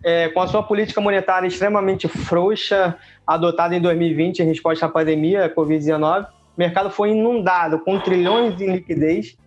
é, 0.03 0.29
com 0.29 0.41
a 0.41 0.47
sua 0.47 0.63
política 0.63 1.01
monetária 1.01 1.47
extremamente 1.47 2.07
frouxa, 2.07 2.95
adotada 3.25 3.75
em 3.75 3.81
2020 3.81 4.39
em 4.39 4.45
resposta 4.45 4.85
à 4.85 4.89
pandemia, 4.89 5.45
à 5.45 5.49
Covid-19. 5.49 6.25
O 6.25 6.27
mercado 6.57 6.89
foi 6.89 7.11
inundado 7.11 7.79
com 7.79 7.99
trilhões 7.99 8.59
em 8.61 8.71
liquidez, 8.71 9.37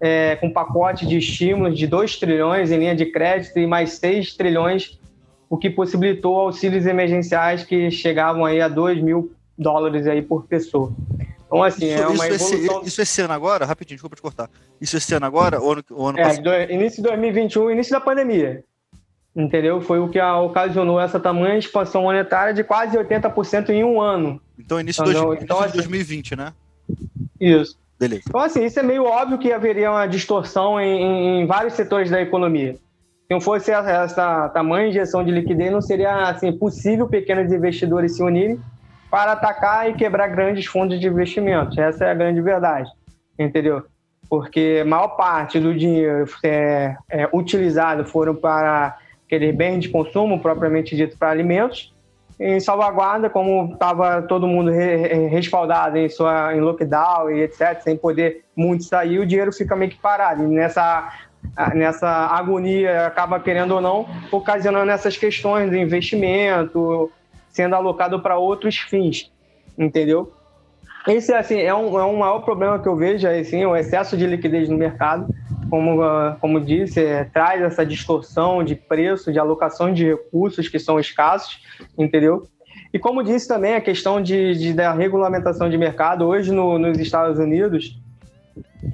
é, 0.00 0.36
com 0.36 0.50
pacote 0.50 1.06
de 1.06 1.18
estímulos 1.18 1.76
de 1.78 1.86
2 1.86 2.16
trilhões 2.16 2.70
em 2.70 2.78
linha 2.78 2.94
de 2.94 3.06
crédito 3.06 3.58
e 3.58 3.66
mais 3.66 3.92
6 3.94 4.34
trilhões 4.36 4.98
o 5.50 5.56
que 5.56 5.70
possibilitou 5.70 6.36
auxílios 6.38 6.86
emergenciais 6.86 7.64
que 7.64 7.90
chegavam 7.90 8.44
aí 8.44 8.60
a 8.60 8.68
2 8.68 9.02
mil 9.02 9.32
dólares 9.56 10.06
aí 10.06 10.20
por 10.22 10.44
pessoa. 10.46 10.92
Então, 11.46 11.62
assim, 11.62 11.86
Isso, 11.86 12.02
é 12.02 12.06
uma 12.06 12.14
isso 12.28 12.34
esse, 12.34 12.54
evolução... 12.54 12.82
isso 12.84 13.00
esse 13.02 13.20
ano 13.22 13.32
agora? 13.32 13.64
Rapidinho, 13.64 13.96
desculpa 13.96 14.14
te 14.14 14.20
cortar. 14.20 14.50
Isso 14.78 14.98
esse 14.98 15.14
ano 15.14 15.24
agora? 15.24 15.58
Ou 15.58 15.72
ano, 15.72 15.84
ou 15.90 16.08
ano 16.08 16.18
É, 16.20 16.36
do- 16.36 16.72
início 16.72 17.02
de 17.02 17.08
2021, 17.08 17.70
início 17.70 17.92
da 17.92 18.00
pandemia. 18.00 18.62
Entendeu? 19.38 19.80
Foi 19.80 20.00
o 20.00 20.08
que 20.08 20.18
a- 20.18 20.36
ocasionou 20.40 21.00
essa 21.00 21.20
tamanha 21.20 21.56
expansão 21.56 22.02
monetária 22.02 22.52
de 22.52 22.64
quase 22.64 22.98
80% 22.98 23.70
em 23.70 23.84
um 23.84 24.00
ano. 24.00 24.40
Então, 24.58 24.80
início, 24.80 25.04
Não, 25.04 25.12
dois, 25.12 25.16
não, 25.22 25.28
início 25.32 25.44
então, 25.44 25.58
de 25.58 25.64
assim- 25.66 25.76
2020, 25.76 26.34
né? 26.36 26.52
Isso. 27.40 27.78
Beleza. 28.00 28.22
Então, 28.28 28.40
assim, 28.40 28.64
isso 28.64 28.78
é 28.80 28.82
meio 28.82 29.04
óbvio 29.04 29.38
que 29.38 29.52
haveria 29.52 29.90
uma 29.92 30.06
distorção 30.06 30.80
em, 30.80 31.00
em- 31.02 31.42
em 31.42 31.46
vários 31.46 31.74
setores 31.74 32.10
da 32.10 32.20
economia. 32.20 32.74
Se 32.74 32.80
não 33.30 33.40
fosse 33.40 33.70
essa, 33.70 33.90
essa 33.90 34.48
tamanha 34.48 34.88
injeção 34.88 35.22
de 35.24 35.30
liquidez, 35.30 35.70
não 35.70 35.80
seria 35.82 36.28
assim, 36.28 36.50
possível 36.50 37.06
pequenos 37.08 37.52
investidores 37.52 38.16
se 38.16 38.22
unirem 38.22 38.58
para 39.10 39.32
atacar 39.32 39.88
e 39.88 39.94
quebrar 39.94 40.28
grandes 40.28 40.66
fundos 40.66 40.98
de 40.98 41.06
investimentos. 41.06 41.76
Essa 41.78 42.06
é 42.06 42.10
a 42.10 42.14
grande 42.14 42.40
verdade, 42.40 42.90
entendeu? 43.38 43.82
Porque 44.28 44.80
a 44.82 44.84
maior 44.84 45.08
parte 45.16 45.58
do 45.60 45.74
dinheiro 45.74 46.24
é, 46.42 46.96
é, 47.10 47.28
utilizado 47.32 48.04
foram 48.04 48.34
para 48.34 48.96
aqueles 49.28 49.54
bens 49.54 49.80
de 49.82 49.90
consumo, 49.90 50.40
propriamente 50.40 50.96
dito, 50.96 51.16
para 51.18 51.30
alimentos, 51.30 51.94
em 52.40 52.58
salvaguarda, 52.58 53.28
como 53.28 53.72
estava 53.74 54.22
todo 54.22 54.46
mundo 54.46 54.70
re- 54.70 54.96
re- 54.96 55.26
respaldado 55.26 55.98
em, 55.98 56.08
sua, 56.08 56.56
em 56.56 56.60
lockdown 56.60 57.30
e 57.30 57.42
etc., 57.42 57.80
sem 57.82 57.96
poder 57.96 58.44
muito 58.56 58.84
sair, 58.84 59.18
o 59.18 59.26
dinheiro 59.26 59.52
fica 59.52 59.76
meio 59.76 59.90
que 59.90 59.98
parado. 59.98 60.42
E 60.44 60.46
nessa, 60.46 61.12
nessa 61.74 62.08
agonia, 62.08 63.06
acaba 63.06 63.38
querendo 63.38 63.74
ou 63.74 63.80
não, 63.80 64.06
ocasionando 64.32 64.90
essas 64.90 65.16
questões 65.16 65.70
de 65.70 65.78
investimento, 65.78 67.10
sendo 67.50 67.74
alocado 67.74 68.20
para 68.20 68.38
outros 68.38 68.78
fins, 68.78 69.30
entendeu? 69.76 70.32
Esse 71.06 71.34
assim, 71.34 71.60
é, 71.60 71.74
um, 71.74 71.98
é 71.98 72.04
um 72.04 72.18
maior 72.18 72.40
problema 72.40 72.78
que 72.78 72.88
eu 72.88 72.96
vejo, 72.96 73.26
assim, 73.26 73.64
o 73.64 73.74
excesso 73.76 74.16
de 74.16 74.26
liquidez 74.26 74.68
no 74.68 74.76
mercado, 74.76 75.26
como, 75.70 76.02
ah, 76.02 76.36
como 76.40 76.60
disse, 76.60 77.04
é, 77.04 77.24
traz 77.24 77.60
essa 77.62 77.84
distorção 77.84 78.62
de 78.64 78.74
preço, 78.74 79.32
de 79.32 79.38
alocação 79.38 79.92
de 79.92 80.04
recursos 80.04 80.68
que 80.68 80.78
são 80.78 80.98
escassos, 80.98 81.60
entendeu? 81.96 82.46
E 82.92 82.98
como 82.98 83.22
disse 83.22 83.46
também, 83.46 83.74
a 83.74 83.80
questão 83.80 84.20
de, 84.22 84.54
de- 84.54 84.72
da 84.72 84.92
regulamentação 84.92 85.68
de 85.68 85.76
mercado, 85.76 86.26
hoje 86.26 86.50
no- 86.52 86.78
nos 86.78 86.98
Estados 86.98 87.38
Unidos, 87.38 87.98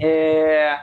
é, 0.01 0.79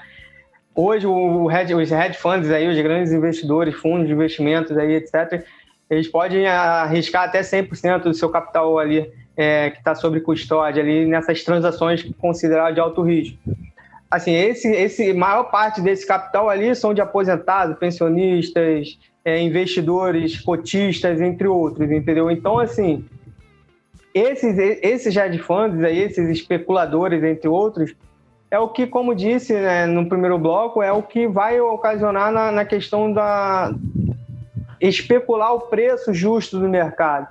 hoje 0.75 1.05
o 1.07 1.49
hedge- 1.51 1.75
os 1.75 1.91
hedge 1.91 2.17
funds, 2.17 2.49
aí, 2.49 2.67
os 2.67 2.77
grandes 2.81 3.11
investidores, 3.11 3.75
fundos 3.75 4.07
de 4.07 4.13
investimentos, 4.13 4.77
aí, 4.77 4.93
etc., 4.93 5.43
eles 5.89 6.07
podem 6.07 6.47
arriscar 6.47 7.23
até 7.23 7.43
100% 7.43 8.03
do 8.03 8.13
seu 8.13 8.29
capital 8.29 8.79
ali, 8.79 9.11
é, 9.35 9.71
que 9.71 9.79
está 9.79 9.93
sob 9.93 10.21
custódia 10.21 10.81
ali, 10.81 11.05
nessas 11.05 11.43
transações 11.43 12.03
consideradas 12.17 12.73
de 12.75 12.79
alto 12.79 13.01
risco. 13.01 13.37
Assim, 14.11 14.33
esse, 14.33 14.67
esse 14.67 15.13
maior 15.13 15.45
parte 15.45 15.79
desse 15.79 16.05
capital 16.05 16.49
ali 16.49 16.75
são 16.75 16.93
de 16.93 16.99
aposentados, 16.99 17.77
pensionistas, 17.79 18.99
é, 19.23 19.41
investidores, 19.41 20.41
cotistas, 20.41 21.21
entre 21.21 21.47
outros, 21.47 21.89
entendeu? 21.89 22.29
Então, 22.29 22.59
assim, 22.59 23.05
esses, 24.13 24.57
esses 24.81 25.15
hedge 25.15 25.39
funds, 25.39 25.81
aí, 25.81 25.99
esses 25.99 26.27
especuladores, 26.27 27.23
entre 27.23 27.47
outros, 27.47 27.95
é 28.49 28.59
o 28.59 28.67
que, 28.67 28.85
como 28.85 29.15
disse 29.15 29.53
né, 29.53 29.85
no 29.85 30.09
primeiro 30.09 30.37
bloco, 30.37 30.83
é 30.83 30.91
o 30.91 31.01
que 31.01 31.25
vai 31.25 31.61
ocasionar 31.61 32.33
na, 32.33 32.51
na 32.51 32.65
questão 32.65 33.13
da 33.13 33.73
especular 34.81 35.53
o 35.53 35.61
preço 35.61 36.13
justo 36.13 36.59
do 36.59 36.67
mercado. 36.67 37.27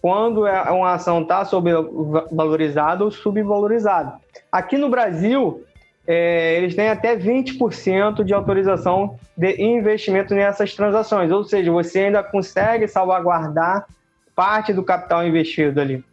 Quando 0.00 0.46
é- 0.46 0.70
uma 0.70 0.94
ação 0.94 1.20
está 1.20 1.44
sobrevalorizada 1.44 3.04
ou 3.04 3.10
subvalorizada. 3.10 4.14
Aqui 4.50 4.78
no 4.78 4.88
Brasil, 4.88 5.65
é, 6.06 6.56
eles 6.56 6.74
têm 6.74 6.88
até 6.88 7.16
20% 7.16 8.22
de 8.22 8.32
autorização 8.32 9.18
de 9.36 9.60
investimento 9.60 10.34
nessas 10.34 10.74
transações, 10.74 11.30
ou 11.30 11.44
seja, 11.44 11.70
você 11.72 12.00
ainda 12.00 12.22
consegue 12.22 12.86
salvaguardar 12.86 13.86
parte 14.34 14.72
do 14.72 14.84
capital 14.84 15.26
investido 15.26 15.80
ali. 15.80 16.04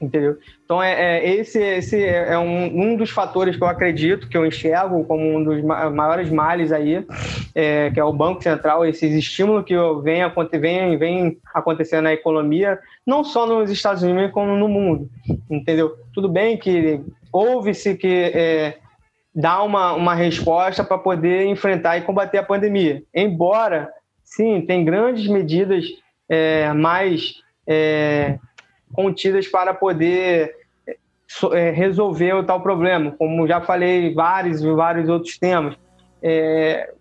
Entendeu? 0.00 0.36
Então, 0.64 0.82
é, 0.82 1.18
é 1.18 1.34
esse, 1.36 1.58
esse 1.58 2.04
é 2.04 2.38
um, 2.38 2.92
um 2.92 2.96
dos 2.96 3.10
fatores 3.10 3.56
que 3.56 3.62
eu 3.62 3.68
acredito, 3.68 4.28
que 4.28 4.36
eu 4.36 4.44
enxergo 4.44 5.04
como 5.04 5.24
um 5.24 5.42
dos 5.42 5.62
ma- 5.62 5.88
maiores 5.88 6.30
males 6.30 6.72
aí, 6.72 7.06
é, 7.54 7.90
que 7.90 8.00
é 8.00 8.04
o 8.04 8.12
Banco 8.12 8.42
Central, 8.42 8.84
esses 8.84 9.14
estímulos 9.14 9.64
que 9.64 9.74
vem, 10.02 10.20
vem, 10.60 10.98
vem 10.98 11.38
acontecendo 11.54 12.04
na 12.04 12.12
economia, 12.12 12.78
não 13.06 13.22
só 13.22 13.46
nos 13.46 13.70
Estados 13.70 14.02
Unidos, 14.02 14.32
como 14.32 14.56
no 14.56 14.68
mundo. 14.68 15.08
Entendeu? 15.48 15.96
Tudo 16.12 16.28
bem 16.28 16.58
que 16.58 17.00
houve-se 17.32 17.96
que 17.96 18.32
é, 18.34 18.78
dar 19.34 19.62
uma, 19.62 19.92
uma 19.94 20.14
resposta 20.14 20.84
para 20.84 20.96
poder 20.96 21.46
enfrentar 21.46 21.98
e 21.98 22.02
combater 22.02 22.38
a 22.38 22.42
pandemia. 22.42 23.02
Embora, 23.12 23.90
sim, 24.22 24.60
tem 24.60 24.84
grandes 24.84 25.26
medidas 25.26 25.84
é, 26.28 26.72
mais 26.72 27.34
é, 27.66 28.38
contidas 28.92 29.48
para 29.48 29.74
poder 29.74 30.54
é, 31.52 31.70
resolver 31.70 32.34
o 32.34 32.44
tal 32.44 32.60
problema, 32.60 33.10
como 33.12 33.46
já 33.46 33.60
falei 33.60 34.14
vários 34.14 34.62
e 34.62 34.72
vários 34.72 35.08
outros 35.08 35.36
temas. 35.36 35.76
É, 36.22 36.92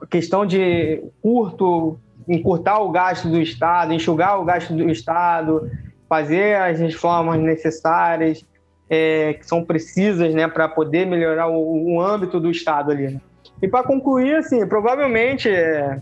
a 0.00 0.06
questão 0.06 0.46
de 0.46 1.02
curto, 1.20 1.98
encurtar 2.28 2.78
o 2.78 2.90
gasto 2.90 3.28
do 3.28 3.40
Estado, 3.40 3.92
enxugar 3.92 4.40
o 4.40 4.44
gasto 4.44 4.72
do 4.72 4.88
Estado, 4.90 5.68
fazer 6.08 6.56
as 6.56 6.78
reformas 6.78 7.40
necessárias, 7.40 8.44
é, 8.88 9.34
que 9.34 9.46
são 9.46 9.64
precisas 9.64 10.34
né, 10.34 10.46
para 10.48 10.68
poder 10.68 11.06
melhorar 11.06 11.48
o, 11.48 11.94
o 11.94 12.00
âmbito 12.00 12.38
do 12.38 12.50
Estado 12.50 12.90
ali. 12.90 13.08
né? 13.08 13.20
E 13.62 13.68
para 13.68 13.82
concluir, 13.82 14.36
assim, 14.36 14.66
provavelmente, 14.66 15.48
é, 15.48 16.00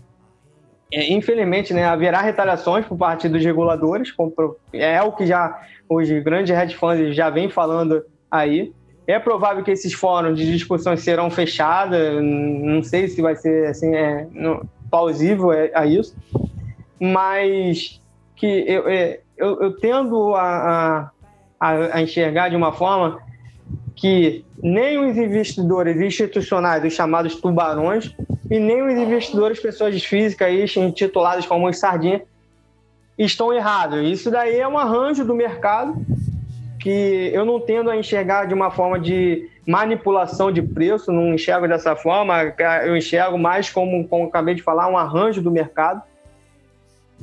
é, 0.91 1.13
infelizmente, 1.13 1.73
né, 1.73 1.85
haverá 1.85 2.21
retaliações 2.21 2.85
por 2.85 2.97
parte 2.97 3.29
dos 3.29 3.43
reguladores, 3.43 4.11
como 4.11 4.33
é 4.73 5.01
o 5.01 5.11
que 5.11 5.25
já 5.25 5.59
os 5.89 6.09
grandes 6.09 6.55
hedge 6.55 6.75
funds 6.75 7.15
já 7.15 7.29
vêm 7.29 7.49
falando 7.49 8.03
aí. 8.29 8.73
É 9.05 9.19
provável 9.19 9.63
que 9.63 9.71
esses 9.71 9.93
fóruns 9.93 10.37
de 10.37 10.49
discussão 10.51 10.95
serão 10.95 11.29
fechados, 11.29 11.97
não 12.21 12.81
sei 12.81 13.07
se 13.07 13.21
vai 13.21 13.35
ser 13.35 13.67
assim, 13.67 13.93
é, 13.93 14.27
não- 14.31 14.61
plausível 14.89 15.51
é- 15.51 15.71
a 15.73 15.85
isso, 15.85 16.15
mas 16.99 17.99
que 18.35 18.45
eu, 18.67 18.87
é, 18.87 19.19
eu, 19.37 19.61
eu 19.61 19.77
tendo 19.77 20.35
a, 20.35 20.41
a, 20.99 21.11
a 21.63 22.01
enxergar 22.01 22.49
de 22.49 22.55
uma 22.55 22.73
forma 22.73 23.19
que 23.95 24.43
nem 24.61 24.97
os 24.97 25.17
investidores 25.17 25.99
institucionais, 25.99 26.83
os 26.83 26.93
chamados 26.93 27.35
tubarões, 27.35 28.13
e 28.49 28.59
nem 28.59 28.81
os 28.81 28.93
investidores, 28.93 29.59
pessoas 29.59 30.03
físicas 30.03 30.75
intituladas 30.75 31.45
como 31.45 31.67
os 31.67 31.79
sardinhas, 31.79 32.21
estão 33.17 33.53
errados. 33.53 34.07
Isso 34.07 34.29
daí 34.29 34.59
é 34.59 34.67
um 34.67 34.77
arranjo 34.77 35.23
do 35.23 35.33
mercado 35.33 35.95
que 36.79 37.31
eu 37.33 37.45
não 37.45 37.59
tendo 37.59 37.89
a 37.89 37.95
enxergar 37.95 38.45
de 38.45 38.53
uma 38.53 38.69
forma 38.69 38.99
de 38.99 39.49
manipulação 39.65 40.51
de 40.51 40.61
preço, 40.61 41.11
não 41.11 41.33
enxergo 41.33 41.67
dessa 41.67 41.95
forma, 41.95 42.53
eu 42.85 42.97
enxergo 42.97 43.37
mais 43.37 43.69
como, 43.69 44.05
como 44.07 44.25
acabei 44.25 44.53
de 44.53 44.61
falar, 44.61 44.89
um 44.89 44.97
arranjo 44.97 45.41
do 45.41 45.49
mercado. 45.49 46.01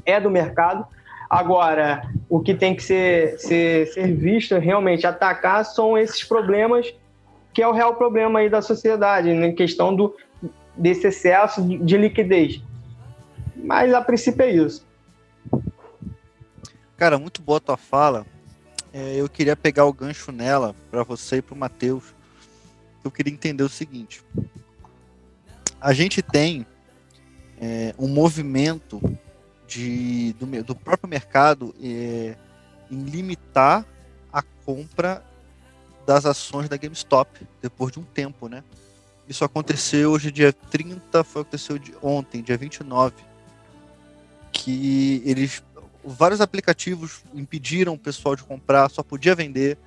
É 0.06 0.18
do 0.18 0.30
mercado. 0.30 0.86
Agora, 1.30 2.10
o 2.28 2.40
que 2.40 2.52
tem 2.52 2.74
que 2.74 2.82
ser, 2.82 3.38
ser, 3.38 3.86
ser 3.86 4.12
visto, 4.16 4.58
realmente 4.58 5.06
atacar, 5.06 5.64
são 5.64 5.96
esses 5.96 6.24
problemas, 6.24 6.92
que 7.54 7.62
é 7.62 7.68
o 7.68 7.72
real 7.72 7.94
problema 7.94 8.40
aí 8.40 8.50
da 8.50 8.60
sociedade, 8.60 9.32
na 9.32 9.52
questão 9.52 9.94
do, 9.94 10.16
desse 10.76 11.06
excesso 11.06 11.62
de, 11.62 11.78
de 11.78 11.96
liquidez. 11.96 12.60
Mas, 13.54 13.94
a 13.94 14.02
princípio, 14.02 14.42
é 14.42 14.50
isso. 14.50 14.84
Cara, 16.96 17.16
muito 17.16 17.40
boa 17.40 17.60
tua 17.60 17.76
fala. 17.76 18.26
É, 18.92 19.14
eu 19.14 19.28
queria 19.28 19.54
pegar 19.54 19.84
o 19.84 19.92
gancho 19.92 20.32
nela 20.32 20.74
para 20.90 21.04
você 21.04 21.36
e 21.36 21.42
para 21.42 21.54
o 21.54 21.58
Matheus. 21.58 22.12
Eu 23.04 23.10
queria 23.10 23.32
entender 23.32 23.62
o 23.62 23.68
seguinte: 23.68 24.24
a 25.80 25.92
gente 25.92 26.20
tem 26.22 26.66
é, 27.60 27.94
um 27.96 28.08
movimento 28.08 29.00
de, 29.70 30.32
do, 30.32 30.46
do 30.64 30.74
próprio 30.74 31.08
mercado 31.08 31.72
é, 31.80 32.34
em 32.90 33.04
limitar 33.04 33.86
a 34.32 34.42
compra 34.42 35.24
das 36.04 36.26
ações 36.26 36.68
da 36.68 36.76
GameStop 36.76 37.46
depois 37.62 37.92
de 37.92 38.00
um 38.00 38.02
tempo, 38.02 38.48
né? 38.48 38.64
Isso 39.28 39.44
aconteceu 39.44 40.10
hoje, 40.10 40.32
dia 40.32 40.52
30, 40.52 41.22
foi 41.22 41.42
aconteceu 41.42 41.78
de 41.78 41.94
ontem, 42.02 42.42
dia 42.42 42.56
29, 42.56 43.14
que 44.50 45.22
eles 45.24 45.62
vários 46.04 46.40
aplicativos 46.40 47.20
impediram 47.32 47.94
o 47.94 47.98
pessoal 47.98 48.34
de 48.34 48.42
comprar, 48.42 48.90
só 48.90 49.04
podia 49.04 49.36
vender. 49.36 49.78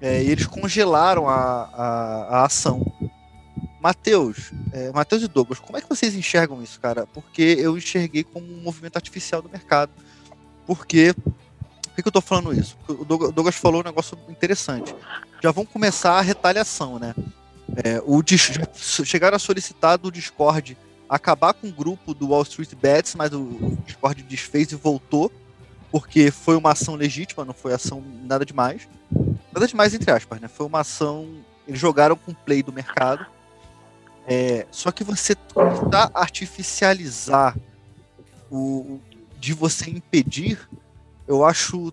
é, 0.00 0.22
e 0.22 0.30
eles 0.30 0.46
congelaram 0.46 1.28
a, 1.28 1.34
a, 1.34 2.38
a 2.38 2.44
ação. 2.44 2.86
Matheus, 3.80 4.52
é, 4.72 4.90
Matheus 4.90 5.22
e 5.22 5.28
Douglas, 5.28 5.60
como 5.60 5.78
é 5.78 5.80
que 5.80 5.88
vocês 5.88 6.14
enxergam 6.14 6.62
isso, 6.62 6.80
cara? 6.80 7.06
Porque 7.06 7.56
eu 7.58 7.76
enxerguei 7.78 8.24
como 8.24 8.46
um 8.46 8.60
movimento 8.60 8.96
artificial 8.96 9.40
do 9.40 9.48
mercado. 9.48 9.92
Porque. 10.66 11.14
Por 11.14 11.94
que, 11.94 12.02
que 12.02 12.08
eu 12.08 12.12
tô 12.12 12.20
falando 12.20 12.52
isso? 12.52 12.76
Porque 12.76 13.02
O 13.02 13.04
Douglas, 13.04 13.56
falou 13.56 13.80
um 13.80 13.84
negócio 13.84 14.16
interessante. 14.28 14.94
Já 15.42 15.50
vão 15.50 15.64
começar 15.64 16.12
a 16.12 16.20
retaliação, 16.20 16.98
né? 16.98 17.14
É, 17.84 18.00
o, 18.04 18.22
chegaram 19.04 19.36
a 19.36 19.38
solicitar 19.38 19.98
do 19.98 20.10
Discord 20.10 20.76
acabar 21.08 21.54
com 21.54 21.68
o 21.68 21.72
grupo 21.72 22.14
do 22.14 22.28
Wall 22.28 22.42
Street 22.42 22.74
Bets, 22.74 23.14
mas 23.14 23.32
o 23.32 23.78
Discord 23.84 24.22
desfez 24.22 24.70
e 24.70 24.76
voltou, 24.76 25.32
porque 25.90 26.30
foi 26.30 26.56
uma 26.56 26.72
ação 26.72 26.94
legítima, 26.94 27.44
não 27.44 27.54
foi 27.54 27.72
ação 27.72 28.02
nada 28.24 28.44
demais. 28.44 28.88
Nada 29.52 29.66
demais, 29.66 29.94
entre 29.94 30.10
aspas, 30.10 30.40
né? 30.40 30.48
Foi 30.48 30.66
uma 30.66 30.80
ação. 30.80 31.28
Eles 31.66 31.80
jogaram 31.80 32.14
com 32.14 32.32
o 32.32 32.34
play 32.34 32.62
do 32.62 32.72
mercado. 32.72 33.26
É, 34.28 34.66
só 34.70 34.92
que 34.92 35.02
você 35.02 35.34
tentar 35.34 36.10
artificializar 36.12 37.56
o, 38.50 39.00
de 39.38 39.54
você 39.54 39.90
impedir, 39.90 40.68
eu 41.26 41.44
acho 41.44 41.92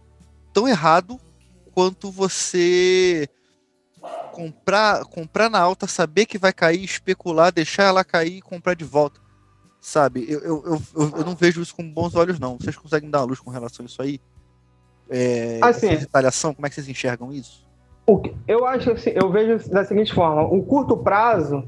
tão 0.53 0.67
errado 0.67 1.19
quanto 1.73 2.11
você 2.11 3.29
comprar, 4.33 5.05
comprar 5.05 5.49
na 5.49 5.59
alta, 5.59 5.88
saber 5.88 6.25
que 6.25 6.38
vai 6.38 6.51
cair, 6.51 6.83
especular, 6.83 7.53
deixar 7.53 7.83
ela 7.83 8.03
cair 8.03 8.38
e 8.38 8.41
comprar 8.41 8.73
de 8.73 8.83
volta. 8.83 9.21
Sabe? 9.79 10.25
Eu, 10.27 10.39
eu, 10.41 10.63
eu, 10.65 10.81
eu- 11.17 11.25
não 11.25 11.36
vejo 11.36 11.61
isso 11.61 11.75
com 11.75 11.89
bons 11.89 12.15
olhos, 12.15 12.39
não. 12.39 12.57
Vocês 12.57 12.75
conseguem 12.75 13.09
dar 13.09 13.19
uma 13.19 13.27
luz 13.27 13.39
com 13.39 13.51
relação 13.51 13.86
a 13.86 13.88
isso 13.88 14.01
aí? 14.01 14.19
É, 15.09 15.59
Assim. 15.61 15.88
essa 15.88 15.99
retaliação, 15.99 16.53
como 16.53 16.65
é 16.65 16.69
que 16.69 16.75
vocês 16.75 16.89
enxergam 16.89 17.31
isso? 17.31 17.63
Eu 18.47 18.65
acho 18.65 18.91
assim, 18.91 19.11
eu 19.11 19.31
vejo 19.31 19.69
da 19.69 19.86
seguinte 19.86 20.13
forma: 20.13 20.43
o 20.43 20.63
curto 20.63 20.97
prazo 20.97 21.67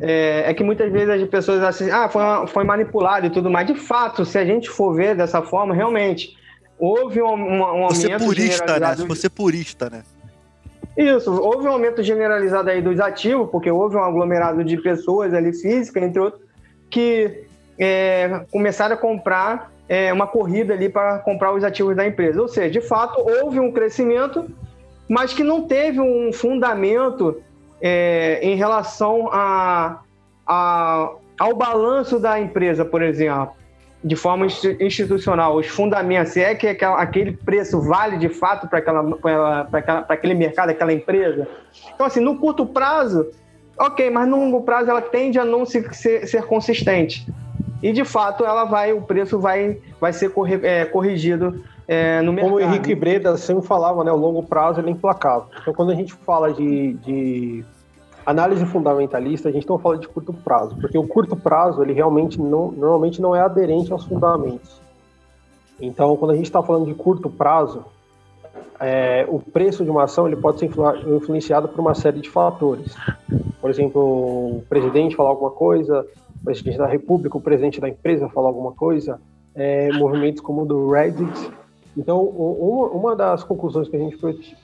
é, 0.00 0.50
é 0.50 0.54
que 0.54 0.64
muitas 0.64 0.90
vezes 0.90 1.08
as 1.08 1.28
pessoas 1.28 1.62
assim, 1.62 1.90
ah, 1.90 2.08
foi, 2.08 2.22
foi 2.48 2.64
manipulado 2.64 3.26
e 3.26 3.30
tudo 3.30 3.50
mais. 3.50 3.66
De 3.66 3.74
fato, 3.74 4.24
se 4.24 4.38
a 4.38 4.44
gente 4.44 4.68
for 4.68 4.94
ver 4.94 5.14
dessa 5.14 5.42
forma, 5.42 5.74
realmente 5.74 6.36
houve 6.78 7.22
um, 7.22 7.34
um, 7.34 7.84
um 7.84 7.88
Você 7.88 8.06
aumento 8.06 8.24
purista, 8.24 8.66
né? 8.66 8.72
generalizado 8.72 9.02
Se 9.02 9.08
você 9.08 9.30
purista, 9.30 9.90
né? 9.90 10.02
Isso, 10.96 11.32
houve 11.32 11.66
um 11.66 11.72
aumento 11.72 12.02
generalizado 12.02 12.68
aí 12.68 12.82
dos 12.82 13.00
ativos, 13.00 13.48
porque 13.50 13.70
houve 13.70 13.96
um 13.96 14.02
aglomerado 14.02 14.62
de 14.62 14.76
pessoas 14.76 15.32
ali 15.32 15.52
físicas, 15.52 16.02
entre 16.02 16.20
outros, 16.20 16.42
que 16.90 17.44
é, 17.78 18.44
começaram 18.50 18.94
a 18.94 18.98
comprar 18.98 19.72
é, 19.88 20.12
uma 20.12 20.26
corrida 20.26 20.74
ali 20.74 20.88
para 20.88 21.18
comprar 21.20 21.54
os 21.54 21.64
ativos 21.64 21.96
da 21.96 22.06
empresa. 22.06 22.40
Ou 22.42 22.48
seja, 22.48 22.70
de 22.70 22.80
fato, 22.80 23.20
houve 23.20 23.58
um 23.58 23.72
crescimento, 23.72 24.50
mas 25.08 25.32
que 25.32 25.42
não 25.42 25.62
teve 25.62 26.00
um 26.00 26.32
fundamento 26.32 27.40
é, 27.82 28.38
em 28.42 28.54
relação 28.54 29.28
a, 29.32 29.98
a- 30.46 31.10
ao 31.38 31.56
balanço 31.56 32.18
da 32.20 32.38
empresa, 32.40 32.84
por 32.84 33.02
exemplo, 33.02 33.50
de 34.04 34.14
forma 34.16 34.46
insti- 34.46 34.76
institucional, 34.80 35.56
os 35.56 35.66
fundamentos, 35.66 36.32
se 36.32 36.40
é 36.40 36.54
que 36.54 36.66
aquele 36.84 37.32
preço 37.32 37.80
vale 37.80 38.16
de 38.16 38.28
fato 38.28 38.68
para 38.68 38.78
aquele 40.08 40.34
mercado, 40.34 40.70
aquela 40.70 40.92
empresa. 40.92 41.46
Então, 41.94 42.06
assim, 42.06 42.20
no 42.20 42.38
curto 42.38 42.64
prazo, 42.66 43.28
ok, 43.78 44.10
mas 44.10 44.28
no 44.28 44.36
longo 44.38 44.62
prazo 44.62 44.90
ela 44.90 45.02
tende 45.02 45.38
a 45.38 45.44
não 45.44 45.64
se- 45.66 45.92
ser, 45.92 46.26
ser 46.26 46.42
consistente. 46.46 47.26
E 47.82 47.92
de 47.92 48.04
fato 48.04 48.44
ela 48.44 48.64
vai, 48.64 48.92
o 48.92 49.02
preço 49.02 49.40
vai, 49.40 49.78
vai 50.00 50.12
ser 50.12 50.30
corri- 50.30 50.60
é, 50.64 50.84
corrigido 50.84 51.64
é, 51.88 52.20
no 52.22 52.32
mercado. 52.32 52.52
Como 52.52 52.62
o 52.62 52.64
Henrique 52.64 52.94
Breda 52.94 53.36
sempre 53.36 53.66
falava, 53.66 54.04
né, 54.04 54.12
o 54.12 54.16
longo 54.16 54.42
prazo 54.44 54.80
ele 54.80 54.88
é 54.88 54.92
implacável. 54.92 55.46
Então, 55.60 55.74
quando 55.74 55.90
a 55.90 55.94
gente 55.94 56.12
fala 56.12 56.52
de, 56.52 56.94
de 56.94 57.64
análise 58.24 58.64
fundamentalista, 58.66 59.48
a 59.48 59.52
gente 59.52 59.68
não 59.68 59.78
fala 59.78 59.98
de 59.98 60.08
curto 60.08 60.32
prazo, 60.32 60.76
porque 60.80 60.96
o 60.96 61.06
curto 61.06 61.36
prazo 61.36 61.82
ele 61.82 61.92
realmente 61.92 62.40
não, 62.40 62.70
normalmente 62.72 63.20
não 63.20 63.34
é 63.34 63.40
aderente 63.40 63.92
aos 63.92 64.04
fundamentos. 64.04 64.80
Então, 65.80 66.16
quando 66.16 66.30
a 66.32 66.36
gente 66.36 66.46
está 66.46 66.62
falando 66.62 66.86
de 66.86 66.94
curto 66.94 67.28
prazo, 67.28 67.84
é, 68.78 69.26
o 69.28 69.38
preço 69.38 69.84
de 69.84 69.90
uma 69.90 70.04
ação 70.04 70.26
ele 70.26 70.36
pode 70.36 70.58
ser 70.58 70.66
influ- 70.66 71.16
influenciado 71.16 71.68
por 71.68 71.80
uma 71.80 71.94
série 71.94 72.20
de 72.20 72.30
fatores. 72.30 72.94
Por 73.60 73.70
exemplo, 73.70 74.00
o 74.00 74.64
presidente 74.68 75.16
falar 75.16 75.30
alguma 75.30 75.50
coisa, 75.50 76.06
o 76.40 76.44
presidente 76.44 76.78
da 76.78 76.86
República, 76.86 77.36
o 77.36 77.40
presidente 77.40 77.80
da 77.80 77.88
empresa 77.88 78.28
falar 78.28 78.48
alguma 78.48 78.72
coisa, 78.72 79.20
é, 79.54 79.92
movimentos 79.92 80.40
como 80.40 80.62
o 80.62 80.66
do 80.66 80.90
Reddit, 80.90 81.50
Então, 81.96 82.22
uma, 82.22 83.14
das 83.14 83.44
conclusões 83.44 83.88
que 83.88 83.96
a 83.96 83.98
gente 83.98 84.16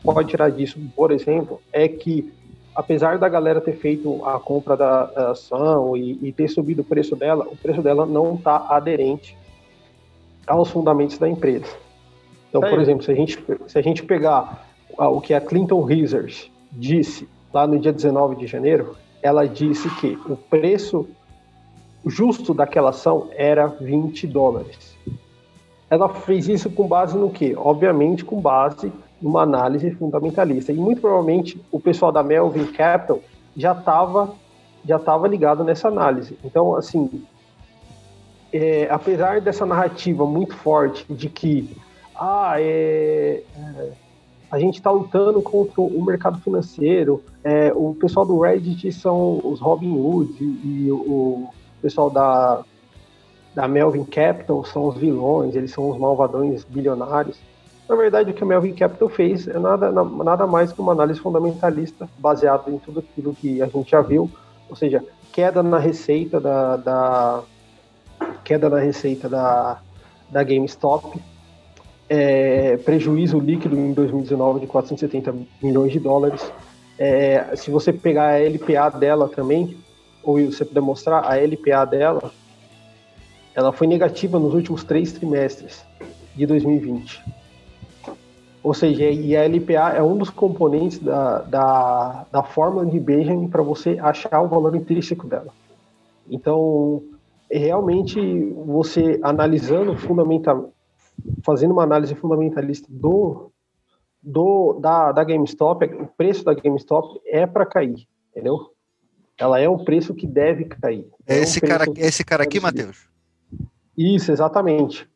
pode 0.02 0.28
tirar 0.28 0.50
disso, 0.50 0.78
por 0.96 1.10
exemplo, 1.10 1.60
é 1.72 1.86
que 1.86 2.32
apesar 2.78 3.18
da 3.18 3.28
galera 3.28 3.60
ter 3.60 3.72
feito 3.72 4.24
a 4.24 4.38
compra 4.38 4.76
da, 4.76 5.06
da 5.06 5.30
ação 5.32 5.96
e, 5.96 6.16
e 6.22 6.32
ter 6.32 6.46
subido 6.46 6.82
o 6.82 6.84
preço 6.84 7.16
dela, 7.16 7.44
o 7.50 7.56
preço 7.56 7.82
dela 7.82 8.06
não 8.06 8.36
está 8.36 8.66
aderente 8.68 9.36
aos 10.46 10.70
fundamentos 10.70 11.18
da 11.18 11.28
empresa. 11.28 11.66
Então, 12.48 12.60
Isso 12.60 12.70
por 12.70 12.78
aí. 12.78 12.82
exemplo, 12.84 13.02
se 13.02 13.10
a 13.10 13.14
gente, 13.16 13.44
se 13.66 13.78
a 13.80 13.82
gente 13.82 14.04
pegar 14.04 14.64
o 14.96 15.20
que 15.20 15.34
a 15.34 15.40
Clinton 15.40 15.82
Research 15.82 16.52
disse 16.70 17.28
lá 17.52 17.66
no 17.66 17.80
dia 17.80 17.92
19 17.92 18.36
de 18.36 18.46
janeiro, 18.46 18.94
ela 19.20 19.44
disse 19.48 19.90
que 19.96 20.16
o 20.28 20.36
preço 20.36 21.08
justo 22.06 22.54
daquela 22.54 22.90
ação 22.90 23.28
era 23.32 23.66
20 23.66 24.24
dólares. 24.28 24.96
Ela 25.90 26.08
fez 26.08 26.48
isso 26.48 26.70
com 26.70 26.86
base 26.86 27.18
no 27.18 27.28
quê? 27.28 27.56
Obviamente 27.56 28.24
com 28.24 28.40
base 28.40 28.92
numa 29.20 29.42
análise 29.42 29.90
fundamentalista. 29.92 30.72
E 30.72 30.76
muito 30.76 31.00
provavelmente 31.00 31.60
o 31.70 31.80
pessoal 31.80 32.12
da 32.12 32.22
Melvin 32.22 32.66
Capital 32.66 33.20
já 33.56 33.72
estava 33.72 34.32
já 34.84 34.98
tava 34.98 35.28
ligado 35.28 35.64
nessa 35.64 35.88
análise. 35.88 36.38
Então, 36.42 36.74
assim, 36.74 37.22
é, 38.52 38.88
apesar 38.90 39.40
dessa 39.40 39.66
narrativa 39.66 40.24
muito 40.24 40.54
forte 40.54 41.04
de 41.12 41.28
que 41.28 41.76
ah, 42.14 42.54
é, 42.58 43.42
é, 43.54 43.92
a 44.50 44.58
gente 44.58 44.76
está 44.76 44.90
lutando 44.90 45.42
contra 45.42 45.80
o 45.80 46.02
mercado 46.02 46.40
financeiro, 46.40 47.22
é, 47.44 47.72
o 47.74 47.94
pessoal 47.94 48.24
do 48.24 48.40
Reddit 48.40 48.90
são 48.92 49.40
os 49.44 49.60
Robin 49.60 49.94
Hood 49.94 50.42
e, 50.42 50.86
e 50.86 50.90
o 50.90 51.48
pessoal 51.82 52.08
da, 52.08 52.64
da 53.54 53.68
Melvin 53.68 54.04
Capital 54.04 54.64
são 54.64 54.86
os 54.86 54.96
vilões, 54.96 55.54
eles 55.54 55.70
são 55.70 55.90
os 55.90 55.98
malvadões 55.98 56.64
bilionários. 56.64 57.38
Na 57.88 57.96
verdade, 57.96 58.30
o 58.30 58.34
que 58.34 58.42
a 58.42 58.46
Melvin 58.46 58.74
Capital 58.74 59.08
fez 59.08 59.48
é 59.48 59.58
nada, 59.58 59.90
na- 59.90 60.04
nada 60.04 60.46
mais 60.46 60.72
que 60.72 60.80
uma 60.80 60.92
análise 60.92 61.18
fundamentalista 61.20 62.08
baseada 62.18 62.70
em 62.70 62.78
tudo 62.78 63.00
aquilo 63.00 63.34
que 63.34 63.62
a 63.62 63.66
gente 63.66 63.90
já 63.90 64.02
viu, 64.02 64.30
ou 64.68 64.76
seja, 64.76 65.02
queda 65.32 65.62
na 65.62 65.78
receita 65.78 66.38
da, 66.38 66.76
da 66.76 67.42
queda 68.44 68.68
na 68.68 68.78
receita 68.78 69.28
da, 69.28 69.78
da 70.30 70.42
GameStop, 70.42 71.18
é, 72.08 72.76
prejuízo 72.78 73.38
líquido 73.38 73.76
em 73.76 73.92
2019 73.92 74.60
de 74.60 74.66
470 74.66 75.34
milhões 75.62 75.92
de 75.92 75.98
dólares. 75.98 76.50
É, 76.98 77.54
se 77.56 77.70
você 77.70 77.92
pegar 77.92 78.28
a 78.28 78.38
LPA 78.38 78.90
dela 78.90 79.28
também, 79.28 79.76
ou 80.22 80.38
você 80.40 80.64
puder 80.64 80.80
mostrar 80.80 81.20
a 81.24 81.36
LPA 81.36 81.84
dela, 81.84 82.32
ela 83.54 83.72
foi 83.72 83.86
negativa 83.86 84.38
nos 84.38 84.54
últimos 84.54 84.84
três 84.84 85.12
trimestres 85.12 85.84
de 86.34 86.46
2020. 86.46 87.22
Ou 88.62 88.74
seja, 88.74 89.04
e 89.04 89.36
a 89.36 89.44
LPA 89.44 89.94
é 89.96 90.02
um 90.02 90.16
dos 90.16 90.30
componentes 90.30 90.98
da, 90.98 91.42
da, 91.42 92.26
da 92.30 92.42
fórmula 92.42 92.84
de 92.84 92.98
Benjamin 92.98 93.48
para 93.48 93.62
você 93.62 93.98
achar 94.00 94.42
o 94.42 94.48
valor 94.48 94.74
intrínseco 94.74 95.26
dela. 95.26 95.52
Então, 96.28 97.02
realmente, 97.50 98.20
você 98.66 99.18
analisando 99.22 99.96
fundamental, 99.96 100.72
fazendo 101.44 101.72
uma 101.72 101.84
análise 101.84 102.14
fundamentalista 102.14 102.88
do, 102.90 103.50
do 104.22 104.74
da, 104.80 105.12
da 105.12 105.24
GameStop, 105.24 105.84
o 105.94 106.06
preço 106.06 106.44
da 106.44 106.52
GameStop 106.52 107.20
é 107.26 107.46
para 107.46 107.64
cair, 107.64 108.06
entendeu? 108.30 108.72
Ela 109.38 109.60
é 109.60 109.68
um 109.68 109.84
preço 109.84 110.14
que 110.14 110.26
deve 110.26 110.64
cair. 110.64 111.06
É 111.24 111.38
um 111.38 111.42
esse 111.42 111.60
preço 111.60 111.78
cara, 111.78 111.90
é 111.96 112.06
esse 112.06 112.24
cara 112.24 112.42
aqui. 112.42 112.58
Matheus? 112.58 113.08
Isso, 113.96 114.32
exatamente. 114.32 115.08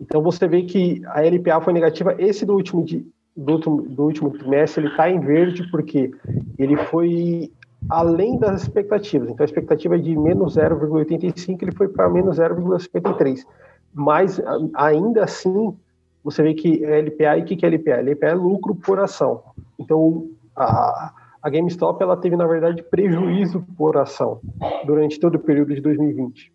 Então 0.00 0.22
você 0.22 0.46
vê 0.48 0.62
que 0.62 1.02
a 1.06 1.22
LPA 1.22 1.60
foi 1.60 1.72
negativa. 1.72 2.14
Esse 2.18 2.44
do 2.44 2.54
último, 2.54 2.84
di- 2.84 3.06
do 3.36 3.52
último, 3.52 3.82
do 3.82 4.02
último 4.04 4.30
trimestre, 4.30 4.82
ele 4.84 4.90
está 4.90 5.08
em 5.10 5.20
verde 5.20 5.68
porque 5.70 6.10
ele 6.58 6.76
foi 6.76 7.50
além 7.88 8.38
das 8.38 8.62
expectativas. 8.62 9.28
Então 9.30 9.44
a 9.44 9.46
expectativa 9.46 9.96
é 9.96 9.98
de 9.98 10.16
menos 10.16 10.56
0,85, 10.56 11.62
ele 11.62 11.72
foi 11.72 11.88
para 11.88 12.08
menos 12.08 12.38
0,53. 12.38 13.44
Mas 13.92 14.40
ainda 14.74 15.24
assim, 15.24 15.76
você 16.22 16.42
vê 16.42 16.54
que 16.54 16.84
a 16.84 16.96
LPA, 16.98 17.38
e 17.38 17.42
o 17.42 17.44
que 17.44 17.56
que 17.56 17.66
é 17.66 17.68
LPA? 17.68 18.00
LPA 18.00 18.26
é 18.28 18.34
lucro 18.34 18.74
por 18.74 18.98
ação. 18.98 19.42
Então 19.78 20.28
a, 20.56 21.12
a 21.42 21.50
GameStop 21.50 22.02
ela 22.02 22.16
teve, 22.16 22.36
na 22.36 22.46
verdade, 22.46 22.82
prejuízo 22.82 23.64
por 23.76 23.96
ação 23.96 24.40
durante 24.86 25.20
todo 25.20 25.36
o 25.36 25.40
período 25.40 25.74
de 25.74 25.80
2020. 25.80 26.52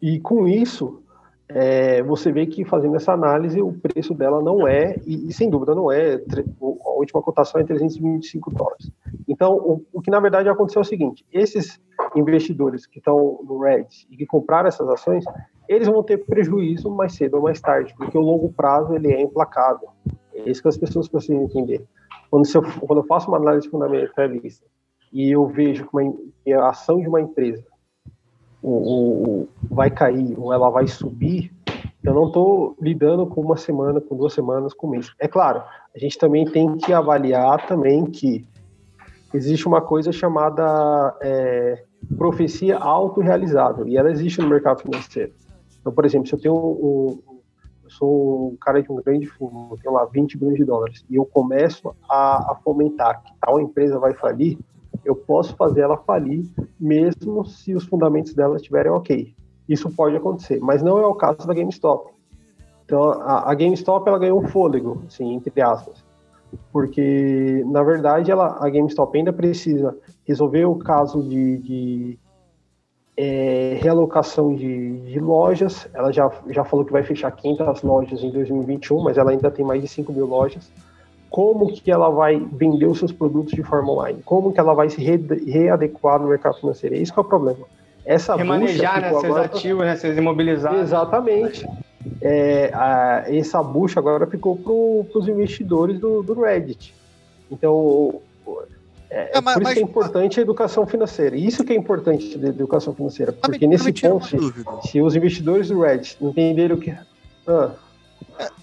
E 0.00 0.20
com 0.20 0.46
isso, 0.46 1.02
é, 1.48 2.02
você 2.02 2.30
vê 2.30 2.46
que 2.46 2.64
fazendo 2.64 2.96
essa 2.96 3.12
análise, 3.12 3.60
o 3.62 3.72
preço 3.72 4.12
dela 4.14 4.42
não 4.42 4.68
é, 4.68 4.96
e, 5.06 5.28
e 5.28 5.32
sem 5.32 5.48
dúvida 5.48 5.74
não 5.74 5.90
é, 5.90 6.14
a 6.14 6.90
última 6.90 7.22
cotação 7.22 7.60
é 7.60 7.64
325 7.64 8.50
dólares. 8.52 8.90
Então, 9.26 9.56
o, 9.56 9.84
o 9.92 10.02
que 10.02 10.10
na 10.10 10.20
verdade 10.20 10.48
aconteceu 10.48 10.80
é 10.80 10.84
o 10.84 10.88
seguinte: 10.88 11.24
esses 11.32 11.80
investidores 12.14 12.86
que 12.86 12.98
estão 12.98 13.40
no 13.44 13.60
Reddit 13.60 14.06
e 14.10 14.16
que 14.16 14.26
compraram 14.26 14.68
essas 14.68 14.88
ações, 14.88 15.24
eles 15.68 15.88
vão 15.88 16.02
ter 16.02 16.18
prejuízo 16.18 16.90
mais 16.90 17.14
cedo 17.14 17.34
ou 17.34 17.42
mais 17.42 17.60
tarde, 17.60 17.94
porque 17.96 18.16
o 18.16 18.22
longo 18.22 18.52
prazo 18.52 18.94
ele 18.94 19.12
é 19.12 19.22
implacável. 19.22 19.88
É 20.34 20.50
isso 20.50 20.62
que 20.62 20.68
as 20.68 20.78
pessoas 20.78 21.08
precisam 21.08 21.42
entender. 21.42 21.84
Quando, 22.30 22.46
eu, 22.54 22.62
quando 22.86 23.00
eu 23.00 23.06
faço 23.06 23.28
uma 23.28 23.38
análise 23.38 23.68
fundamentalista 23.68 24.66
e 25.10 25.30
eu 25.30 25.46
vejo 25.46 25.88
que 26.44 26.52
a 26.52 26.68
ação 26.68 27.00
de 27.00 27.08
uma 27.08 27.20
empresa 27.20 27.64
o, 28.62 28.70
o- 28.70 29.48
vai 29.70 29.90
cair 29.90 30.34
ou 30.38 30.52
ela 30.52 30.70
vai 30.70 30.86
subir, 30.86 31.52
eu 32.02 32.14
não 32.14 32.26
estou 32.28 32.76
lidando 32.80 33.26
com 33.26 33.40
uma 33.40 33.56
semana, 33.56 34.00
com 34.00 34.16
duas 34.16 34.32
semanas, 34.32 34.72
com 34.72 34.86
um 34.86 34.90
mês. 34.90 35.12
É 35.18 35.28
claro, 35.28 35.62
a 35.94 35.98
gente 35.98 36.16
também 36.18 36.44
tem 36.44 36.76
que 36.76 36.92
avaliar 36.92 37.66
também 37.66 38.04
que 38.06 38.46
existe 39.34 39.66
uma 39.66 39.80
coisa 39.80 40.10
chamada 40.12 41.16
é, 41.20 41.84
profecia 42.16 42.78
autorrealizável 42.78 43.86
e 43.86 43.96
ela 43.96 44.10
existe 44.10 44.40
no 44.40 44.48
mercado 44.48 44.80
financeiro. 44.82 45.32
Então, 45.80 45.92
por 45.92 46.04
exemplo, 46.04 46.26
se 46.26 46.34
eu 46.34 46.40
tenho 46.40 46.54
um, 46.54 47.18
eu 47.84 47.90
sou 47.90 48.52
um 48.52 48.56
cara 48.56 48.82
de 48.82 48.90
um 48.90 48.96
grande 48.96 49.26
fundo, 49.26 49.76
tenho 49.82 49.94
lá 49.94 50.04
20 50.06 50.36
bilhões 50.38 50.56
de 50.56 50.64
dólares 50.64 51.04
e 51.10 51.16
eu 51.16 51.24
começo 51.24 51.94
a, 52.08 52.52
a 52.52 52.54
fomentar 52.62 53.22
que 53.22 53.32
tal 53.40 53.60
empresa 53.60 53.98
vai 53.98 54.14
falir, 54.14 54.58
eu 55.08 55.16
posso 55.16 55.56
fazer 55.56 55.80
ela 55.80 55.96
falir 55.96 56.44
mesmo 56.78 57.42
se 57.46 57.74
os 57.74 57.84
fundamentos 57.84 58.34
dela 58.34 58.56
estiverem 58.56 58.92
ok. 58.92 59.34
Isso 59.66 59.90
pode 59.90 60.14
acontecer, 60.14 60.60
mas 60.60 60.82
não 60.82 60.98
é 60.98 61.06
o 61.06 61.14
caso 61.14 61.46
da 61.46 61.54
GameStop. 61.54 62.12
Então, 62.84 63.10
a, 63.10 63.50
a 63.50 63.54
GameStop 63.54 64.06
ela 64.06 64.18
ganhou 64.18 64.38
um 64.38 64.46
fôlego, 64.46 65.02
assim, 65.06 65.32
entre 65.34 65.62
aspas, 65.62 66.04
porque 66.70 67.64
na 67.66 67.82
verdade 67.82 68.30
ela, 68.30 68.58
a 68.60 68.68
GameStop 68.68 69.16
ainda 69.16 69.32
precisa 69.32 69.96
resolver 70.26 70.66
o 70.66 70.76
caso 70.76 71.22
de, 71.22 71.58
de 71.58 72.18
é, 73.16 73.78
realocação 73.80 74.54
de, 74.54 75.00
de 75.10 75.20
lojas. 75.20 75.88
Ela 75.94 76.12
já, 76.12 76.30
já 76.50 76.64
falou 76.64 76.84
que 76.84 76.92
vai 76.92 77.02
fechar 77.02 77.30
500 77.30 77.82
lojas 77.82 78.22
em 78.22 78.30
2021, 78.30 79.02
mas 79.02 79.16
ela 79.16 79.30
ainda 79.30 79.50
tem 79.50 79.64
mais 79.64 79.80
de 79.80 79.88
5 79.88 80.12
mil 80.12 80.26
lojas 80.26 80.70
como 81.30 81.72
que 81.72 81.90
ela 81.90 82.08
vai 82.10 82.38
vender 82.52 82.86
os 82.86 82.98
seus 82.98 83.12
produtos 83.12 83.52
de 83.52 83.62
forma 83.62 83.92
online, 83.92 84.20
como 84.24 84.52
que 84.52 84.58
ela 84.60 84.72
vai 84.74 84.88
se 84.88 85.00
re- 85.02 85.42
readequar 85.46 86.20
no 86.20 86.28
mercado 86.28 86.56
financeiro. 86.58 86.94
É 86.96 86.98
isso 86.98 87.12
que 87.12 87.18
é 87.18 87.22
o 87.22 87.24
problema. 87.24 87.66
Essa 88.04 88.34
Remanejar 88.36 88.94
bucha 88.94 89.00
né, 89.02 89.10
seus 89.10 89.24
agora- 89.24 89.44
ativos, 89.44 89.84
né, 89.84 89.96
seus 89.96 90.16
imobilizados. 90.16 90.80
Exatamente. 90.80 91.66
É, 92.22 92.70
a- 92.72 93.24
essa 93.28 93.62
bucha 93.62 94.00
agora 94.00 94.26
ficou 94.26 94.56
para 94.56 95.18
os 95.18 95.28
investidores 95.28 96.00
do, 96.00 96.22
do 96.22 96.40
Reddit. 96.40 96.94
Então, 97.50 98.20
é, 99.10 99.36
É, 99.38 99.40
mas- 99.42 99.54
por 99.54 99.62
isso 99.62 99.72
que 99.74 99.78
é 99.78 99.82
mas- 99.82 99.90
importante 99.90 100.38
a 100.40 100.42
educação 100.42 100.86
financeira. 100.86 101.36
Isso 101.36 101.62
que 101.64 101.72
é 101.72 101.76
importante 101.76 102.38
da 102.38 102.48
educação 102.48 102.94
financeira, 102.94 103.32
Mas 103.32 103.42
me- 103.42 103.54
porque 103.58 103.66
mas 103.66 103.84
nesse 103.84 104.08
ponto, 104.08 104.86
se, 104.88 105.00
os 105.02 105.14
investidores 105.14 105.68
do 105.68 105.80
Reddit 105.82 106.16
entenderam 106.22 106.76
o 106.76 106.78
que... 106.80 106.94
Ah, 107.46 107.70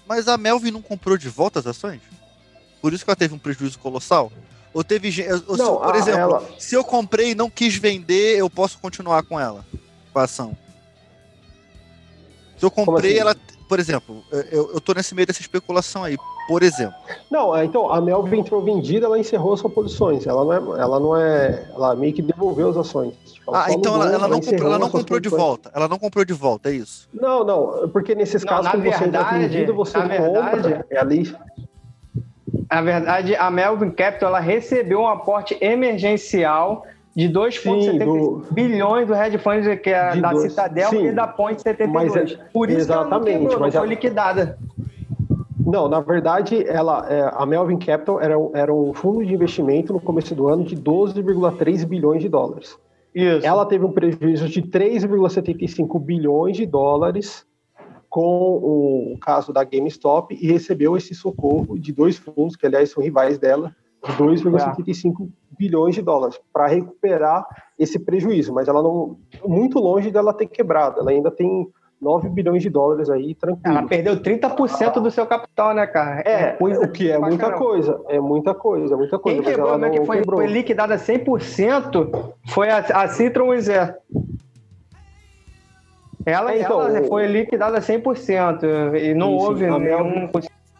Mas 0.08 0.26
a 0.28 0.36
Melvin 0.36 0.70
não 0.72 0.82
comprou 0.82 1.16
de 1.16 1.28
volta 1.28 1.58
as 1.60 1.66
ações? 1.66 2.00
Por 2.80 2.92
isso 2.92 3.04
que 3.04 3.10
ela 3.10 3.16
teve 3.16 3.34
um 3.34 3.38
prejuízo 3.38 3.78
colossal? 3.78 4.30
Ou 4.72 4.84
teve 4.84 5.10
gente. 5.10 5.28
se- 5.32 5.56
Não, 5.56 5.76
por 5.78 5.94
a- 5.94 5.98
exemplo, 5.98 6.20
ela- 6.20 6.42
se 6.58 6.74
eu 6.74 6.84
comprei 6.84 7.30
e 7.30 7.34
não 7.34 7.48
quis 7.48 7.76
vender, 7.76 8.36
eu 8.38 8.48
posso 8.50 8.78
continuar 8.78 9.22
com 9.22 9.40
ela, 9.40 9.64
com 10.12 10.18
a 10.18 10.24
ação. 10.24 10.56
Se 12.58 12.64
eu 12.64 12.70
comprei, 12.70 13.12
assim? 13.12 13.20
ela. 13.20 13.36
Por 13.68 13.80
exemplo, 13.80 14.22
eu, 14.52 14.70
eu 14.74 14.80
tô 14.80 14.92
nesse 14.92 15.12
meio 15.12 15.26
dessa 15.26 15.40
especulação 15.40 16.04
aí. 16.04 16.16
Por 16.46 16.62
exemplo. 16.62 16.94
Não, 17.28 17.54
é, 17.56 17.64
então, 17.64 17.90
a 17.92 18.00
Melvin 18.00 18.38
entrou 18.38 18.62
vendida, 18.62 19.06
ela 19.06 19.18
encerrou 19.18 19.54
as 19.54 19.58
suas 19.60 19.72
posições. 19.72 20.24
Ela 20.24 20.44
não 20.44 20.52
é, 20.52 20.80
ela 20.80 21.00
não 21.00 21.16
é, 21.16 21.68
ela 21.74 21.96
meio 21.96 22.12
que 22.12 22.22
devolveu 22.22 22.70
as 22.70 22.76
ações. 22.76 23.14
Tipo, 23.24 23.52
Ah, 23.52 23.66
então 23.72 23.96
ela, 23.96 24.12
ela 24.14 24.28
não 24.28 24.40
comprou, 24.40 24.66
ela 24.68 24.78
não 24.78 24.88
comprou 24.88 25.18
de 25.18 25.28
volta. 25.28 25.72
Ela 25.74 25.88
não 25.88 25.98
comprou 25.98 26.24
de 26.24 26.32
volta, 26.32 26.70
é 26.70 26.74
isso. 26.74 27.08
Não, 27.12 27.42
não, 27.44 27.88
porque 27.88 28.14
nesses 28.14 28.44
Não, 28.44 28.48
casos, 28.48 28.70
quando 28.70 28.82
você 28.84 28.88
entra 28.90 29.02
verdade- 29.24 29.38
vendido, 29.48 29.74
você 29.74 29.98
na 29.98 30.16
compra, 30.16 30.42
verdade- 30.62 30.84
é 30.88 30.98
ali. 31.00 31.36
Na 32.70 32.80
verdade, 32.82 33.34
a 33.36 33.50
Melvin 33.50 33.90
Capital 33.90 34.30
ela 34.30 34.40
recebeu 34.40 35.00
um 35.00 35.06
aporte 35.08 35.56
emergencial 35.60 36.84
de 37.14 37.28
2,75 37.28 37.82
Sim, 37.82 37.98
do- 37.98 38.44
bilhões 38.50 39.06
do 39.06 39.14
hedge 39.14 39.38
fund 39.38 39.76
que 39.78 39.90
é 39.90 40.10
De 40.10 40.20
da 40.20 40.30
dois- 40.32 40.50
Citadel 40.52 40.90
sim. 40.90 41.06
e 41.06 41.12
da 41.12 41.26
Ponte 41.26 41.62
72. 41.62 42.12
Mas 42.14 42.32
é- 42.32 42.36
Por 42.52 42.68
isso 42.70 42.86
que 42.86 42.92
ela 42.92 43.04
não 43.04 43.18
exatamente, 43.18 43.56
mas 43.58 43.72
foi 43.72 43.78
ela- 43.82 43.86
liquidada. 43.86 44.58
Não, 45.64 45.88
na 45.88 46.00
verdade, 46.00 46.64
ela, 46.68 47.06
é, 47.08 47.28
a 47.32 47.44
Melvin 47.46 47.78
Capital 47.78 48.20
era, 48.20 48.38
um- 48.38 48.50
era 48.54 48.72
um 48.72 48.92
fundo 48.94 49.24
de 49.24 49.34
investimento 49.34 49.92
no 49.92 50.00
começo 50.00 50.34
do 50.34 50.46
ano 50.46 50.62
de 50.64 50.76
12,3 50.76 51.82
bilhões 51.84 52.22
de 52.22 52.28
dólares. 52.28 52.76
Isso. 53.14 53.44
Ela 53.46 53.64
teve 53.64 53.84
um 53.84 53.90
prejuízo 53.90 54.48
de 54.48 54.60
3,75 54.62 55.98
bilhões 55.98 56.56
de 56.56 56.66
dólares 56.66 57.44
com 58.16 59.12
o 59.12 59.18
caso 59.20 59.52
da 59.52 59.62
GameStop 59.62 60.34
e 60.34 60.50
recebeu 60.50 60.96
esse 60.96 61.14
socorro 61.14 61.78
de 61.78 61.92
dois 61.92 62.16
fundos, 62.16 62.56
que 62.56 62.64
aliás 62.64 62.90
são 62.90 63.02
rivais 63.02 63.36
dela, 63.36 63.76
de 64.02 64.12
2,75 64.14 65.28
bilhões 65.58 65.94
de 65.94 66.00
dólares 66.00 66.40
para 66.50 66.66
recuperar 66.66 67.46
esse 67.78 67.98
prejuízo, 67.98 68.54
mas 68.54 68.68
ela 68.68 68.82
não 68.82 69.18
muito 69.44 69.78
longe 69.78 70.10
dela 70.10 70.32
ter 70.32 70.46
quebrado, 70.46 71.00
ela 71.00 71.10
ainda 71.10 71.30
tem 71.30 71.68
9 72.00 72.30
bilhões 72.30 72.62
de 72.62 72.70
dólares 72.70 73.10
aí 73.10 73.34
tranquilo. 73.34 73.76
Ela 73.78 73.86
perdeu 73.86 74.16
30% 74.22 75.00
do 75.00 75.10
seu 75.10 75.26
capital, 75.26 75.74
né, 75.74 75.86
cara? 75.86 76.22
É, 76.26 76.52
coisa 76.52 76.80
o 76.80 76.90
que 76.90 77.10
é 77.10 77.18
muita 77.18 77.36
caramba. 77.36 77.58
coisa, 77.58 78.00
é 78.08 78.20
muita 78.20 78.54
coisa, 78.54 78.94
é 78.94 78.96
muita 78.96 79.18
coisa. 79.18 79.42
Quem 79.42 79.44
mas 79.44 79.54
quebrou, 79.54 79.68
ela 79.68 79.78
como 79.78 79.84
é 79.84 79.90
que 79.90 79.98
não 79.98 80.06
foi, 80.06 80.18
quebrou. 80.18 80.40
foi 80.40 80.46
liquidada 80.46 80.96
100% 80.96 82.32
foi 82.46 82.70
a, 82.70 82.78
a 82.78 83.08
Citron 83.08 83.58
Zé. 83.60 83.94
Ela, 86.26 86.52
É, 86.52 86.60
então, 86.60 86.82
ela 86.82 87.00
o- 87.02 87.04
foi 87.08 87.26
liquidada 87.28 87.80
100% 87.80 88.64
e 88.96 89.14
não 89.14 89.36
Isso, 89.36 89.46
houve 89.46 89.66
nenhum... 89.70 90.28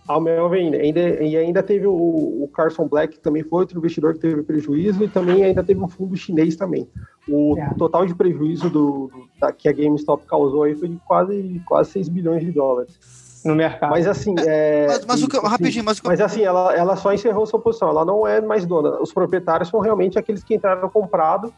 A 0.09 0.21
Melvin 0.21 0.73
ainda, 0.77 1.01
e 1.01 1.37
ainda 1.37 1.65
teve 1.65 1.85
o, 1.85 1.93
o 1.93 2.49
Carson 2.55 2.87
Black, 2.87 3.15
que 3.15 3.21
também 3.21 3.43
foi 3.43 3.59
outro 3.61 3.77
investidor 3.77 4.15
que 4.15 4.21
teve 4.21 4.41
prejuízo, 4.45 5.03
e 5.03 5.09
também 5.09 5.43
ainda 5.43 5.65
teve 5.65 5.81
um 5.83 5.89
fundo 5.89 6.17
chinês 6.17 6.55
também. 6.55 6.89
O 7.29 7.57
É. 7.59 7.75
total 7.77 8.07
de 8.07 8.15
prejuízo 8.15 8.71
do, 8.71 9.09
do- 9.13 9.29
da, 9.41 9.51
que 9.51 9.69
a 9.69 9.73
GameStop 9.73 10.25
causou 10.27 10.63
aí 10.63 10.77
foi 10.77 10.89
de 10.91 10.97
quase, 11.05 11.61
quase 11.67 11.91
6 11.91 12.09
bilhões 12.09 12.41
de 12.45 12.53
dólares. 12.53 12.97
no 13.45 13.57
mercado. 13.57 13.91
Mas 13.91 14.07
assim, 14.07 14.33
é, 14.47 14.87
Mas, 14.89 15.05
mas 15.07 15.23
o 15.25 15.29
que, 15.29 15.37
assim, 15.39 15.47
rapidinho, 15.47 15.85
mas 15.85 15.99
o 15.99 16.03
que 16.03 16.09
Mas 16.09 16.21
assim, 16.21 16.43
ela, 16.43 16.73
ela 16.75 16.95
só 16.97 17.13
encerrou 17.13 17.45
sua 17.47 17.59
posição, 17.61 17.89
ela 17.89 18.05
não 18.05 18.25
é 18.27 18.41
mais 18.41 18.65
dona. 18.65 19.01
Os 19.03 19.13
proprietários 19.13 19.69
são 19.69 19.81
realmente 19.81 20.17
aqueles 20.19 20.43
que 20.45 20.55
entraram 20.55 20.89
comprado 20.89 21.53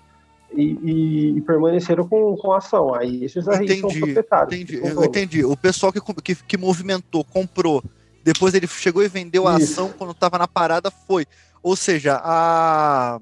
e, 0.53 0.63
e- 0.83 1.39
e 1.39 1.41
permaneceram 1.43 2.09
com, 2.09 2.37
com 2.37 2.53
a 2.53 2.59
ação. 2.59 2.95
Aí 2.95 3.25
esses 3.25 3.47
aí 3.49 3.69
são 3.81 3.89
Entendi, 3.91 4.01
proprietários. 4.01 4.55
entendi, 4.55 4.79
são 4.79 4.89
eu 5.03 5.05
entendi. 5.05 5.45
O 5.45 5.57
pessoal 5.57 5.93
que, 5.93 6.01
que, 6.23 6.35
que 6.35 6.57
movimentou, 6.57 7.25
comprou, 7.25 7.83
depois 8.23 8.55
ele 8.55 8.67
chegou 8.67 9.03
e 9.03 9.09
vendeu 9.09 9.47
a 9.47 9.57
Isso. 9.57 9.73
ação 9.73 9.93
quando 9.97 10.13
estava 10.13 10.39
na 10.39 10.49
parada, 10.49 10.91
foi. 11.07 11.27
Ou 11.63 11.75
seja, 11.77 12.21
a, 12.23 13.19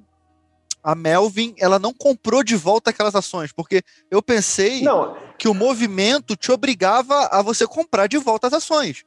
a 0.82 0.94
Melvin, 0.94 1.54
ela 1.58 1.78
não 1.78 1.92
comprou 1.92 2.42
de 2.44 2.54
volta 2.56 2.90
aquelas 2.90 3.14
ações, 3.14 3.52
porque 3.52 3.82
eu 4.10 4.22
pensei 4.22 4.82
Não, 4.82 5.16
que 5.38 5.48
o 5.48 5.54
movimento 5.54 6.36
te 6.36 6.52
obrigava 6.52 7.26
a 7.32 7.42
você 7.42 7.66
comprar 7.66 8.06
de 8.06 8.18
volta 8.18 8.46
as 8.46 8.52
ações. 8.52 9.04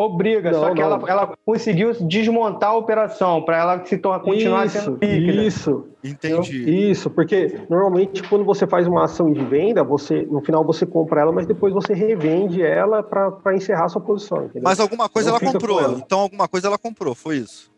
Obriga, 0.00 0.52
Não, 0.52 0.60
só 0.60 0.72
que 0.72 0.80
ela, 0.80 1.00
ela 1.08 1.34
conseguiu 1.44 1.92
desmontar 2.06 2.70
a 2.70 2.76
operação 2.76 3.42
para 3.42 3.56
ela 3.58 3.84
se 3.84 3.98
tornar, 3.98 4.20
continuar 4.20 4.64
isso, 4.66 4.78
sendo 4.80 4.98
líquida. 5.02 5.42
isso. 5.42 5.88
Entendi. 6.04 6.88
Isso, 6.90 7.10
porque 7.10 7.62
normalmente 7.68 8.22
quando 8.28 8.44
você 8.44 8.64
faz 8.64 8.86
uma 8.86 9.02
ação 9.06 9.32
de 9.32 9.44
venda, 9.44 9.82
você 9.82 10.22
no 10.30 10.40
final 10.40 10.64
você 10.64 10.86
compra 10.86 11.22
ela, 11.22 11.32
mas 11.32 11.46
depois 11.48 11.74
você 11.74 11.94
revende 11.94 12.62
ela 12.62 13.02
para 13.02 13.56
encerrar 13.56 13.86
a 13.86 13.88
sua 13.88 14.00
posição. 14.00 14.44
Entendeu? 14.44 14.62
Mas 14.62 14.78
alguma 14.78 15.08
coisa 15.08 15.30
Não 15.32 15.36
ela 15.38 15.52
comprou. 15.52 15.78
com 15.78 15.82
ela. 15.84 15.98
Então 15.98 16.20
alguma 16.20 16.46
coisa 16.46 16.68
ela 16.68 16.78
comprou, 16.78 17.12
foi 17.16 17.38
isso. 17.38 17.68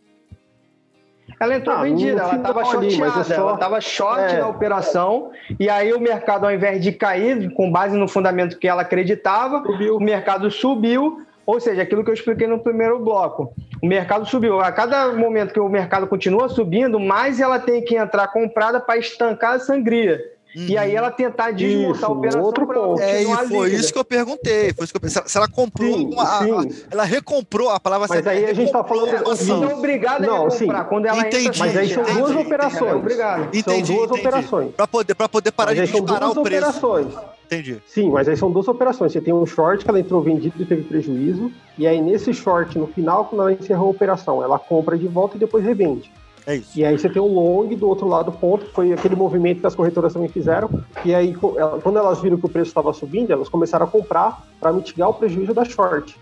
Ela 1.41 1.57
entrou 1.57 1.75
Ah, 1.75 1.83
vendida, 1.85 2.21
ela 2.21 2.37
estava 2.37 2.61
ali, 2.61 2.91
shorteada, 2.91 3.21
é 3.21 3.25
só- 3.25 3.35
ela 3.35 3.55
estava 3.55 3.81
short 3.81 4.35
é. 4.35 4.41
na 4.41 4.49
operação, 4.49 5.31
e 5.59 5.71
aí 5.71 5.91
o 5.95 5.99
mercado, 6.01 6.45
ao 6.45 6.53
invés 6.53 6.83
de 6.83 6.93
cair, 6.93 7.51
com 7.55 7.71
base 7.73 7.97
no 7.97 8.07
fundamento 8.07 8.59
que 8.59 8.69
ela 8.69 8.83
acreditava, 8.83 9.63
Subiu. 9.65 9.97
o 9.97 10.01
mercado 10.01 10.51
subiu, 10.51 11.23
ou 11.51 11.61
seja, 11.61 11.83
aquilo 11.83 12.05
que 12.05 12.11
eu 12.11 12.15
expliquei 12.15 12.47
no 12.47 12.61
primeiro 12.61 12.99
bloco. 12.99 13.53
O 13.83 13.87
mercado 13.87 14.25
subiu. 14.25 14.61
A 14.61 14.71
cada 14.71 15.13
momento 15.13 15.53
que 15.53 15.61
o 15.61 15.69
mercado 15.69 16.07
continua 16.07 16.49
subindo, 16.49 17.01
mais 17.01 17.41
ela 17.41 17.59
tem 17.59 17.85
que 17.85 17.97
entrar 17.97 18.29
comprada 18.29 18.79
para 18.81 18.99
estancar 18.99 19.55
a 19.55 19.59
sangria. 19.59 20.21
E 20.55 20.77
aí 20.77 20.95
ela 20.95 21.11
tentar 21.11 21.53
desmontar 21.53 21.95
Isso, 21.97 22.05
a 22.05 22.09
operação 22.09 22.43
outro 22.43 22.67
ponto. 22.67 23.01
É, 23.01 23.23
e 23.23 23.25
foi 23.27 23.45
líquida. 23.45 23.69
isso 23.69 23.93
que 23.93 23.99
eu 23.99 24.05
perguntei. 24.05 24.73
Foi 24.73 24.85
isso 24.85 24.93
que 24.93 24.97
eu 24.97 25.01
pensei. 25.01 25.23
Se 25.27 25.37
ela 25.39 25.49
comprou, 25.49 25.93
Sim, 25.93 26.05
alguma- 26.07 26.23
a- 26.25 26.39
a- 26.39 26.63
sim. 26.63 26.83
ela 26.91 27.05
recomprou 27.05 27.71
a 27.71 27.79
palavra 27.79 28.07
Mas 28.09 28.17
certa, 28.17 28.31
aí 28.31 28.45
a 28.45 28.53
gente 28.53 28.73
tá 28.73 28.79
recomprou 28.83 29.07
falando 29.09 29.31
assim. 29.31 29.53
Então 29.57 29.71
é 29.71 29.75
obrigada 29.75 30.27
Não, 30.27 30.47
a 30.47 30.51
sim. 30.51 30.65
comprar. 30.67 30.85
Quando 30.85 31.07
ela 31.07 31.21
Entendi, 31.21 31.47
entra, 31.49 31.59
Mas 31.61 31.77
aí 31.77 31.89
são 31.93 32.03
entendi, 32.03 32.19
duas 32.19 32.31
entendi. 32.33 32.47
operações. 32.47 32.83
Ela 32.91 32.97
obrigada. 32.99 33.43
Entendi, 33.57 33.87
são 33.87 33.97
duas 33.97 34.11
entendi. 34.11 34.21
operações. 34.27 34.75
Pra 34.75 34.87
poder, 34.87 35.15
pra 35.15 35.29
poder 35.29 35.53
parar 35.53 35.75
Mas 35.75 35.89
de 35.89 35.93
disparar 36.01 36.31
o 36.31 36.43
preço. 36.43 36.69
operações. 36.69 37.07
Entendi. 37.47 37.83
Sim, 37.87 38.11
mas 38.11 38.29
aí 38.29 38.37
são 38.37 38.51
duas 38.51 38.69
operações. 38.69 39.13
Você 39.13 39.21
tem 39.21 39.35
um 39.35 39.45
short 39.45 39.85
que 39.85 39.91
ela 39.91 39.99
entrou 39.99 40.21
vendido 40.23 40.55
e 40.63 40.65
teve 40.65 40.83
prejuízo, 40.83 41.51
e 41.77 41.85
aí 41.87 42.01
nesse 42.01 42.33
short, 42.33 42.79
no 42.79 42.87
final, 42.87 43.25
quando 43.25 43.41
ela 43.43 43.53
encerrou 43.53 43.89
a 43.89 43.91
operação, 43.91 44.43
ela 44.43 44.57
compra 44.59 44.97
de 44.97 45.09
volta 45.09 45.37
e 45.37 45.41
depois 45.41 45.65
revende. 45.65 46.13
É 46.47 46.57
isso. 46.57 46.79
E 46.79 46.85
aí 46.85 46.99
você 46.99 47.09
tem 47.09 47.21
o 47.21 47.27
long 47.27 47.69
do 47.69 47.89
outro 47.89 48.09
lado 48.09 48.33
ponto, 48.33 48.67
que 48.67 48.73
foi 48.73 48.93
aquele 48.93 49.15
movimento 49.15 49.61
que 49.61 49.67
as 49.67 49.75
corretoras 49.75 50.13
também 50.13 50.29
fizeram. 50.29 50.71
E 51.05 51.15
aí, 51.15 51.35
quando 51.35 51.99
elas 51.99 52.21
viram 52.21 52.39
que 52.39 52.47
o 52.47 52.49
preço 52.49 52.69
estava 52.69 52.93
subindo, 52.93 53.31
elas 53.31 53.49
começaram 53.49 53.87
a 53.87 53.89
comprar 53.89 54.47
para 54.59 54.73
mitigar 54.73 55.11
o 55.11 55.15
prejuízo 55.15 55.53
da 55.53 55.65
short. 55.65 56.19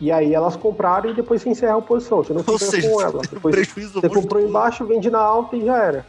E 0.00 0.10
aí 0.10 0.34
elas 0.34 0.56
compraram 0.56 1.10
e 1.10 1.14
depois 1.14 1.40
você 1.40 1.50
encerra 1.50 1.78
a 1.78 1.80
posição. 1.80 2.24
Você 2.24 2.32
não 2.32 2.42
fica 2.42 2.58
seja, 2.58 2.90
com 2.90 3.00
ela. 3.00 3.22
Depois 3.30 3.54
você 3.54 3.72
comprou 3.76 4.16
monstruoso. 4.16 4.48
embaixo, 4.48 4.84
vende 4.84 5.08
na 5.08 5.20
alta 5.20 5.56
e 5.56 5.64
já 5.64 5.78
era. 5.78 6.06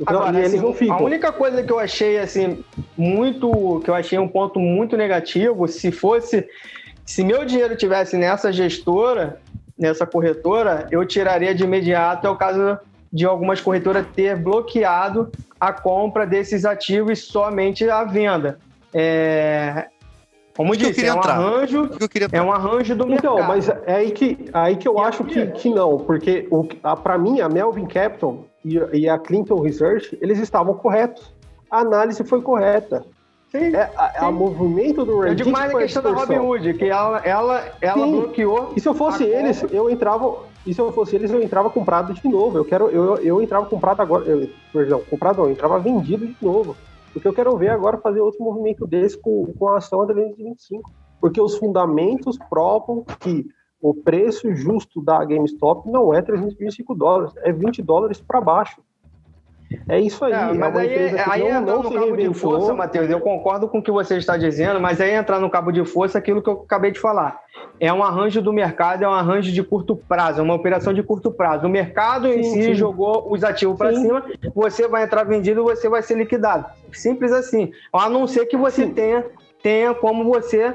Então, 0.00 0.16
Agora, 0.16 0.38
eles 0.38 0.54
assim, 0.54 0.62
não 0.62 0.72
ficam. 0.72 0.96
A 0.96 1.02
única 1.02 1.30
coisa 1.30 1.62
que 1.62 1.70
eu 1.70 1.78
achei 1.78 2.18
assim 2.18 2.64
muito, 2.96 3.82
que 3.84 3.90
eu 3.90 3.94
achei 3.94 4.18
um 4.18 4.26
ponto 4.26 4.58
muito 4.58 4.96
negativo, 4.96 5.68
se 5.68 5.92
fosse, 5.92 6.48
se 7.04 7.22
meu 7.22 7.44
dinheiro 7.44 7.76
tivesse 7.76 8.16
nessa 8.16 8.50
gestora, 8.50 9.41
nessa 9.82 10.06
corretora, 10.06 10.86
eu 10.90 11.04
tiraria 11.04 11.54
de 11.54 11.64
imediato. 11.64 12.26
É 12.26 12.30
o 12.30 12.36
caso 12.36 12.78
de 13.12 13.26
algumas 13.26 13.60
corretoras 13.60 14.06
ter 14.14 14.36
bloqueado 14.36 15.30
a 15.60 15.72
compra 15.72 16.26
desses 16.26 16.64
ativos 16.64 17.24
somente 17.24 17.88
a 17.90 18.04
venda. 18.04 18.58
É, 18.94 19.86
como 20.56 20.72
que 20.72 20.78
disse, 20.78 20.94
queria 20.94 21.10
é 21.10 21.14
um 21.14 21.18
entrar. 21.18 21.34
arranjo, 21.34 21.88
que 22.08 22.36
é 22.36 22.42
um 22.42 22.52
arranjo 22.52 22.94
do 22.94 23.12
Então, 23.12 23.34
mercado. 23.36 23.48
mas 23.48 23.68
é 23.68 23.94
aí 23.96 24.10
que, 24.10 24.48
aí 24.52 24.76
que 24.76 24.86
eu 24.86 24.98
E 24.98 25.00
acho 25.00 25.24
que, 25.24 25.46
que 25.48 25.68
não, 25.70 25.98
porque 25.98 26.46
o, 26.50 26.66
a, 26.82 26.94
pra 26.96 27.18
mim, 27.18 27.40
a 27.40 27.48
Melvin 27.48 27.86
Capital 27.86 28.44
e, 28.64 28.78
e 28.92 29.08
a 29.08 29.18
Clinton 29.18 29.60
Research, 29.60 30.16
eles 30.20 30.38
estavam 30.38 30.74
corretos. 30.74 31.32
A 31.70 31.78
análise 31.80 32.22
foi 32.24 32.40
correta. 32.42 33.04
Sim. 33.52 33.76
É, 33.76 33.82
a, 33.96 34.26
a 34.26 34.28
Sim. 34.28 34.32
movimento 34.32 35.04
do 35.04 35.12
Eu 35.12 35.20
Reddit 35.20 35.44
digo 35.44 35.50
mais 35.52 35.74
a 35.74 35.78
questão 35.78 36.02
da 36.02 36.10
distorção. 36.12 36.36
Robinhood, 36.46 36.74
que 36.78 36.86
ela, 36.86 37.18
ela, 37.18 37.76
ela 37.82 38.06
Sim. 38.06 38.12
bloqueou 38.12 38.72
E 38.74 38.80
se 38.80 38.88
eu 38.88 38.94
fosse 38.94 39.24
eles, 39.24 39.60
compra. 39.60 39.76
eu 39.76 39.90
entrava. 39.90 40.46
E 40.66 40.72
se 40.72 40.80
eu 40.80 40.90
fosse 40.90 41.16
eles, 41.16 41.30
eu 41.30 41.42
entrava 41.42 41.68
comprado 41.68 42.14
de 42.14 42.26
novo. 42.28 42.56
Eu 42.56 42.64
quero, 42.64 42.88
eu, 42.88 43.16
eu 43.16 43.42
entrava 43.42 43.66
comprado 43.66 44.00
agora. 44.00 44.24
Eu, 44.24 44.48
perdão, 44.72 45.02
comprado 45.10 45.36
não, 45.38 45.44
eu 45.44 45.50
entrava 45.50 45.78
vendido 45.78 46.26
de 46.26 46.36
novo. 46.40 46.74
Porque 47.12 47.28
eu 47.28 47.32
quero 47.34 47.54
ver 47.58 47.68
agora 47.68 47.98
fazer 47.98 48.22
outro 48.22 48.42
movimento 48.42 48.86
desse 48.86 49.20
com, 49.20 49.52
com 49.58 49.68
a 49.68 49.76
ação 49.76 50.00
a 50.00 50.06
325. 50.06 50.90
Porque 51.20 51.40
os 51.40 51.58
fundamentos 51.58 52.38
provam 52.48 53.04
que 53.20 53.46
o 53.82 53.92
preço 53.92 54.54
justo 54.54 55.02
da 55.02 55.22
GameStop 55.24 55.90
não 55.90 56.14
é 56.14 56.22
325 56.22 56.94
dólares, 56.94 57.34
é 57.38 57.52
20 57.52 57.82
dólares 57.82 58.18
para 58.20 58.40
baixo. 58.40 58.80
É 59.88 60.00
isso 60.00 60.24
aí. 60.24 60.32
É, 60.32 60.36
é 60.36 60.54
mas 60.54 60.76
aí, 60.76 60.88
que 60.88 61.30
aí 61.30 61.40
não, 61.40 61.48
entra 61.48 61.60
não 61.60 61.82
no 61.82 61.92
cabo 61.92 62.16
de 62.16 62.34
força, 62.34 62.74
Matheus. 62.74 63.10
Eu 63.10 63.20
concordo 63.20 63.68
com 63.68 63.78
o 63.78 63.82
que 63.82 63.90
você 63.90 64.16
está 64.16 64.36
dizendo, 64.36 64.80
mas 64.80 65.00
aí 65.00 65.12
entrar 65.12 65.38
no 65.38 65.50
cabo 65.50 65.70
de 65.70 65.84
força 65.84 66.18
aquilo 66.18 66.42
que 66.42 66.48
eu 66.48 66.62
acabei 66.64 66.90
de 66.90 67.00
falar. 67.00 67.40
É 67.78 67.92
um 67.92 68.02
arranjo 68.02 68.40
do 68.40 68.52
mercado, 68.52 69.02
é 69.02 69.08
um 69.08 69.12
arranjo 69.12 69.52
de 69.52 69.62
curto 69.62 69.96
prazo, 69.96 70.40
é 70.40 70.42
uma 70.42 70.54
operação 70.54 70.92
de 70.92 71.02
curto 71.02 71.30
prazo. 71.30 71.66
O 71.66 71.70
mercado 71.70 72.28
em 72.28 72.42
Sim, 72.42 72.52
si 72.52 72.62
sim. 72.62 72.74
jogou 72.74 73.32
os 73.32 73.42
ativos 73.44 73.76
para 73.76 73.94
cima, 73.94 74.24
você 74.54 74.86
vai 74.86 75.04
entrar 75.04 75.24
vendido, 75.24 75.62
você 75.62 75.88
vai 75.88 76.02
ser 76.02 76.16
liquidado. 76.16 76.66
Simples 76.92 77.32
assim. 77.32 77.72
A 77.92 78.08
não 78.08 78.26
ser 78.26 78.46
que 78.46 78.56
você 78.56 78.86
Sim. 78.86 78.94
tenha, 78.94 79.24
tenha 79.62 79.94
como 79.94 80.24
você 80.24 80.74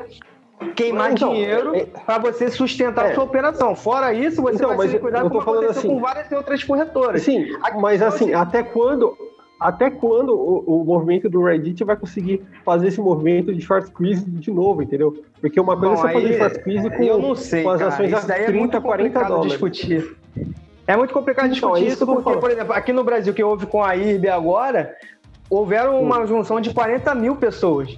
queimar 0.76 1.12
Então, 1.12 1.30
dinheiro 1.34 1.76
é- 1.76 1.86
para 1.86 2.18
você 2.20 2.50
sustentar 2.50 3.06
é. 3.08 3.12
a 3.12 3.16
sua 3.16 3.24
operação. 3.24 3.76
Fora 3.76 4.14
isso, 4.14 4.42
você 4.42 4.56
Então, 4.56 4.76
vai 4.76 4.88
liquidado 4.88 5.26
eu 5.26 5.30
tô 5.32 5.42
falando 5.42 5.64
aconteceu 5.64 5.80
assim- 5.82 5.88
com 5.90 6.02
várias 6.02 6.32
outras 6.32 6.64
corretoras. 6.64 7.22
Sim, 7.22 7.46
mas 7.80 8.02
fosse- 8.02 8.24
assim, 8.24 8.34
até 8.34 8.64
quando, 8.64 9.16
até 9.60 9.90
quando 9.90 10.34
o, 10.34 10.82
o 10.82 10.86
movimento 10.86 11.30
do 11.30 11.44
Reddit 11.44 11.84
vai 11.84 11.96
conseguir 11.96 12.44
fazer 12.66 12.88
esse 12.88 13.00
movimento 13.00 13.54
de 13.54 13.62
short 13.62 13.88
squeeze 13.88 14.24
de 14.26 14.52
novo, 14.52 14.82
entendeu? 14.82 15.16
Porque 15.40 15.60
uma 15.60 15.78
coisa 15.78 15.96
Bom, 15.96 16.08
é 16.08 16.14
você 16.14 16.22
fazer 16.22 16.38
short 16.38 16.60
squeeze 16.60 16.90
com, 16.90 17.04
eu 17.04 17.18
não 17.20 17.36
sei, 17.36 17.64
com 17.64 17.70
as 17.70 17.80
cara. 17.80 17.94
ações 17.94 18.14
a 18.14 18.20
daí 18.22 18.42
é 18.42 18.46
30, 18.46 18.60
muito 18.60 18.82
40 18.82 19.04
complicado 19.20 19.28
dólares. 19.30 19.52
discutir. 19.52 20.16
É 20.88 20.96
muito 20.96 21.14
complicado 21.14 21.46
Então, 21.48 21.54
discutir 21.74 21.84
é 21.86 21.88
isso 21.90 22.06
porque, 22.06 22.38
por 22.38 22.50
exemplo, 22.50 22.74
aqui 22.74 22.94
no 22.94 23.04
Brasil, 23.04 23.34
que 23.34 23.44
houve 23.44 23.66
com 23.66 23.84
a 23.84 23.96
IRB 23.96 24.30
agora, 24.30 24.96
houveram 25.50 26.02
uma 26.02 26.26
junção 26.26 26.62
de 26.62 26.74
40 26.74 27.14
mil 27.14 27.36
pessoas. 27.36 27.98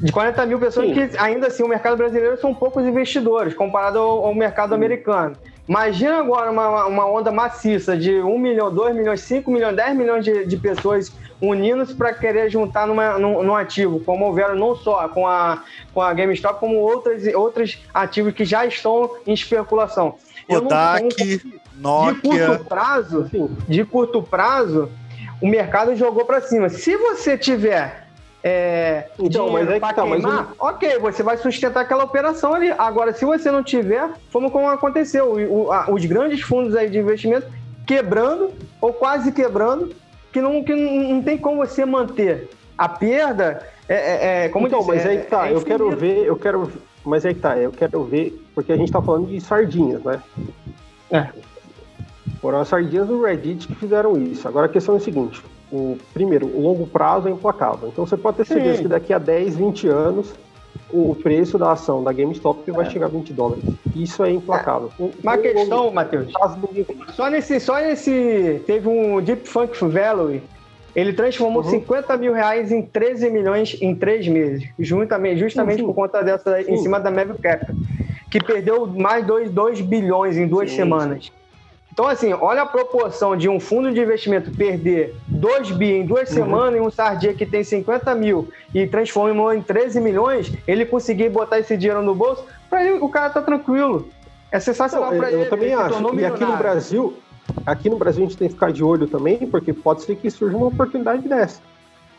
De 0.00 0.12
40 0.12 0.46
mil 0.46 0.58
pessoas 0.58 0.86
Sim. 0.88 0.94
que, 0.94 1.18
ainda 1.18 1.48
assim, 1.48 1.62
o 1.62 1.68
mercado 1.68 1.96
brasileiro 1.96 2.40
são 2.40 2.54
poucos 2.54 2.84
investidores, 2.84 3.54
comparado 3.54 3.98
ao, 3.98 4.26
ao 4.26 4.34
mercado 4.34 4.74
americano. 4.74 5.36
Imagina 5.68 6.18
agora 6.18 6.50
uma, 6.50 6.86
uma 6.86 7.06
onda 7.06 7.30
maciça 7.30 7.96
de 7.96 8.20
1 8.20 8.38
milhão, 8.38 8.72
2 8.72 8.94
milhões, 8.96 9.20
5 9.20 9.50
milhões, 9.50 9.76
10 9.76 9.96
milhões 9.96 10.24
de, 10.24 10.46
de 10.46 10.56
pessoas 10.56 11.12
unindo-se 11.42 11.94
para 11.94 12.14
querer 12.14 12.48
juntar 12.48 12.86
numa, 12.86 13.18
num, 13.18 13.42
num 13.42 13.54
ativo, 13.54 14.00
como 14.00 14.24
houveram 14.26 14.54
não 14.54 14.74
só 14.74 15.06
com 15.08 15.26
a, 15.26 15.62
com 15.92 16.00
a 16.00 16.12
GameStop, 16.14 16.58
como 16.58 16.76
outras, 16.76 17.22
outros 17.34 17.78
ativos 17.92 18.32
que 18.32 18.44
já 18.44 18.64
estão 18.64 19.10
em 19.26 19.34
especulação. 19.34 20.14
Eu 20.48 20.62
não- 20.62 20.68
Kodak, 20.68 21.02
eu 21.20 21.40
não- 21.76 22.12
de 22.14 22.22
Nokia. 22.22 22.46
curto 22.46 22.64
prazo, 22.64 23.30
de 23.68 23.84
curto 23.84 24.22
prazo, 24.22 24.88
o 25.42 25.46
mercado 25.46 25.94
jogou 25.94 26.24
para 26.24 26.40
cima. 26.40 26.68
Se 26.70 26.96
você 26.96 27.36
tiver 27.36 28.07
é, 28.42 29.08
Então, 29.18 29.50
mas 29.50 29.68
é 29.68 29.80
que 29.80 29.94
tá, 29.94 30.06
mas 30.06 30.22
queimar, 30.22 30.52
ok, 30.58 30.98
você 30.98 31.22
vai 31.22 31.36
sustentar 31.36 31.80
aquela 31.80 32.04
operação 32.04 32.54
ali. 32.54 32.70
Agora, 32.78 33.12
se 33.12 33.24
você 33.24 33.50
não 33.50 33.62
tiver, 33.62 34.08
como, 34.32 34.50
como 34.50 34.68
aconteceu, 34.68 35.32
o- 35.32 35.64
o- 35.66 35.72
a- 35.72 35.86
os 35.90 36.04
grandes 36.04 36.40
fundos 36.42 36.76
aí 36.76 36.88
de 36.88 36.98
investimento 36.98 37.46
quebrando 37.86 38.52
ou 38.80 38.92
quase 38.92 39.32
quebrando, 39.32 39.90
que 40.32 40.40
não, 40.40 40.62
que 40.62 40.74
não, 40.74 41.22
tem 41.22 41.36
como 41.38 41.66
você 41.66 41.84
manter. 41.84 42.48
A 42.76 42.88
perda 42.88 43.66
é, 43.88 43.94
é- 43.94 44.44
é- 44.44 44.48
como 44.50 44.66
eu 44.66 44.68
então, 44.68 44.80
disse, 44.80 44.90
mas 44.92 45.04
é- 45.06 45.08
aí 45.08 45.18
que 45.18 45.26
tá, 45.26 45.48
é 45.48 45.54
eu 45.54 45.62
quero 45.62 45.90
ver, 45.96 46.24
eu 46.26 46.36
quero. 46.36 46.70
Mas 47.04 47.24
aí 47.26 47.34
que 47.34 47.40
tá, 47.40 47.56
eu 47.58 47.72
quero 47.72 48.04
ver, 48.04 48.38
porque 48.54 48.70
a 48.70 48.76
gente 48.76 48.92
tá 48.92 49.00
falando 49.02 49.26
de 49.28 49.40
sardinhas, 49.40 50.02
né? 50.04 50.22
É. 51.10 51.26
Foram 52.40 52.60
as 52.60 52.68
sardinhas 52.68 53.08
do 53.08 53.22
Reddit 53.22 53.66
que 53.66 53.74
fizeram 53.74 54.16
isso. 54.16 54.46
Agora 54.46 54.66
a 54.66 54.68
questão 54.68 54.94
é 54.94 54.98
a 54.98 55.00
seguinte: 55.00 55.42
o, 55.72 55.98
primeiro, 56.14 56.46
o 56.46 56.60
longo 56.62 56.86
prazo 56.86 57.28
é 57.28 57.30
implacável. 57.30 57.88
Então 57.88 58.06
você 58.06 58.16
pode 58.16 58.38
ter 58.38 58.46
certeza 58.46 58.76
Sim. 58.76 58.82
que 58.82 58.88
daqui 58.88 59.12
a 59.12 59.18
10, 59.18 59.56
20 59.56 59.88
anos 59.88 60.32
o 60.90 61.14
preço 61.14 61.58
da 61.58 61.72
ação 61.72 62.02
da 62.02 62.12
GameStop 62.12 62.70
vai 62.70 62.88
chegar 62.90 63.06
a 63.06 63.08
20 63.10 63.32
dólares. 63.32 63.64
Isso 63.94 64.24
é 64.24 64.30
implacável. 64.30 64.90
O- 64.98 65.10
Uma 65.22 65.34
o 65.34 65.38
questão, 65.38 65.78
longo 65.84 65.94
Matheus, 65.94 66.32
Só 67.14 67.28
nesse, 67.28 67.60
só 67.60 67.76
nesse. 67.78 68.62
Teve 68.66 68.88
um 68.88 69.20
Deep 69.20 69.46
Funk 69.48 69.76
Valley. 69.84 70.42
Ele 70.96 71.12
transformou 71.12 71.62
Uhum. 71.62 71.68
50 71.70 72.16
mil 72.16 72.32
reais 72.32 72.72
em 72.72 72.80
13 72.82 73.30
milhões 73.30 73.76
em 73.80 73.94
três 73.94 74.26
meses. 74.26 74.64
Justamente 74.78 75.36
Sim, 75.74 75.76
sim. 75.80 75.84
por 75.86 75.94
conta 75.94 76.22
dessa, 76.22 76.60
em 76.62 76.64
Sim. 76.64 76.76
cima 76.78 76.98
da 76.98 77.10
Maverick 77.10 77.42
Capital. 77.42 77.76
Que 78.30 78.42
perdeu 78.42 78.86
mais 78.86 79.24
2, 79.26 79.50
2 79.50 79.80
bilhões 79.80 80.36
em 80.36 80.46
duas 80.46 80.70
Sim, 80.70 80.76
semanas. 80.76 81.30
Então, 81.98 82.06
assim, 82.08 82.32
olha 82.32 82.62
a 82.62 82.66
proporção 82.66 83.36
de 83.36 83.48
um 83.48 83.58
fundo 83.58 83.90
de 83.92 84.00
investimento 84.00 84.52
perder 84.52 85.16
2 85.26 85.72
bi 85.72 85.94
em 85.94 86.06
duas 86.06 86.28
Uhum. 86.28 86.34
semanas 86.36 86.76
e 86.76 86.80
um 86.80 86.88
Sardia 86.92 87.34
que 87.34 87.44
tem 87.44 87.64
50 87.64 88.14
mil 88.14 88.48
e 88.72 88.86
transformou 88.86 89.52
em 89.52 89.60
13 89.60 90.00
milhões, 90.00 90.52
ele 90.64 90.86
conseguir 90.86 91.28
botar 91.28 91.58
esse 91.58 91.76
dinheiro 91.76 92.00
no 92.00 92.14
bolso, 92.14 92.44
pra 92.70 92.84
ele, 92.84 93.00
o 93.00 93.08
cara 93.08 93.30
tá 93.30 93.42
tranquilo. 93.42 94.08
É 94.52 94.60
sensacional 94.60 95.12
eu, 95.12 95.24
ele. 95.24 95.42
eu 95.42 95.50
também 95.50 95.72
ele 95.72 95.74
acho. 95.74 96.14
E 96.14 96.24
aqui 96.24 96.44
no. 96.44 96.56
Brasil, 96.56 97.14
aqui 97.66 97.90
no 97.90 97.96
Brasil 97.98 98.22
a 98.24 98.28
gente 98.28 98.38
tem 98.38 98.46
que 98.46 98.54
ficar 98.54 98.70
de 98.70 98.84
olho 98.84 99.08
também, 99.08 99.38
porque 99.38 99.72
pode 99.72 100.02
ser 100.02 100.14
que 100.14 100.30
surja 100.30 100.56
uma 100.56 100.68
oportunidade 100.68 101.26
dessa. 101.26 101.60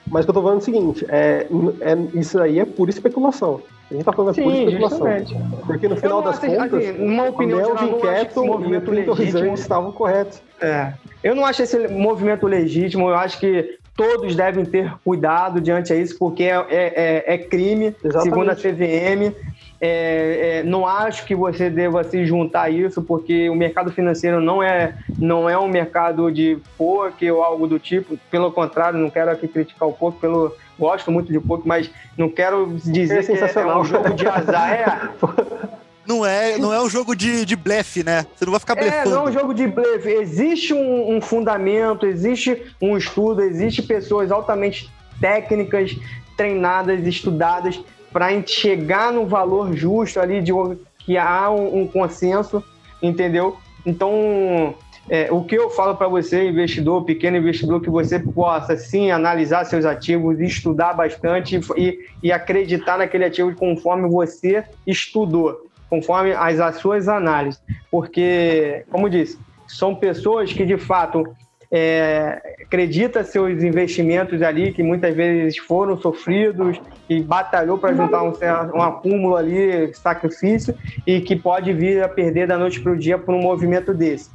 Mas 0.05 0.23
o 0.23 0.27
que 0.27 0.31
eu 0.31 0.33
tô 0.33 0.41
falando 0.41 0.57
é 0.57 0.61
o 0.61 0.65
seguinte, 0.65 1.05
é, 1.07 1.47
é- 1.79 2.19
isso 2.19 2.37
aí 2.41 2.59
é 2.59 2.65
pura 2.65 2.89
especulação. 2.89 3.61
A 3.89 3.93
gente 3.93 4.03
tá 4.05 4.13
falando 4.13 4.35
de 4.35 4.41
pura 4.41 4.55
Sim, 4.55 4.63
especulação. 4.65 4.97
justamente. 4.99 5.35
Porque 5.65 5.87
no 5.87 5.95
final 5.97 6.21
das 6.21 6.37
acho, 6.43 6.55
contas, 6.55 6.73
assim, 6.73 6.91
numa 6.99 7.29
opinião 7.29 7.73
acho 7.73 7.85
esse 7.85 8.01
Kettle 8.01 8.45
e 8.45 8.47
o 8.47 8.51
movimento 8.51 8.91
Clinton. 8.91 9.13
Reserve 9.13 9.53
estavam 9.53 9.91
corretos. 9.91 10.41
É. 10.61 10.93
Eu 11.23 11.33
não 11.35 11.45
acho 11.45 11.63
esse 11.63 11.87
movimento 11.87 12.45
legítimo, 12.45 13.09
eu 13.09 13.15
acho 13.15 13.39
que 13.39 13.77
todos 13.97 14.35
devem 14.35 14.63
ter 14.63 14.93
cuidado 15.03 15.59
diante 15.59 15.91
a 15.91 15.95
isso, 15.95 16.17
porque 16.19 16.43
é, 16.43 16.55
é- 16.69 16.93
é- 17.27 17.33
é 17.33 17.37
crime, 17.37 17.95
Exatamente. 18.03 18.23
segundo 18.29 18.49
a 18.51 18.55
CVM. 18.55 19.35
É, 19.81 20.59
é, 20.59 20.63
não 20.63 20.85
acho 20.85 21.25
que 21.25 21.33
você 21.33 21.69
deva 21.69 22.03
se 22.03 22.25
juntar 22.25 22.63
a 22.63 22.69
isso, 22.69 23.01
porque 23.01 23.49
o 23.49 23.55
mercado 23.55 23.91
financeiro 23.91 24.41
não 24.41 24.61
é, 24.61 24.93
não 25.17 25.49
é 25.49 25.57
um 25.57 25.67
mercado 25.69 26.29
de 26.31 26.57
poker 26.77 27.33
ou 27.33 27.41
algo 27.41 27.65
do 27.65 27.79
tipo. 27.79 28.17
Pelo 28.29 28.51
contrário, 28.51 28.99
não 28.99 29.09
quero 29.09 29.31
aqui 29.31 29.47
criticar 29.47 29.87
o 29.87 29.93
poker, 29.93 30.19
pelo, 30.19 30.53
gosto 30.79 31.11
muito 31.11 31.31
de 31.31 31.39
poker, 31.39 31.67
mas 31.67 31.91
não 32.17 32.29
quero 32.29 32.65
dizer 32.83 33.03
É 33.03 33.07
que 33.07 33.31
é, 33.31 33.35
é 33.35 33.37
sensacional. 33.37 33.81
um 33.81 33.85
jogo 33.85 34.13
de 34.13 34.27
azar. 34.27 34.71
É, 34.73 35.09
Não 36.07 36.25
é, 36.25 36.57
não 36.57 36.73
é 36.73 36.81
um 36.81 36.89
jogo 36.89 37.15
de, 37.15 37.45
de 37.45 37.55
blefe, 37.55 38.03
né? 38.03 38.25
Você 38.35 38.43
não 38.43 38.49
vai 38.51 38.59
ficar 38.59 38.75
É, 38.75 38.81
blefando. 38.81 39.09
não 39.11 39.27
é 39.27 39.29
um 39.29 39.31
jogo 39.31 39.53
de 39.53 39.67
blefe. 39.67 40.09
Existe 40.09 40.73
um, 40.73 41.15
um 41.15 41.21
fundamento, 41.21 42.03
existe 42.07 42.63
um 42.81 42.97
estudo, 42.97 43.43
existe 43.43 43.83
pessoas 43.83 44.31
altamente 44.31 44.89
técnicas, 45.21 45.95
treinadas, 46.35 47.05
estudadas, 47.05 47.79
para 48.11 48.29
chegar 48.43 49.13
no 49.13 49.27
valor 49.27 49.71
justo 49.75 50.19
ali 50.19 50.41
de 50.41 50.51
que 50.97 51.15
há 51.15 51.51
um, 51.51 51.81
um 51.81 51.87
consenso, 51.87 52.63
entendeu? 53.03 53.57
Então, 53.85 54.73
é, 55.09 55.31
o 55.31 55.43
que 55.43 55.55
eu 55.55 55.71
falo 55.71 55.95
para 55.95 56.07
você, 56.07 56.47
investidor, 56.47 57.03
pequeno 57.03 57.37
investidor, 57.37 57.81
que 57.81 57.89
você 57.89 58.19
possa 58.19 58.77
sim 58.77 59.09
analisar 59.09 59.65
seus 59.65 59.83
ativos, 59.83 60.39
estudar 60.39 60.93
bastante 60.93 61.59
e, 61.75 61.99
e 62.21 62.31
acreditar 62.31 62.99
naquele 62.99 63.25
ativo 63.25 63.55
conforme 63.55 64.07
você 64.07 64.63
estudou, 64.85 65.67
conforme 65.89 66.33
as, 66.33 66.59
as 66.59 66.75
suas 66.75 67.07
análises. 67.07 67.59
Porque, 67.89 68.85
como 68.91 69.09
disse, 69.09 69.39
são 69.67 69.95
pessoas 69.95 70.53
que 70.53 70.63
de 70.63 70.77
fato 70.77 71.23
é, 71.71 72.39
acredita 72.63 73.23
seus 73.23 73.63
investimentos 73.63 74.43
ali, 74.43 74.71
que 74.71 74.83
muitas 74.83 75.15
vezes 75.15 75.57
foram 75.57 75.97
sofridos 75.99 76.79
e 77.09 77.19
batalhou 77.21 77.79
para 77.79 77.95
juntar 77.95 78.21
um, 78.21 78.33
um 78.75 78.81
acúmulo 78.81 79.35
ali, 79.35 79.91
sacrifício, 79.95 80.75
e 81.05 81.19
que 81.19 81.35
pode 81.35 81.73
vir 81.73 82.03
a 82.03 82.07
perder 82.07 82.47
da 82.47 82.59
noite 82.59 82.79
para 82.79 82.91
o 82.91 82.97
dia 82.97 83.17
por 83.17 83.33
um 83.33 83.41
movimento 83.41 83.91
desse. 83.91 84.29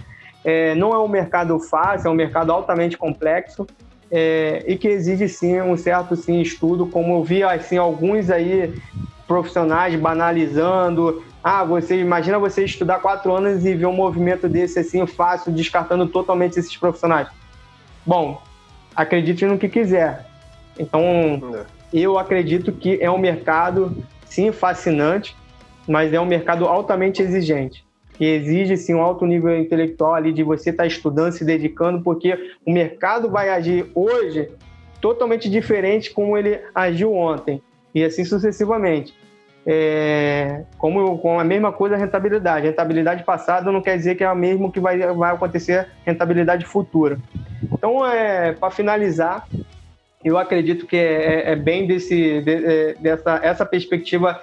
É, 0.45 0.75
não 0.75 0.93
é 0.93 0.99
um 0.99 1.09
mercado 1.09 1.59
fácil, 1.59 2.09
é 2.09 2.11
um 2.11 2.15
mercado 2.15 2.53
altamente 2.53 2.99
complexo 2.99 3.67
é, 4.11 4.63
e 4.67 4.77
que 4.77 4.89
exige 4.89 5.29
sim 5.29 5.61
um 5.61 5.77
certo 5.77 6.15
sim 6.15 6.41
estudo, 6.41 6.87
como 6.87 7.17
eu 7.17 7.25
vi 7.25 7.43
assim 7.43 7.79
alguns 7.79 8.31
aí 8.31 8.75
profissionais 9.27 9.99
banalizando. 9.99 11.25
Ah, 11.43 11.65
você 11.65 12.01
imagina 12.01 12.39
você 12.39 12.65
estudar 12.65 13.01
quatro 13.01 13.35
anos 13.35 13.65
e 13.65 13.75
ver 13.75 13.87
um 13.87 13.93
movimento 13.93 14.49
desse 14.49 14.79
assim 14.79 15.07
fácil, 15.07 15.53
descartando 15.53 16.07
totalmente 16.07 16.59
esses 16.59 16.77
profissionais. 16.77 17.29
Bom, 18.07 18.41
acredite 18.95 19.45
no 19.47 19.59
que 19.59 19.69
quiser. 19.69 20.27
Então, 20.79 21.65
eu 21.93 22.19
acredito 22.19 22.73
que 22.73 22.99
é 23.01 23.11
um 23.11 23.19
mercado, 23.19 23.97
sim, 24.27 24.53
fascinante, 24.53 25.37
mas 25.87 26.13
é 26.13 26.21
um 26.21 26.27
mercado 26.27 26.67
altamente 26.67 27.23
exigente. 27.23 27.84
Que 28.15 28.25
exige, 28.25 28.77
sim, 28.77 28.95
um 28.95 29.03
alto 29.03 29.27
nível 29.27 29.59
intelectual 29.59 30.15
ali 30.15 30.33
de 30.33 30.43
você 30.43 30.71
estar 30.71 30.87
estudando, 30.87 31.33
se 31.33 31.45
dedicando, 31.45 32.01
porque 32.03 32.39
o 32.65 32.73
mercado 32.73 33.29
vai 33.29 33.49
agir 33.49 33.87
hoje 33.95 34.49
totalmente 35.01 35.51
diferente 35.51 36.13
como 36.13 36.39
ele 36.39 36.61
agiu 36.75 37.13
ontem, 37.13 37.61
e 37.95 38.03
assim 38.05 38.25
sucessivamente. 38.25 39.15
É, 39.67 40.63
como 40.77 41.19
com 41.19 41.41
a 41.41 41.45
mesma 41.45 41.73
coisa 41.73 41.95
a 41.95 41.99
rentabilidade. 41.99 42.67
Rentabilidade 42.67 43.25
passada 43.25 43.73
não 43.73 43.81
quer 43.81 43.97
dizer 43.97 44.15
que 44.15 44.23
é 44.23 44.31
o 44.31 44.37
mesmo 44.37 44.71
que 44.71 44.79
vai, 44.79 44.99
vai 44.99 45.35
acontecer 45.35 45.89
rentabilidade 46.05 46.67
futura. 46.67 47.19
Então, 47.73 48.07
é, 48.07 48.53
para 48.53 48.71
finalizar, 48.71 49.49
eu 50.23 50.37
acredito 50.39 50.87
que 50.87 50.97
é, 50.97 51.51
é 51.53 51.57
bem 51.57 51.87
desse, 51.87 52.43
de- 52.43 52.65
é, 52.65 52.95
dessa 53.01 53.41
essa 53.43 53.65
perspectiva 53.67 54.39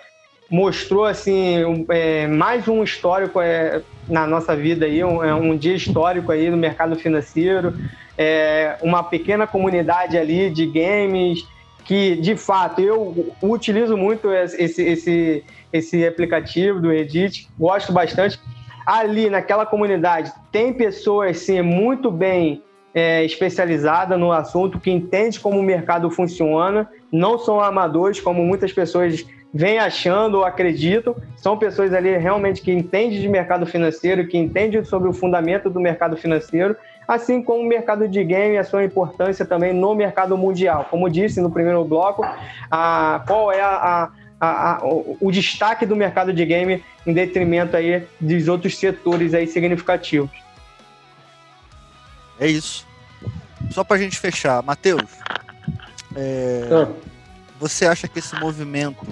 mostrou 0.51 1.05
assim 1.05 1.63
um, 1.63 1.85
é, 1.87 2.27
mais 2.27 2.67
um 2.67 2.83
histórico 2.83 3.39
é, 3.39 3.81
na 4.07 4.27
nossa 4.27 4.53
vida 4.53 4.85
aí, 4.85 5.01
um, 5.01 5.23
é 5.23 5.33
um 5.33 5.55
dia 5.55 5.73
histórico 5.73 6.29
aí 6.29 6.49
no 6.49 6.57
mercado 6.57 6.97
financeiro, 6.97 7.73
é, 8.17 8.75
uma 8.81 9.01
pequena 9.01 9.47
comunidade 9.47 10.17
ali 10.17 10.49
de 10.49 10.65
games 10.65 11.47
que 11.85 12.17
de 12.17 12.35
fato 12.35 12.81
eu 12.81 13.33
utilizo 13.41 13.95
muito 13.95 14.31
esse, 14.31 14.83
esse, 14.83 15.43
esse 15.71 16.05
aplicativo 16.05 16.81
do 16.81 16.89
Reddit, 16.89 17.47
gosto 17.57 17.93
bastante. 17.93 18.37
Ali 18.85 19.29
naquela 19.29 19.65
comunidade 19.65 20.31
tem 20.51 20.73
pessoas 20.73 21.39
sim 21.39 21.61
muito 21.61 22.11
bem 22.11 22.61
é, 22.93 23.23
especializada 23.23 24.17
no 24.17 24.33
assunto, 24.33 24.79
que 24.79 24.91
entende 24.91 25.39
como 25.39 25.59
o 25.59 25.63
mercado 25.63 26.09
funciona, 26.11 26.89
não 27.09 27.39
são 27.39 27.61
amadores, 27.61 28.19
como 28.19 28.43
muitas 28.43 28.73
pessoas 28.73 29.25
vêm 29.53 29.79
achando 29.79 30.37
ou 30.37 30.45
acreditam, 30.45 31.15
são 31.35 31.57
pessoas 31.57 31.93
ali 31.93 32.15
realmente 32.17 32.61
que 32.61 32.71
entendem 32.71 33.19
de 33.19 33.27
mercado 33.27 33.65
financeiro, 33.65 34.27
que 34.27 34.37
entendem 34.37 34.83
sobre 34.83 35.09
o 35.09 35.13
fundamento 35.13 35.69
do 35.69 35.79
mercado 35.79 36.15
financeiro, 36.15 36.75
assim 37.07 37.43
como 37.43 37.61
o 37.63 37.67
mercado 37.67 38.07
de 38.07 38.23
game 38.23 38.55
e 38.55 38.57
a 38.57 38.63
sua 38.63 38.83
importância 38.83 39.45
também 39.45 39.73
no 39.73 39.93
mercado 39.93 40.37
mundial. 40.37 40.87
Como 40.89 41.09
disse 41.09 41.41
no 41.41 41.51
primeiro 41.51 41.83
bloco, 41.83 42.23
a, 42.69 43.23
qual 43.27 43.51
é 43.51 43.61
a, 43.61 44.09
a, 44.39 44.75
a, 44.75 44.85
o, 44.85 45.17
o 45.19 45.31
destaque 45.31 45.85
do 45.85 45.95
mercado 45.95 46.31
de 46.31 46.45
game 46.45 46.83
em 47.05 47.13
detrimento 47.13 47.75
aí 47.75 48.07
dos 48.19 48.47
outros 48.47 48.77
setores 48.77 49.33
aí 49.33 49.47
significativos. 49.47 50.31
É 52.39 52.47
isso. 52.47 52.87
Só 53.69 53.83
pra 53.83 53.97
gente 53.97 54.17
fechar, 54.17 54.63
Matheus, 54.63 55.03
é, 56.15 56.67
Ah, 56.71 56.87
você 57.59 57.85
acha 57.85 58.07
que 58.07 58.19
esse 58.19 58.35
movimento, 58.39 59.05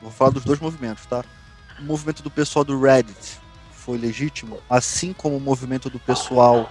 vou 0.00 0.10
falar 0.10 0.30
dos 0.30 0.44
dois 0.44 0.60
movimentos, 0.60 1.06
tá? 1.06 1.24
O 1.78 1.82
movimento 1.82 2.22
do 2.22 2.30
pessoal 2.30 2.64
do 2.64 2.78
Reddit 2.80 3.38
foi 3.72 3.98
legítimo, 3.98 4.58
assim 4.68 5.12
como 5.12 5.36
o 5.36 5.40
movimento 5.40 5.88
do 5.88 5.98
pessoal 5.98 6.70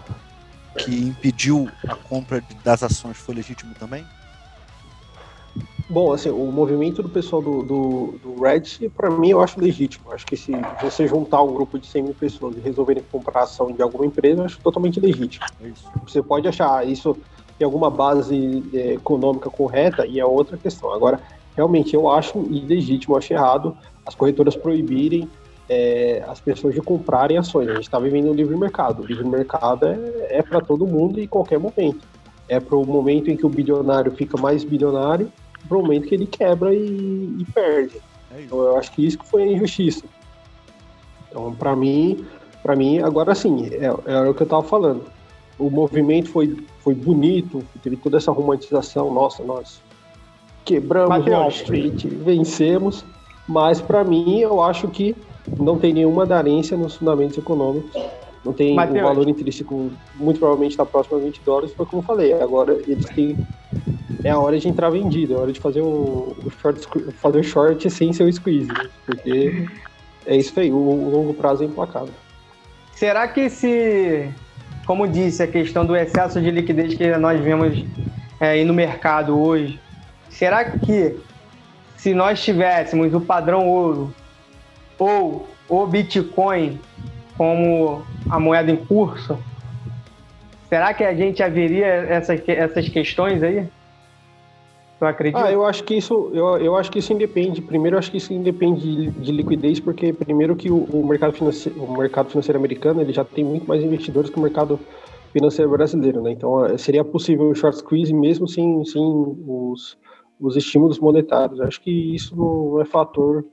que 0.78 0.96
impediu 0.96 1.70
a 1.88 1.96
compra 1.96 2.44
das 2.64 2.84
ações 2.84 3.18
foi 3.18 3.36
legítimo 3.36 3.74
também? 3.76 4.06
Bom, 5.90 6.14
assim, 6.14 6.30
o 6.30 6.52
movimento 6.52 7.02
do 7.02 7.10
pessoal 7.10 7.42
do, 7.42 7.64
do, 7.64 8.20
do 8.22 8.44
Reddit, 8.44 8.90
para 8.90 9.10
mim, 9.10 9.30
eu 9.30 9.42
acho 9.42 9.60
legítimo. 9.60 10.12
Acho 10.12 10.26
que 10.26 10.38
se 10.38 10.52
você 10.80 11.08
juntar 11.08 11.42
um 11.42 11.52
grupo 11.52 11.80
de 11.80 11.88
100 11.88 12.04
mil 12.04 12.14
pessoas 12.14 12.56
e 12.56 12.60
resolverem 12.60 13.04
comprar 13.12 13.42
ação 13.42 13.72
de 13.72 13.82
alguma 13.82 14.06
empresa, 14.06 14.42
eu 14.42 14.46
acho 14.46 14.60
totalmente 14.60 15.00
legítimo. 15.00 15.46
É 15.60 15.68
isso. 15.68 15.90
Você 16.06 16.22
pode 16.22 16.48
achar 16.48 16.88
isso 16.88 17.18
tem 17.60 17.66
alguma 17.66 17.92
base 17.92 18.64
é, 18.74 18.94
econômica 18.94 19.50
correta 19.50 20.08
e 20.08 20.18
é 20.18 20.26
outra 20.26 20.58
questão. 20.58 20.94
Agora, 20.94 21.20
realmente, 21.60 21.94
eu 21.94 22.10
acho 22.10 22.40
ilegítimo, 22.50 23.18
acho 23.18 23.34
errado 23.34 23.78
as 24.06 24.16
corretoras 24.16 24.56
proibirem 24.56 25.28
é, 25.68 26.24
as 26.26 26.40
pessoas 26.40 26.74
de 26.74 26.82
comprarem 26.82 27.38
ações. 27.38 27.68
A 27.68 27.74
gente 27.74 27.84
está 27.84 28.00
vivendo 28.00 28.30
um 28.30 28.34
livre 28.34 28.58
mercado. 28.58 29.04
O 29.04 29.06
livre 29.06 29.28
mercado 29.28 29.86
é, 29.86 30.38
é 30.38 30.42
para 30.42 30.62
todo 30.62 30.88
mundo 30.88 31.20
e 31.20 31.28
qualquer 31.28 31.60
momento. 31.60 32.00
É 32.48 32.62
para 32.62 32.78
o 32.78 32.86
momento 32.86 33.30
em 33.30 33.36
que 33.36 33.46
o 33.46 33.50
bilionário 33.50 34.12
fica 34.14 34.40
mais 34.40 34.64
bilionário, 34.64 35.32
para 35.68 35.78
o 35.78 35.82
momento 35.82 36.08
que 36.08 36.16
ele 36.16 36.26
quebra 36.26 36.74
e, 36.74 37.36
e 37.40 37.46
perde. 37.54 38.02
É. 38.34 38.42
Então 38.42 38.60
eu 38.62 38.78
acho 38.78 38.92
que 38.94 39.06
isso 39.06 39.20
que 39.20 39.28
foi 39.28 39.44
a 39.44 39.48
injustiça. 39.48 40.06
Então, 41.30 41.54
para 41.54 41.76
mim, 41.76 42.26
para 42.64 42.74
mim, 42.74 43.00
agora 43.00 43.36
sim, 43.36 43.68
é, 43.74 43.86
é 43.86 44.30
o 44.30 44.34
que 44.34 44.44
eu 44.44 44.48
tava 44.48 44.64
falando. 44.64 45.04
O 45.60 45.70
movimento 45.70 46.30
foi, 46.30 46.58
foi 46.80 46.96
bonito, 46.96 47.62
teve 47.84 47.98
toda 47.98 48.16
essa 48.16 48.32
romantização, 48.32 49.14
nossa, 49.14 49.44
nós 49.44 49.82
quebramos 50.70 51.10
Mateus. 51.10 51.38
Wall 51.38 51.50
Street, 51.50 52.06
vencemos, 52.06 53.04
mas 53.48 53.82
para 53.82 54.04
mim 54.04 54.40
eu 54.40 54.62
acho 54.62 54.88
que 54.88 55.16
não 55.58 55.80
tem 55.80 55.94
nenhuma 55.94 56.24
aderência 56.24 56.78
nos 56.78 56.96
fundamentos 56.96 57.38
econômicos. 57.38 57.92
Não 58.46 58.54
tem 58.54 58.76
Mateus. 58.76 59.00
o 59.00 59.04
valor 59.04 59.28
intrínseco, 59.28 59.90
muito 60.16 60.40
provavelmente 60.40 60.72
está 60.72 60.86
próximo 60.86 61.18
a 61.18 61.20
20 61.22 61.42
dólares, 61.44 61.74
foi 61.74 61.86
como 61.88 62.02
eu 62.04 62.06
falei. 62.06 62.34
Agora 62.34 62.74
eles 62.88 63.06
têm. 63.06 63.36
É 64.24 64.30
a 64.30 64.38
hora 64.38 64.60
de 64.60 64.68
entrar 64.68 64.90
vendido, 64.90 65.34
é 65.34 65.38
a 65.38 65.40
hora 65.40 65.52
de 65.52 65.60
fazer 65.60 65.82
o, 65.82 66.36
o 66.46 66.52
short, 66.62 66.88
fazer 67.14 67.40
o 67.40 67.44
short 67.44 67.90
sem 67.90 68.14
ser 68.14 68.24
o 68.24 68.32
squeeze, 68.32 68.68
né? 68.68 68.90
porque 69.06 69.66
é 70.26 70.36
isso 70.36 70.60
aí, 70.60 70.72
o, 70.72 70.76
o 70.76 71.10
longo 71.10 71.34
prazo 71.34 71.64
é 71.64 71.66
implacável. 71.66 72.14
Será 72.94 73.30
que 73.30 73.50
se, 73.50 74.30
como 74.86 75.08
disse, 75.08 75.42
a 75.42 75.48
questão 75.48 75.86
do 75.86 75.96
excesso 75.96 76.42
de 76.42 76.52
liquidez 76.52 76.94
que 76.96 77.16
nós 77.18 77.40
vemos 77.40 77.82
é, 78.42 78.50
aí 78.50 78.66
no 78.66 78.74
mercado 78.74 79.40
hoje, 79.40 79.80
será 80.40 80.64
que 80.64 81.20
se 81.98 82.14
nós 82.14 82.42
tivéssemos 82.42 83.14
o 83.14 83.20
padrão 83.20 83.68
ouro 83.68 84.14
ou 84.98 85.46
o 85.68 85.86
Bitcoin 85.86 86.80
como 87.38 88.04
a 88.30 88.40
moeda 88.40 88.72
em 88.72 88.78
curso, 88.78 89.38
será 90.70 90.94
que 90.94 91.04
a 91.04 91.14
gente 91.14 91.44
haveria 91.44 91.86
essas, 91.86 92.42
essas 92.48 92.88
questões 92.88 93.44
aí? 93.44 93.68
Tu 94.98 95.06
acredita? 95.06 95.44
Ah, 95.44 95.52
eu 95.52 95.66
acho 95.66 95.84
que 95.84 95.96
isso, 95.96 96.32
eu, 96.34 96.58
eu 96.58 96.76
acho 96.78 96.90
que 96.90 97.00
isso 97.00 97.12
independe. 97.12 97.62
Primeiro, 97.62 97.96
eu 97.96 98.00
acho 98.00 98.10
que 98.10 98.18
isso 98.18 98.34
independe 98.34 98.82
de, 98.82 99.12
de 99.12 99.32
liquidez, 99.34 99.82
porque 99.82 100.14
primeiro 100.14 100.56
que 100.56 100.72
o, 100.72 100.84
o 100.86 101.06
mercado 101.06 101.34
financeiro, 101.34 101.84
o 101.84 101.98
mercado 101.98 102.30
financeiro 102.30 102.58
americano, 102.58 103.02
ele 103.02 103.12
já 103.12 103.26
tem 103.26 103.44
muito 103.44 103.68
mais 103.68 103.84
investidores 103.84 104.30
que 104.30 104.38
o 104.38 104.42
mercado 104.42 104.80
financeiro 105.34 105.70
brasileiro, 105.70 106.22
né? 106.22 106.32
Então, 106.32 106.66
eh, 106.66 106.78
seria 106.78 107.04
possível 107.04 107.50
um 107.50 107.56
short 107.56 107.78
squeeze 107.78 108.14
mesmo 108.14 108.48
sem, 108.48 108.84
sem 108.86 109.02
os, 109.02 109.98
os 110.40 110.56
estímulos 110.56 111.00
monetários. 111.00 111.60
Eu 111.60 111.68
acho 111.68 111.82
que 111.82 112.16
isso 112.16 112.36
não 112.36 112.82
é 112.82 112.86
fator 112.86 113.46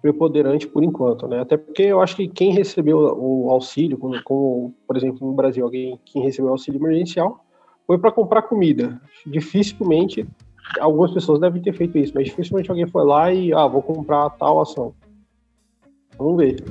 preponderante 0.00 0.66
por 0.66 0.84
enquanto, 0.84 1.26
né? 1.26 1.40
Até 1.40 1.56
porque 1.56 1.82
eu 1.82 2.00
acho 2.00 2.16
que 2.16 2.28
quem 2.28 2.52
recebeu 2.52 2.98
o 2.98 3.50
auxílio, 3.50 3.98
como, 3.98 4.22
como, 4.22 4.74
por 4.86 4.96
exemplo, 4.96 5.26
no 5.26 5.34
Brasil, 5.34 5.64
alguém 5.64 5.98
quem 6.04 6.22
recebeu 6.22 6.48
o 6.50 6.52
auxílio 6.52 6.80
emergencial, 6.80 7.44
foi 7.86 7.98
para 7.98 8.12
comprar 8.12 8.42
comida. 8.42 9.00
Dificilmente 9.26 10.26
algumas 10.78 11.12
pessoas 11.12 11.40
devem 11.40 11.60
ter 11.60 11.72
feito 11.72 11.98
isso, 11.98 12.12
mas 12.14 12.26
dificilmente 12.26 12.70
alguém 12.70 12.86
foi 12.86 13.04
lá 13.04 13.32
e, 13.32 13.52
ah, 13.52 13.66
vou 13.66 13.82
comprar 13.82 14.30
tal 14.30 14.60
ação. 14.60 14.94
Vamos 16.16 16.36
ver. 16.36 16.62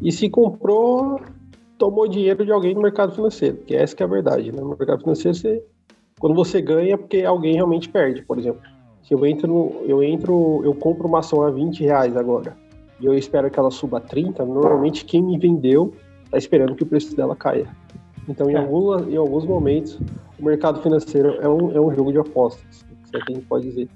E 0.00 0.10
se 0.10 0.28
comprou, 0.28 1.20
tomou 1.76 2.08
dinheiro 2.08 2.44
de 2.44 2.50
alguém 2.50 2.74
no 2.74 2.80
mercado 2.80 3.12
financeiro, 3.12 3.58
que 3.58 3.74
essa 3.74 3.94
que 3.94 4.02
é 4.02 4.06
a 4.06 4.08
verdade, 4.08 4.50
né? 4.50 4.60
No 4.60 4.70
mercado 4.70 5.00
financeiro, 5.00 5.36
você, 5.36 5.62
quando 6.18 6.34
você 6.34 6.60
ganha, 6.60 6.94
é 6.94 6.96
porque 6.96 7.22
alguém 7.22 7.54
realmente 7.54 7.88
perde, 7.88 8.22
por 8.22 8.38
exemplo. 8.38 8.62
Se 9.08 9.14
eu 9.14 9.24
entro, 9.24 9.80
eu 9.86 10.02
entro, 10.02 10.60
eu 10.62 10.74
compro 10.74 11.08
uma 11.08 11.20
ação 11.20 11.42
a 11.42 11.50
20 11.50 11.82
reais 11.82 12.14
agora, 12.14 12.54
e 13.00 13.06
eu 13.06 13.14
espero 13.14 13.50
que 13.50 13.58
ela 13.58 13.70
suba 13.70 13.96
a 13.96 14.00
30, 14.02 14.44
normalmente 14.44 15.06
quem 15.06 15.22
me 15.22 15.38
vendeu 15.38 15.94
está 16.26 16.36
esperando 16.36 16.74
que 16.74 16.82
o 16.82 16.86
preço 16.86 17.16
dela 17.16 17.34
caia. 17.34 17.66
Então, 18.28 18.50
em, 18.50 18.54
É. 18.54 18.58
alguma, 18.58 19.00
em 19.08 19.16
alguns 19.16 19.46
momentos, 19.46 19.98
o 20.38 20.44
mercado 20.44 20.82
financeiro 20.82 21.38
é 21.40 21.48
um, 21.48 21.74
é 21.74 21.80
um 21.80 21.90
jogo 21.94 22.12
de 22.12 22.18
apostas, 22.18 22.84
se 23.04 23.16
é 23.16 23.20
que 23.20 23.32
a 23.32 23.34
gente 23.34 23.46
pode 23.46 23.64
dizer. 23.66 23.88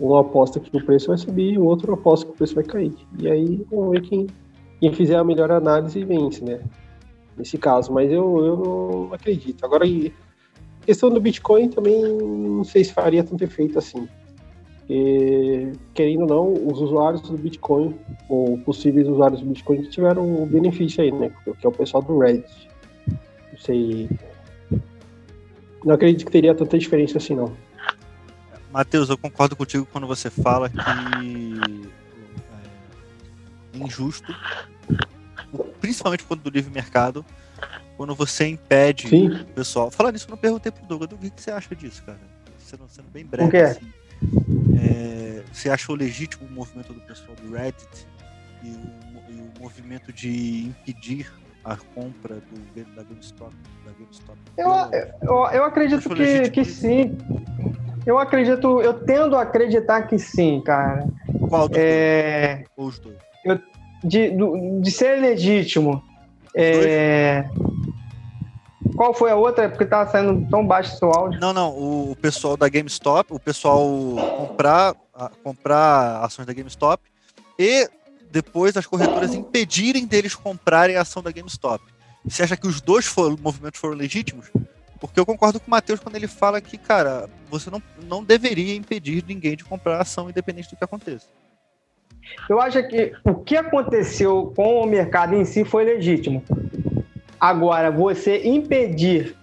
Um 0.00 0.16
aposta 0.16 0.58
que 0.58 0.74
o 0.74 0.82
preço 0.82 1.08
vai 1.08 1.18
subir, 1.18 1.58
o 1.58 1.66
outro 1.66 1.92
aposta 1.92 2.24
que 2.24 2.32
o 2.32 2.34
preço 2.34 2.54
vai 2.54 2.64
cair. 2.64 2.94
E 3.18 3.28
aí, 3.28 3.62
vamos 3.70 3.90
ver 3.90 4.00
quem, 4.00 4.26
quem 4.80 4.90
fizer 4.90 5.16
a 5.16 5.24
melhor 5.24 5.52
análise 5.52 6.02
vence, 6.02 6.42
né? 6.42 6.60
Nesse 7.36 7.58
caso, 7.58 7.92
mas 7.92 8.10
eu, 8.10 8.42
eu 8.42 8.56
não 8.56 9.12
acredito. 9.12 9.62
Agora, 9.66 9.86
e 9.86 10.14
questão 10.86 11.10
do 11.10 11.20
Bitcoin 11.20 11.68
também 11.68 12.00
não 12.02 12.64
sei 12.64 12.84
se 12.84 12.94
faria 12.94 13.22
tanto 13.22 13.44
efeito 13.44 13.78
assim. 13.78 14.08
Porque, 14.86 15.72
querendo 15.94 16.20
ou 16.20 16.26
não, 16.28 16.54
os 16.68 16.80
usuários 16.80 17.20
do 17.22 17.36
Bitcoin, 17.36 17.92
ou 18.28 18.56
possíveis 18.58 19.08
usuários 19.08 19.40
do 19.40 19.46
Bitcoin, 19.46 19.82
que 19.82 19.90
tiveram 19.90 20.42
o 20.42 20.46
benefício 20.46 21.02
aí, 21.02 21.10
né? 21.10 21.32
Que 21.44 21.66
é 21.66 21.68
o 21.68 21.72
pessoal 21.72 22.00
do 22.04 22.16
Reddit. 22.16 22.68
Não 23.08 23.58
sei. 23.58 24.08
Não 25.84 25.92
acredito 25.92 26.24
que 26.24 26.30
teria 26.30 26.54
tanta 26.54 26.78
diferença 26.78 27.18
assim, 27.18 27.34
não. 27.34 27.52
Matheus, 28.72 29.08
eu 29.08 29.18
concordo 29.18 29.56
contigo 29.56 29.88
quando 29.90 30.06
você 30.06 30.30
fala 30.30 30.70
que 30.70 30.78
é 33.74 33.78
injusto, 33.84 34.32
principalmente 35.80 36.22
quando 36.24 36.42
do 36.42 36.50
livre 36.50 36.72
mercado, 36.72 37.24
quando 37.96 38.14
você 38.14 38.46
impede 38.46 39.08
Sim. 39.08 39.28
o 39.30 39.46
pessoal. 39.46 39.90
Falando 39.90 40.12
nisso, 40.12 40.26
eu 40.28 40.30
não 40.30 40.38
perguntei 40.38 40.70
pro 40.70 40.86
Douglas, 40.86 41.10
o 41.10 41.18
que 41.18 41.30
que 41.30 41.42
você 41.42 41.50
acha 41.50 41.74
disso, 41.74 42.04
cara? 42.04 42.20
Sendo, 42.58 42.84
sendo 42.88 43.08
bem 43.10 43.24
breve. 43.24 43.48
O 43.48 43.50
quê? 43.50 43.56
assim. 43.56 43.92
É, 44.96 45.42
você 45.52 45.68
achou 45.68 45.94
legítimo 45.94 46.46
o 46.48 46.50
movimento 46.52 46.92
do 46.94 47.00
pessoal 47.02 47.36
do 47.42 47.52
Reddit 47.52 48.06
e 48.62 48.68
o, 48.68 49.30
e 49.30 49.40
o 49.42 49.60
movimento 49.60 50.10
de 50.12 50.68
impedir 50.68 51.30
a 51.64 51.76
compra 51.76 52.36
do, 52.36 52.84
da 52.94 53.02
GameStop? 53.02 53.54
Da 53.84 53.92
GameStop 53.92 54.38
Eu, 54.56 54.70
eu, 55.22 55.46
eu 55.58 55.64
acredito 55.64 56.08
que, 56.08 56.50
que 56.50 56.64
sim. 56.64 57.18
Eu 58.06 58.18
acredito, 58.18 58.80
eu 58.80 58.94
tendo 58.94 59.36
a 59.36 59.42
acreditar 59.42 60.02
que 60.02 60.18
sim, 60.18 60.62
cara. 60.64 61.06
Qual 61.48 61.68
dos 61.68 61.76
É, 61.78 62.56
dois? 62.56 62.68
Ou 62.76 62.86
os 62.86 62.98
dois? 63.00 63.16
de, 64.04 64.30
do- 64.30 64.80
de 64.80 64.90
ser 64.90 65.20
legítimo. 65.20 66.02
É, 66.54 67.44
qual 68.96 69.14
foi 69.14 69.30
a 69.30 69.36
outra? 69.36 69.68
Porque 69.68 69.84
tava 69.84 70.10
saindo 70.10 70.48
tão 70.50 70.66
baixo 70.66 70.96
seu 70.98 71.10
áudio. 71.10 71.38
Não, 71.40 71.52
não. 71.52 71.70
O, 71.70 72.12
o 72.12 72.16
pessoal 72.16 72.56
da 72.56 72.68
GameStop, 72.68 73.32
o 73.32 73.38
pessoal 73.38 73.86
comprar, 74.36 74.94
a- 75.14 75.30
comprar 75.42 76.24
ações 76.24 76.46
da 76.46 76.52
GameStop 76.52 77.02
e 77.58 77.88
depois 78.30 78.76
as 78.76 78.86
corretoras 78.86 79.34
impedirem 79.34 80.06
deles 80.06 80.34
comprarem 80.34 80.96
a 80.96 81.02
ação 81.02 81.22
da 81.22 81.30
GameStop. 81.30 81.84
Você 82.24 82.42
acha 82.42 82.56
que 82.56 82.66
os 82.66 82.80
dois 82.80 83.06
foram, 83.06 83.36
movimentos 83.40 83.80
foram 83.80 83.94
legítimos? 83.94 84.50
Porque 84.98 85.20
eu 85.20 85.26
concordo 85.26 85.60
com 85.60 85.66
o 85.68 85.70
Matheus 85.70 86.00
quando 86.00 86.16
ele 86.16 86.26
fala 86.26 86.60
que, 86.60 86.76
cara, 86.76 87.28
você 87.50 87.70
não, 87.70 87.82
não 88.08 88.24
deveria 88.24 88.74
impedir 88.74 89.22
ninguém 89.26 89.54
de 89.56 89.64
comprar 89.64 89.98
a 89.98 90.02
ação 90.02 90.28
independente 90.28 90.70
do 90.70 90.76
que 90.76 90.84
aconteça. 90.84 91.26
Eu 92.48 92.60
acho 92.60 92.82
que 92.88 93.12
o 93.24 93.34
que 93.36 93.56
aconteceu 93.56 94.52
com 94.56 94.80
o 94.80 94.86
mercado 94.86 95.34
em 95.34 95.44
si 95.44 95.64
foi 95.64 95.84
legítimo. 95.84 96.42
Agora, 97.40 97.90
você 97.90 98.46
impedir 98.46 99.36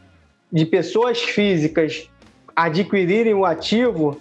de 0.52 0.66
pessoas 0.66 1.22
físicas 1.22 2.10
adquirirem 2.56 3.34
o 3.34 3.46
ativo 3.46 4.20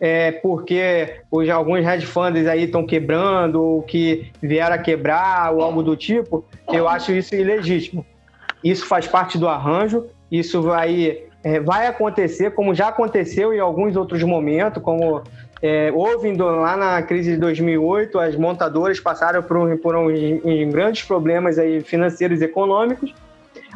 é 0.00 0.32
porque 0.32 1.20
hoje 1.30 1.50
alguns 1.50 1.84
hedge 1.84 2.06
funds 2.06 2.46
aí 2.46 2.64
estão 2.64 2.84
quebrando 2.84 3.62
ou 3.62 3.82
que 3.82 4.30
vieram 4.42 4.74
a 4.74 4.78
quebrar 4.78 5.52
ou 5.54 5.62
algo 5.62 5.82
do 5.82 5.96
tipo, 5.96 6.44
eu 6.72 6.88
acho 6.88 7.12
isso 7.12 7.34
ilegítimo. 7.34 8.04
Isso 8.62 8.86
faz 8.86 9.06
parte 9.06 9.38
do 9.38 9.48
arranjo, 9.48 10.06
isso 10.30 10.62
vai, 10.62 11.22
é, 11.42 11.60
vai 11.60 11.86
acontecer, 11.86 12.50
como 12.52 12.74
já 12.74 12.88
aconteceu 12.88 13.52
em 13.52 13.60
alguns 13.60 13.94
outros 13.94 14.22
momentos, 14.22 14.82
como 14.82 15.22
é, 15.66 15.90
houve 15.94 16.28
em 16.28 16.34
do- 16.34 16.44
lá 16.44 16.76
na 16.76 17.00
crise 17.00 17.30
de 17.32 17.36
2008, 17.38 18.18
as 18.18 18.36
montadoras 18.36 19.00
passaram 19.00 19.42
por, 19.42 19.78
por 19.78 19.96
uns, 19.96 20.12
uns 20.44 20.70
grandes 20.70 21.02
problemas 21.04 21.58
aí 21.58 21.80
financeiros 21.80 22.42
e 22.42 22.44
econômicos. 22.44 23.14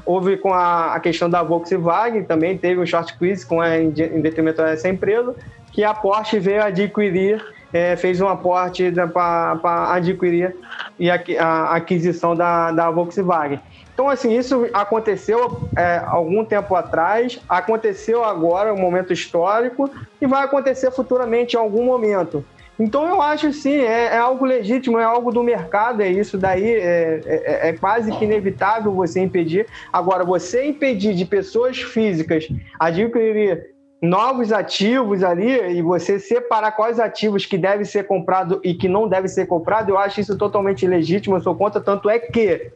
Houve 0.04 0.36
com 0.36 0.52
a, 0.52 0.94
a 0.94 1.00
questão 1.00 1.30
da 1.30 1.42
Volkswagen, 1.42 2.24
também 2.24 2.58
teve 2.58 2.78
um 2.78 2.84
short 2.84 3.14
squeeze 3.14 3.46
com 3.46 3.62
a, 3.62 3.78
em, 3.78 3.86
em 3.86 4.20
detrimento 4.20 4.60
dessa 4.60 4.86
empresa, 4.86 5.34
que 5.72 5.82
a 5.82 5.94
Porsche 5.94 6.38
veio 6.38 6.62
adquirir, 6.62 7.42
é, 7.72 7.96
fez 7.96 8.20
um 8.20 8.28
aporte 8.28 8.92
para 9.10 9.94
adquirir 9.94 10.54
e 10.98 11.10
a, 11.10 11.18
a 11.40 11.76
aquisição 11.76 12.36
da, 12.36 12.70
da 12.70 12.90
Volkswagen. 12.90 13.60
Então, 13.98 14.08
assim, 14.08 14.38
isso 14.38 14.68
aconteceu 14.72 15.68
é, 15.76 16.00
algum 16.06 16.44
tempo 16.44 16.76
atrás, 16.76 17.40
aconteceu 17.48 18.22
agora, 18.22 18.72
um 18.72 18.78
momento 18.78 19.12
histórico, 19.12 19.90
e 20.20 20.26
vai 20.26 20.44
acontecer 20.44 20.92
futuramente 20.92 21.56
em 21.56 21.58
algum 21.58 21.84
momento. 21.84 22.44
Então, 22.78 23.08
eu 23.08 23.20
acho 23.20 23.52
sim, 23.52 23.74
é, 23.74 24.14
é 24.14 24.18
algo 24.18 24.44
legítimo, 24.44 25.00
é 25.00 25.02
algo 25.02 25.32
do 25.32 25.42
mercado, 25.42 26.00
é 26.00 26.08
isso 26.08 26.38
daí, 26.38 26.74
é, 26.74 27.20
é, 27.26 27.68
é 27.70 27.72
quase 27.72 28.12
que 28.12 28.24
inevitável 28.24 28.92
você 28.92 29.18
impedir. 29.18 29.66
Agora, 29.92 30.22
você 30.22 30.64
impedir 30.64 31.12
de 31.12 31.24
pessoas 31.24 31.82
físicas 31.82 32.46
adquirir 32.78 33.74
novos 34.00 34.52
ativos 34.52 35.24
ali 35.24 35.76
e 35.76 35.82
você 35.82 36.20
separar 36.20 36.70
quais 36.70 37.00
ativos 37.00 37.44
que 37.44 37.58
devem 37.58 37.84
ser 37.84 38.06
comprados 38.06 38.60
e 38.62 38.74
que 38.74 38.86
não 38.86 39.08
devem 39.08 39.26
ser 39.26 39.46
comprados, 39.46 39.88
eu 39.88 39.98
acho 39.98 40.20
isso 40.20 40.38
totalmente 40.38 40.86
legítimo, 40.86 41.34
eu 41.34 41.40
sou 41.40 41.56
contra, 41.56 41.80
tanto 41.80 42.08
é 42.08 42.20
que 42.20 42.70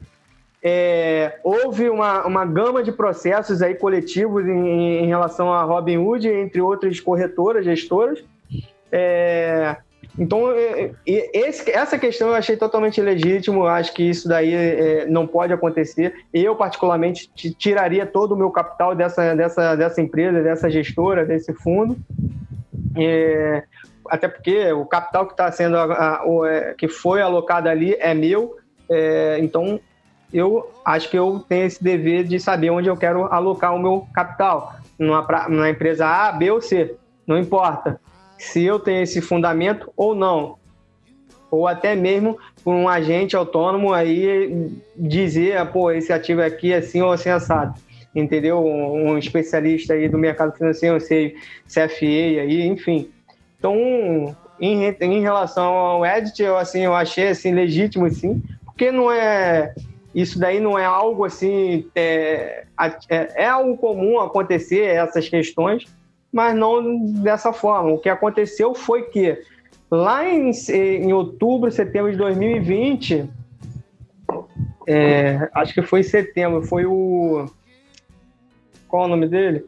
é, 0.62 1.40
houve 1.42 1.90
uma, 1.90 2.24
uma 2.24 2.44
gama 2.44 2.82
de 2.82 2.92
processos 2.92 3.62
aí 3.62 3.74
coletivos 3.74 4.46
em, 4.46 5.04
em 5.04 5.06
relação 5.06 5.52
a 5.52 5.64
Robinhood, 5.64 6.28
entre 6.28 6.60
outras 6.60 7.00
corretoras, 7.00 7.64
gestoras. 7.64 8.22
É, 8.90 9.76
então, 10.16 10.52
é, 10.52 10.92
esse, 11.04 11.70
essa 11.70 11.98
questão 11.98 12.28
eu 12.28 12.34
achei 12.34 12.56
totalmente 12.56 13.00
legítimo. 13.00 13.66
Acho 13.66 13.92
que 13.92 14.04
isso 14.04 14.28
daí 14.28 14.54
é, 14.54 15.06
não 15.06 15.26
pode 15.26 15.52
acontecer. 15.52 16.14
Eu, 16.32 16.54
particularmente, 16.54 17.28
tiraria 17.34 18.06
todo 18.06 18.32
o 18.32 18.36
meu 18.36 18.50
capital 18.50 18.94
dessa, 18.94 19.34
dessa, 19.34 19.74
dessa 19.74 20.00
empresa, 20.00 20.42
dessa 20.42 20.70
gestora, 20.70 21.24
desse 21.24 21.52
fundo. 21.54 21.96
É, 22.96 23.64
até 24.08 24.28
porque 24.28 24.70
o 24.72 24.84
capital 24.84 25.26
que 25.26 25.32
está 25.32 25.50
sendo 25.50 25.76
a, 25.76 26.18
a, 26.18 26.26
o, 26.26 26.44
é, 26.44 26.74
que 26.74 26.86
foi 26.86 27.20
alocado 27.20 27.68
ali 27.68 27.96
é 27.98 28.14
meu. 28.14 28.58
É, 28.90 29.38
então, 29.40 29.80
eu 30.32 30.70
acho 30.84 31.10
que 31.10 31.18
eu 31.18 31.44
tenho 31.48 31.66
esse 31.66 31.82
dever 31.82 32.24
de 32.24 32.40
saber 32.40 32.70
onde 32.70 32.88
eu 32.88 32.96
quero 32.96 33.24
alocar 33.26 33.74
o 33.74 33.78
meu 33.78 34.06
capital. 34.14 34.76
Numa, 34.98 35.26
numa 35.48 35.70
empresa 35.70 36.06
A, 36.06 36.32
B 36.32 36.50
ou 36.50 36.60
C, 36.60 36.94
não 37.26 37.38
importa 37.38 38.00
se 38.38 38.64
eu 38.64 38.78
tenho 38.78 39.02
esse 39.02 39.20
fundamento 39.20 39.92
ou 39.96 40.14
não. 40.14 40.56
Ou 41.50 41.68
até 41.68 41.94
mesmo 41.94 42.38
por 42.64 42.74
um 42.74 42.88
agente 42.88 43.36
autônomo 43.36 43.92
aí 43.92 44.70
dizer, 44.96 45.64
pô, 45.66 45.90
esse 45.90 46.12
ativo 46.12 46.42
aqui 46.42 46.72
é 46.72 46.78
assim 46.78 47.02
ou 47.02 47.12
assim 47.12 47.28
assado. 47.28 47.74
Entendeu? 48.14 48.64
Um 48.64 49.16
especialista 49.16 49.94
aí 49.94 50.08
do 50.08 50.18
mercado 50.18 50.56
financeiro, 50.56 51.00
sei, 51.00 51.36
CFA 51.66 52.06
aí, 52.06 52.66
enfim. 52.66 53.08
Então, 53.58 54.34
em, 54.60 54.84
em 55.00 55.20
relação 55.20 55.72
ao 55.72 56.04
edit, 56.04 56.42
eu, 56.42 56.56
assim, 56.56 56.80
eu 56.80 56.94
achei 56.94 57.28
assim, 57.28 57.52
legítimo, 57.52 58.10
sim, 58.10 58.42
porque 58.64 58.90
não 58.90 59.10
é 59.10 59.74
isso 60.14 60.38
daí 60.38 60.60
não 60.60 60.78
é 60.78 60.84
algo 60.84 61.24
assim, 61.24 61.86
é, 61.94 62.64
é, 63.08 63.42
é 63.42 63.46
algo 63.46 63.76
comum 63.76 64.20
acontecer 64.20 64.82
essas 64.82 65.28
questões, 65.28 65.86
mas 66.30 66.54
não 66.54 67.04
dessa 67.22 67.52
forma. 67.52 67.90
O 67.90 67.98
que 67.98 68.08
aconteceu 68.08 68.74
foi 68.74 69.04
que 69.04 69.38
lá 69.90 70.26
em, 70.28 70.50
em 70.70 71.12
outubro, 71.12 71.70
setembro 71.70 72.10
de 72.10 72.18
2020, 72.18 73.28
é, 74.86 75.48
acho 75.54 75.74
que 75.74 75.82
foi 75.82 76.00
em 76.00 76.04
setembro, 76.04 76.62
foi 76.62 76.84
o. 76.86 77.46
Qual 78.88 79.04
é 79.04 79.06
o 79.06 79.08
nome 79.08 79.28
dele? 79.28 79.64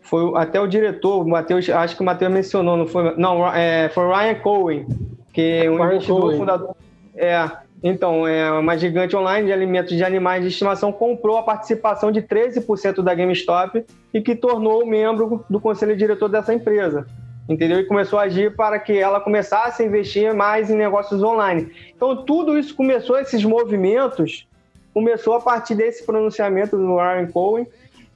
Foi 0.00 0.32
até 0.36 0.60
o 0.60 0.66
diretor, 0.66 1.22
o 1.22 1.28
Mateus, 1.28 1.68
acho 1.68 1.96
que 1.96 2.02
o 2.02 2.04
Matheus 2.04 2.32
mencionou, 2.32 2.76
não 2.76 2.86
foi? 2.86 3.16
Não, 3.16 3.46
é, 3.52 3.88
foi 3.88 4.06
Ryan 4.06 4.34
Cohen, 4.36 4.86
que 5.32 5.64
é 5.64 5.70
um 5.70 5.84
investidor 5.84 6.20
Cohen. 6.20 6.38
fundador. 6.38 6.76
É, 7.16 7.50
então, 7.82 8.26
é 8.26 8.50
uma 8.50 8.76
gigante 8.76 9.14
online 9.16 9.46
de 9.46 9.52
alimentos 9.52 9.96
de 9.96 10.02
animais 10.02 10.42
de 10.42 10.48
estimação 10.48 10.92
comprou 10.92 11.36
a 11.36 11.42
participação 11.42 12.10
de 12.10 12.22
13% 12.22 13.02
da 13.02 13.14
GameStop 13.14 13.84
e 14.12 14.20
que 14.20 14.34
tornou 14.34 14.86
membro 14.86 15.44
do 15.48 15.60
conselho 15.60 15.96
diretor 15.96 16.28
dessa 16.28 16.54
empresa. 16.54 17.06
Entendeu? 17.48 17.78
E 17.78 17.84
começou 17.84 18.18
a 18.18 18.22
agir 18.22 18.56
para 18.56 18.78
que 18.78 18.98
ela 18.98 19.20
começasse 19.20 19.82
a 19.82 19.86
investir 19.86 20.34
mais 20.34 20.68
em 20.70 20.74
negócios 20.74 21.22
online. 21.22 21.70
Então, 21.94 22.24
tudo 22.24 22.58
isso 22.58 22.74
começou, 22.74 23.18
esses 23.18 23.44
movimentos, 23.44 24.48
começou 24.92 25.34
a 25.34 25.40
partir 25.40 25.76
desse 25.76 26.04
pronunciamento 26.04 26.76
do 26.76 26.96
Ryan 26.96 27.26
Cohen. 27.26 27.66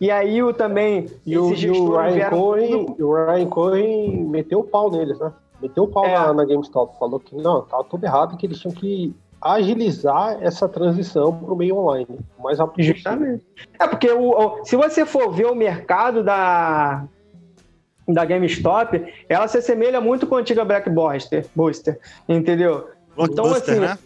E 0.00 0.10
aí 0.10 0.42
o 0.42 0.52
também. 0.52 1.06
E 1.24 1.38
o, 1.38 1.54
e 1.54 1.70
o 1.70 1.96
Ryan 1.96 2.30
Cohen, 2.30 2.86
tudo... 2.86 3.08
o 3.08 3.14
Ryan 3.14 3.46
Cohen 3.46 4.24
meteu 4.24 4.60
o 4.60 4.64
pau 4.64 4.90
neles, 4.90 5.18
né? 5.18 5.30
Meteu 5.60 5.84
o 5.84 5.88
pau 5.88 6.06
é. 6.06 6.14
na, 6.14 6.32
na 6.32 6.44
GameStop. 6.44 6.98
Falou 6.98 7.20
que 7.20 7.36
não, 7.36 7.60
estava 7.60 7.84
tudo 7.84 8.02
errado, 8.02 8.36
que 8.36 8.46
eles 8.46 8.58
tinham 8.58 8.74
que 8.74 9.14
agilizar 9.40 10.38
essa 10.42 10.68
transição 10.68 11.32
para 11.32 11.52
o 11.52 11.56
meio 11.56 11.76
online, 11.76 12.18
o 12.38 12.42
mais 12.42 12.58
rápido 12.58 12.84
Justamente. 12.84 13.44
É 13.78 13.86
porque 13.86 14.10
o, 14.10 14.30
o, 14.30 14.64
se 14.64 14.76
você 14.76 15.06
for 15.06 15.32
ver 15.32 15.46
o 15.46 15.54
mercado 15.54 16.22
da, 16.22 17.04
da 18.06 18.24
GameStop, 18.24 19.02
ela 19.28 19.48
se 19.48 19.58
assemelha 19.58 20.00
muito 20.00 20.26
com 20.26 20.36
a 20.36 20.40
antiga 20.40 20.64
Blackbuster, 20.64 21.46
Booster, 21.54 21.98
entendeu? 22.28 22.88
Então, 23.18 23.46
assim, 23.46 23.78
né? 23.80 23.98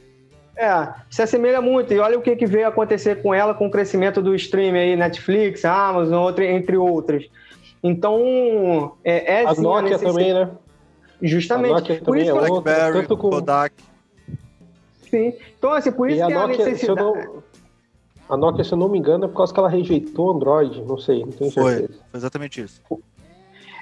É, 0.56 0.94
se 1.10 1.20
assemelha 1.20 1.60
muito. 1.60 1.92
E 1.92 1.98
olha 1.98 2.16
o 2.16 2.22
que, 2.22 2.36
que 2.36 2.46
veio 2.46 2.68
acontecer 2.68 3.20
com 3.20 3.34
ela 3.34 3.54
com 3.54 3.66
o 3.66 3.70
crescimento 3.70 4.22
do 4.22 4.34
stream 4.36 4.74
aí, 4.74 4.94
Netflix, 4.94 5.64
Amazon, 5.64 6.22
outra, 6.22 6.44
entre 6.44 6.76
outras. 6.76 7.24
Então, 7.82 8.92
é, 9.02 9.40
é 9.40 9.46
a 9.46 9.54
sim, 9.54 9.62
Nokia 9.62 9.96
a 9.96 9.98
também, 9.98 10.32
né? 10.32 10.50
Justamente. 11.20 11.72
A 11.72 11.74
Nokia 11.74 12.00
também 12.00 12.28
é 12.28 12.34
outra, 12.34 12.92
tanto 12.92 13.16
com... 13.16 13.30
Kodak. 13.30 13.74
Sim. 15.14 15.32
Então, 15.56 15.72
assim, 15.72 15.92
por 15.92 16.10
isso 16.10 16.20
e 16.20 16.26
que 16.26 16.32
a 16.32 16.40
Nokia, 16.40 16.64
a 16.64 16.68
necessidade... 16.68 17.00
Não, 17.00 17.42
a 18.28 18.36
Nokia, 18.36 18.64
se 18.64 18.72
eu 18.72 18.78
não 18.78 18.88
me 18.88 18.98
engano, 18.98 19.26
é 19.26 19.28
por 19.28 19.36
causa 19.36 19.54
que 19.54 19.60
ela 19.60 19.68
rejeitou 19.68 20.34
Android, 20.34 20.82
não 20.82 20.98
sei, 20.98 21.20
não 21.20 21.30
tenho 21.30 21.52
certeza. 21.52 21.86
Foi, 21.86 21.98
foi 22.10 22.18
exatamente 22.18 22.60
isso. 22.60 22.82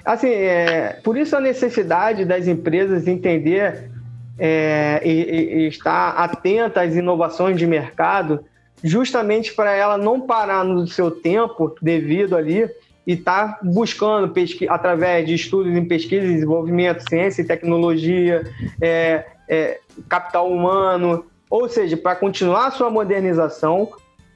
Assim, 0.05 0.29
é, 0.29 0.99
por 1.03 1.17
isso 1.17 1.35
a 1.35 1.39
necessidade 1.39 2.23
das 2.23 2.47
empresas 2.47 3.07
entender 3.07 3.89
é, 4.37 5.01
e, 5.03 5.63
e, 5.63 5.67
estar 5.67 6.09
atenta 6.09 6.81
às 6.81 6.95
inovações 6.95 7.57
de 7.57 7.65
mercado, 7.65 8.43
justamente 8.83 9.55
para 9.55 9.73
ela 9.73 9.97
não 9.97 10.21
parar 10.21 10.63
no 10.63 10.85
seu 10.85 11.09
tempo 11.09 11.75
devido 11.81 12.35
ali 12.35 12.69
e 13.07 13.13
estar 13.13 13.53
tá 13.53 13.59
buscando 13.63 14.31
através 14.69 15.25
de 15.25 15.33
estudos 15.33 15.75
em 15.75 15.85
pesquisa 15.85 16.27
desenvolvimento, 16.27 17.07
ciência 17.09 17.41
e 17.41 17.45
tecnologia, 17.45 18.43
é, 18.79 19.25
é, 19.47 19.79
capital 20.07 20.51
humano, 20.51 21.25
ou 21.49 21.69
seja, 21.69 21.95
para 21.95 22.15
continuar 22.15 22.67
a 22.67 22.71
sua 22.71 22.89
modernização 22.89 23.89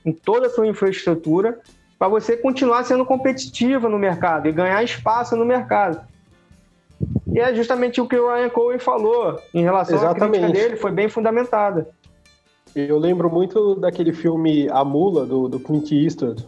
em 0.05 0.11
toda 0.11 0.47
a 0.47 0.49
sua 0.49 0.67
infraestrutura, 0.67 1.59
para 1.97 2.07
você 2.07 2.37
continuar 2.37 2.83
sendo 2.83 3.05
competitiva 3.05 3.89
no 3.89 3.97
mercado 3.97 4.47
e 4.47 4.51
ganhar 4.51 4.83
espaço 4.83 5.35
no 5.35 5.45
mercado. 5.45 6.01
E 7.31 7.39
é 7.39 7.53
justamente 7.53 7.99
o 7.99 8.07
que 8.07 8.15
o 8.15 8.33
Ryan 8.33 8.49
Cohen 8.49 8.79
falou 8.79 9.39
em 9.53 9.63
relação 9.63 9.97
Exatamente. 9.97 10.43
à 10.43 10.47
crítica 10.47 10.67
dele, 10.67 10.77
foi 10.77 10.91
bem 10.91 11.09
fundamentada. 11.09 11.87
Eu 12.75 12.97
lembro 12.97 13.29
muito 13.29 13.75
daquele 13.75 14.13
filme 14.13 14.69
A 14.69 14.83
Mula, 14.83 15.25
do, 15.25 15.47
do 15.47 15.59
Clint 15.59 15.91
Eastwood. 15.91 16.47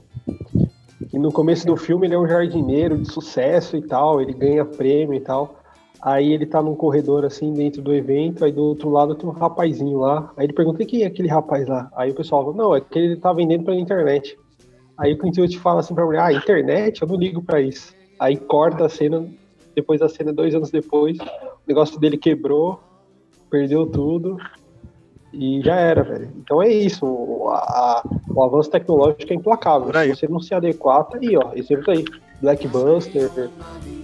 E 1.12 1.18
no 1.18 1.32
começo 1.32 1.66
do 1.66 1.76
filme 1.76 2.06
ele 2.06 2.14
é 2.14 2.20
um 2.20 2.28
jardineiro 2.28 2.98
de 2.98 3.12
sucesso 3.12 3.76
e 3.76 3.82
tal, 3.82 4.22
ele 4.22 4.34
ganha 4.34 4.64
prêmio 4.64 5.16
e 5.16 5.20
tal. 5.20 5.59
Aí 6.02 6.32
ele 6.32 6.46
tá 6.46 6.62
num 6.62 6.76
corredor 6.76 7.26
assim 7.26 7.54
dentro 7.54 7.82
do 7.82 7.94
evento, 7.94 8.46
aí 8.46 8.52
do 8.52 8.64
outro 8.64 8.90
lado 8.90 9.16
tem 9.16 9.30
um 9.30 9.34
rapazinho 9.34 10.00
lá. 10.00 10.32
Aí 10.38 10.46
ele 10.46 10.54
pergunta 10.54 10.86
quem 10.86 11.04
é 11.04 11.08
aquele 11.08 11.28
rapaz 11.28 11.68
lá. 11.68 11.90
Aí 11.96 12.12
o 12.12 12.16
pessoal 12.16 12.46
fala, 12.46 12.56
não, 12.56 12.76
é 12.76 12.80
que 12.80 12.98
ele 12.98 13.18
tá 13.18 13.34
vendendo 13.34 13.66
pela 13.66 13.78
internet. 13.78 14.38
Aí 14.98 15.14
o 15.14 15.18
Clint 15.18 15.38
Eastwood 15.38 15.60
fala 15.60 15.80
assim 15.82 15.94
pra 15.94 16.06
mulher, 16.06 16.22
ah, 16.22 16.34
internet? 16.34 17.02
Eu 17.02 17.08
não 17.08 17.16
ligo 17.16 17.42
pra 17.42 17.62
isso. 17.62 17.94
Aí 18.20 18.38
corta 18.38 18.86
a 18.86 18.90
cena, 18.90 19.26
depois 19.76 20.00
da 20.00 20.10
cena, 20.10 20.34
dois 20.34 20.56
anos 20.56 20.72
depois, 20.72 21.18
o 21.20 21.68
negócio 21.68 22.00
dele 22.00 22.18
quebrou, 22.18 22.80
perdeu 23.50 23.86
tudo 23.86 24.38
e 25.34 25.62
já 25.62 25.76
era, 25.76 26.04
velho. 26.04 26.32
Então 26.38 26.62
é 26.62 26.70
isso, 26.70 27.06
o, 27.06 27.50
a, 27.50 28.04
o 28.34 28.44
avanço 28.44 28.70
tecnológico 28.70 29.32
é 29.32 29.36
implacável. 29.36 29.92
Se 30.16 30.16
você 30.16 30.28
não 30.28 30.40
se 30.40 30.54
adequar, 30.54 31.04
tá 31.06 31.18
aí, 31.18 31.36
ó, 31.38 31.52
exemplos 31.54 31.90
aí. 31.90 32.06
Blackbuster, 32.42 33.30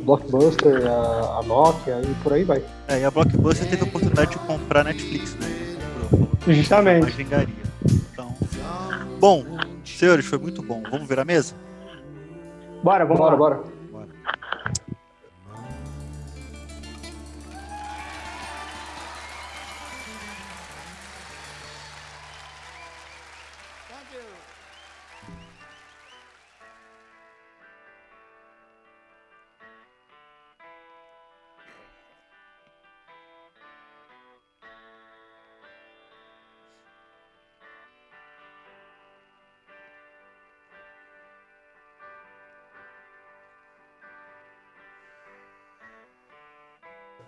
Blockbuster, 0.01 0.85
a, 0.85 1.39
a, 1.39 1.43
Nokia 1.43 2.01
e 2.01 2.13
por 2.23 2.33
aí 2.33 2.43
vai. 2.43 2.63
É, 2.87 2.99
e 2.99 3.05
a 3.05 3.11
Blockbuster 3.11 3.69
teve 3.69 3.83
a 3.83 3.85
oportunidade 3.85 4.31
de 4.31 4.39
comprar 4.39 4.81
a 4.81 4.83
Netflix, 4.85 5.35
né? 5.35 5.75
Justamente. 6.47 7.25
Então, 8.11 8.35
bom, 9.19 9.43
senhores, 9.83 10.25
foi 10.25 10.37
muito 10.37 10.61
bom. 10.61 10.83
Vamos 10.91 11.07
ver 11.07 11.19
a 11.19 11.25
mesa? 11.25 11.55
Bora, 12.83 13.05
vamos 13.05 13.19
bora, 13.19 13.31
lá. 13.31 13.37
bora. 13.37 13.74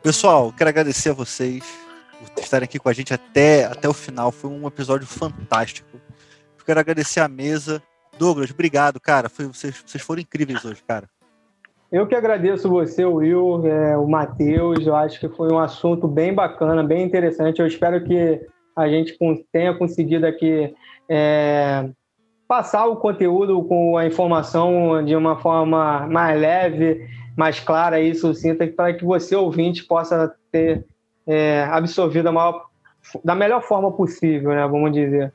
Pessoal, 0.08 0.54
quero 0.58 0.70
agradecer 0.70 1.10
a 1.10 1.14
vocês 1.14 1.62
por 2.34 2.42
estarem 2.42 2.64
aqui 2.64 2.80
com 2.80 2.88
a 2.88 2.94
gente 2.94 3.14
até, 3.14 3.66
até 3.66 3.90
o 3.90 3.94
final. 3.94 4.32
Foi 4.32 4.50
um 4.50 4.66
episódio 4.66 5.06
fantástico. 5.06 6.00
Quero 6.66 6.80
agradecer 6.80 7.20
a 7.20 7.28
mesa. 7.28 7.84
Douglas, 8.18 8.50
obrigado, 8.50 9.02
cara. 9.02 9.28
Foi, 9.28 9.48
vocês, 9.48 9.84
vocês 9.86 10.02
foram 10.02 10.22
incríveis 10.22 10.64
hoje, 10.64 10.82
cara. 10.88 11.10
Eu 11.92 12.08
que 12.08 12.16
agradeço 12.16 12.70
você, 12.70 13.04
Will, 13.04 13.68
é, 13.68 13.98
o 13.98 14.08
Matheus. 14.08 14.88
Eu 14.88 14.96
acho 14.96 15.20
que 15.20 15.28
foi 15.28 15.52
um 15.52 15.60
assunto 15.60 16.08
bem 16.08 16.34
bacana, 16.34 16.82
bem 16.86 17.04
interessante. 17.04 17.60
Eu 17.60 17.68
espero 17.68 18.02
que 18.06 18.40
a 18.78 18.88
gente 18.88 19.18
tenha 19.52 19.78
conseguido 19.78 20.26
aqui 20.26 20.74
é, 21.10 21.90
passar 22.48 22.86
o 22.86 22.96
conteúdo 22.96 23.62
com 23.66 23.98
a 23.98 24.08
informação 24.08 25.04
de 25.04 25.14
uma 25.18 25.38
forma 25.42 26.08
mais 26.08 26.40
leve, 26.40 27.06
mais 27.38 27.60
clara 27.60 28.02
e 28.02 28.16
sucinta, 28.16 28.66
para 28.68 28.94
que 28.96 29.06
você, 29.06 29.36
ouvinte, 29.36 29.84
possa 29.84 30.36
ter 30.52 30.84
é, 31.28 31.64
absorvido 31.66 32.34
maior, 32.34 32.66
da 33.24 33.36
melhor 33.36 33.62
forma 33.62 33.92
possível, 33.92 34.50
né, 34.50 34.68
vamos 34.68 34.92
dizer. 34.92 35.32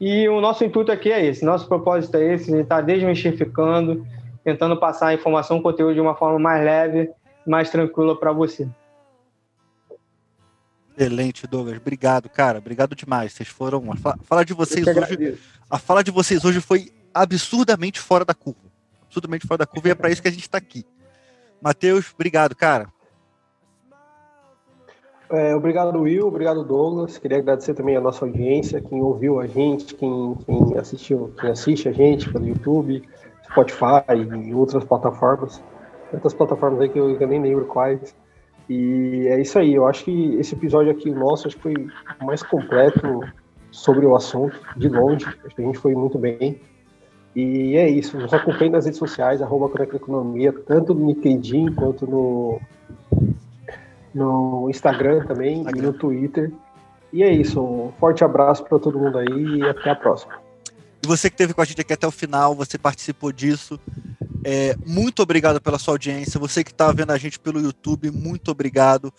E 0.00 0.28
o 0.28 0.40
nosso 0.40 0.64
intuito 0.64 0.90
aqui 0.90 1.12
é 1.12 1.24
esse, 1.24 1.44
nosso 1.44 1.68
propósito 1.68 2.16
é 2.16 2.34
esse, 2.34 2.52
a 2.52 2.56
gente 2.56 2.64
está 2.64 2.80
desmistificando, 2.80 4.04
tentando 4.42 4.76
passar 4.76 5.08
a 5.08 5.14
informação, 5.14 5.58
o 5.58 5.62
conteúdo 5.62 5.94
de 5.94 6.00
uma 6.00 6.16
forma 6.16 6.38
mais 6.40 6.64
leve, 6.64 7.10
mais 7.46 7.70
tranquila 7.70 8.18
para 8.18 8.32
você. 8.32 8.68
Excelente, 10.98 11.46
Douglas. 11.46 11.76
Obrigado, 11.76 12.28
cara. 12.28 12.58
Obrigado 12.58 12.96
demais. 12.96 13.34
Vocês 13.34 13.48
foram. 13.50 13.84
A 13.92 14.16
fala 14.24 14.44
de 14.44 14.54
vocês 14.54 14.86
hoje. 14.86 15.38
A 15.68 15.78
fala 15.78 16.02
de 16.02 16.10
vocês 16.10 16.42
hoje 16.42 16.58
foi 16.58 16.90
absurdamente 17.12 18.00
fora 18.00 18.24
da 18.24 18.32
curva. 18.32 18.60
Absurdamente 19.04 19.46
fora 19.46 19.58
da 19.58 19.66
curva, 19.66 19.88
e 19.88 19.90
é 19.90 19.94
para 19.94 20.10
isso 20.10 20.22
que 20.22 20.28
a 20.28 20.30
gente 20.30 20.42
está 20.42 20.56
aqui. 20.56 20.86
Matheus, 21.60 22.12
obrigado, 22.14 22.54
cara. 22.54 22.88
É, 25.28 25.54
obrigado, 25.54 25.98
Will. 25.98 26.26
Obrigado, 26.26 26.64
Douglas. 26.64 27.18
Queria 27.18 27.38
agradecer 27.38 27.74
também 27.74 27.96
a 27.96 28.00
nossa 28.00 28.24
audiência, 28.24 28.80
quem 28.80 29.02
ouviu 29.02 29.40
a 29.40 29.46
gente, 29.46 29.94
quem, 29.94 30.36
quem 30.46 30.78
assistiu, 30.78 31.34
quem 31.40 31.50
assiste 31.50 31.88
a 31.88 31.92
gente 31.92 32.32
pelo 32.32 32.46
YouTube, 32.46 33.02
Spotify 33.44 34.04
e 34.44 34.54
outras 34.54 34.84
plataformas. 34.84 35.62
Tantas 36.10 36.32
plataformas 36.32 36.80
aí 36.80 36.88
que 36.88 36.98
eu, 36.98 37.10
eu 37.20 37.28
nem 37.28 37.42
lembro 37.42 37.64
quais. 37.66 38.14
E 38.68 39.26
é 39.28 39.40
isso 39.40 39.58
aí. 39.58 39.74
Eu 39.74 39.86
acho 39.86 40.04
que 40.04 40.36
esse 40.36 40.54
episódio 40.54 40.92
aqui 40.92 41.10
nosso 41.10 41.48
acho 41.48 41.56
que 41.56 41.62
foi 41.62 41.74
mais 42.22 42.42
completo 42.44 43.20
sobre 43.72 44.06
o 44.06 44.14
assunto, 44.14 44.58
de 44.76 44.88
longe. 44.88 45.26
Acho 45.44 45.56
que 45.56 45.62
a 45.62 45.64
gente 45.64 45.78
foi 45.78 45.94
muito 45.94 46.18
bem. 46.18 46.60
E 47.36 47.76
é 47.76 47.86
isso. 47.86 48.16
Nos 48.18 48.32
acompanhe 48.32 48.70
nas 48.70 48.86
redes 48.86 48.98
sociais, 48.98 49.42
arroba 49.42 49.68
Conecta 49.68 49.96
Economia, 49.96 50.54
tanto 50.66 50.94
no 50.94 51.06
LinkedIn 51.08 51.74
quanto 51.74 52.06
no, 52.06 52.58
no 54.14 54.70
Instagram 54.70 55.26
também 55.26 55.58
Instagram. 55.58 55.78
e 55.78 55.86
no 55.86 55.92
Twitter. 55.92 56.50
E 57.12 57.22
é 57.22 57.30
isso. 57.30 57.60
Um 57.60 57.92
forte 58.00 58.24
abraço 58.24 58.64
para 58.64 58.78
todo 58.78 58.98
mundo 58.98 59.18
aí 59.18 59.58
e 59.58 59.62
até 59.68 59.90
a 59.90 59.94
próxima. 59.94 60.32
E 61.04 61.06
você 61.06 61.28
que 61.28 61.34
esteve 61.34 61.52
com 61.52 61.60
a 61.60 61.64
gente 61.66 61.82
aqui 61.82 61.92
até 61.92 62.06
o 62.06 62.10
final, 62.10 62.54
você 62.54 62.78
participou 62.78 63.30
disso. 63.30 63.78
É, 64.42 64.74
muito 64.86 65.22
obrigado 65.22 65.60
pela 65.60 65.78
sua 65.78 65.92
audiência. 65.92 66.40
Você 66.40 66.64
que 66.64 66.70
está 66.70 66.90
vendo 66.90 67.10
a 67.10 67.18
gente 67.18 67.38
pelo 67.38 67.60
YouTube, 67.60 68.10
muito 68.10 68.50
obrigado. 68.50 69.12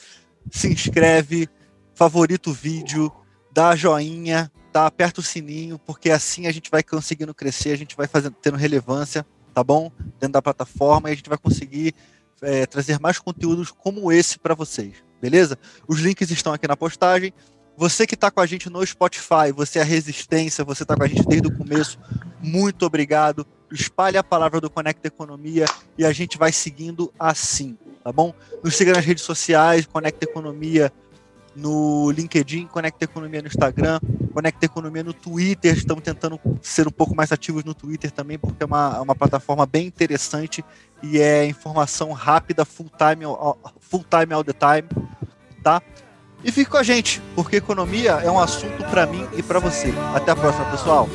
Se 0.50 0.68
inscreve, 0.68 1.48
favorita 1.94 2.50
o 2.50 2.54
vídeo, 2.54 3.12
dá 3.54 3.76
joinha, 3.76 4.52
tá? 4.78 4.86
aperta 4.86 5.20
o 5.20 5.24
sininho, 5.24 5.80
porque 5.80 6.10
assim 6.10 6.46
a 6.46 6.52
gente 6.52 6.70
vai 6.70 6.84
conseguindo 6.84 7.34
crescer, 7.34 7.72
a 7.72 7.78
gente 7.78 7.96
vai 7.96 8.08
fazendo, 8.08 8.36
tendo 8.42 8.58
relevância, 8.58 9.26
tá 9.54 9.64
bom? 9.64 9.92
Dentro 10.20 10.34
da 10.34 10.42
plataforma 10.42 11.10
e 11.10 11.14
a 11.14 11.16
gente 11.16 11.30
vai 11.30 11.38
conseguir 11.38 11.96
é, 12.42 12.66
trazer 12.66 13.00
mais 13.00 13.18
conteúdos 13.18 13.72
como 13.72 14.12
esse 14.12 14.38
para 14.38 14.54
vocês, 14.54 15.04
beleza? 15.20 15.58
Os 15.88 16.00
links 16.00 16.30
estão 16.30 16.54
aqui 16.54 16.68
na 16.68 16.78
postagem. 16.78 17.34
Você 17.76 18.08
que 18.08 18.16
está 18.16 18.32
com 18.32 18.40
a 18.40 18.46
gente 18.46 18.70
no 18.70 18.86
Spotify, 18.86 19.52
você 19.56 19.80
é 19.80 19.82
a 19.84 19.86
Resistência, 19.86 20.64
você 20.64 20.84
está 20.84 20.96
com 20.96 21.04
a 21.04 21.08
gente 21.08 21.28
desde 21.28 21.48
o 21.48 21.56
começo, 21.56 22.00
muito 22.42 22.86
obrigado. 22.86 23.46
Espalhe 23.72 24.18
a 24.18 24.24
palavra 24.24 24.62
do 24.62 24.70
Conecta 24.70 25.08
Economia 25.08 25.66
e 25.98 26.06
a 26.06 26.12
gente 26.12 26.38
vai 26.38 26.52
seguindo 26.52 27.14
assim, 27.20 27.78
tá 28.04 28.12
bom? 28.12 28.34
Nos 28.64 28.76
siga 28.76 28.94
nas 28.94 29.06
redes 29.06 29.24
sociais, 29.24 29.86
Conecta 29.86 30.26
Economia 30.26 30.92
no 31.58 32.12
LinkedIn, 32.12 32.68
Conecta 32.68 33.06
Economia 33.06 33.42
no 33.42 33.48
Instagram, 33.48 34.00
Conecta 34.34 34.66
Economia 34.66 35.04
no 35.04 35.14
Twitter. 35.14 35.76
Estamos 35.76 36.04
tentando 36.04 36.40
ser 36.62 36.88
um 36.88 36.92
pouco 36.92 37.16
mais 37.16 37.32
ativos 37.32 37.64
no 37.64 37.74
Twitter 37.74 38.12
também, 38.12 38.38
porque 38.38 38.64
é 38.64 38.66
uma, 38.66 38.96
é 38.98 39.02
uma 39.02 39.16
plataforma 39.16 39.66
bem 39.66 39.88
interessante 39.88 40.64
e 41.02 41.20
é 41.20 41.46
informação 41.46 42.12
rápida, 42.12 42.64
full 42.64 42.90
time, 42.98 43.26
full 43.80 44.06
time 44.10 44.34
all 44.34 44.44
the 44.44 44.54
time, 44.54 44.88
tá? 45.64 45.82
E 46.44 46.52
fique 46.52 46.70
com 46.70 46.78
a 46.78 46.84
gente, 46.84 47.22
porque 47.36 47.58
economia 47.58 48.12
é 48.12 48.30
um 48.30 48.40
assunto 48.40 48.84
para 48.90 49.06
mim 49.06 49.28
e 49.36 49.42
para 49.42 49.60
você. 49.60 49.92
Até 50.14 50.32
a 50.32 50.36
próxima, 50.36 50.66
pessoal. 50.66 51.10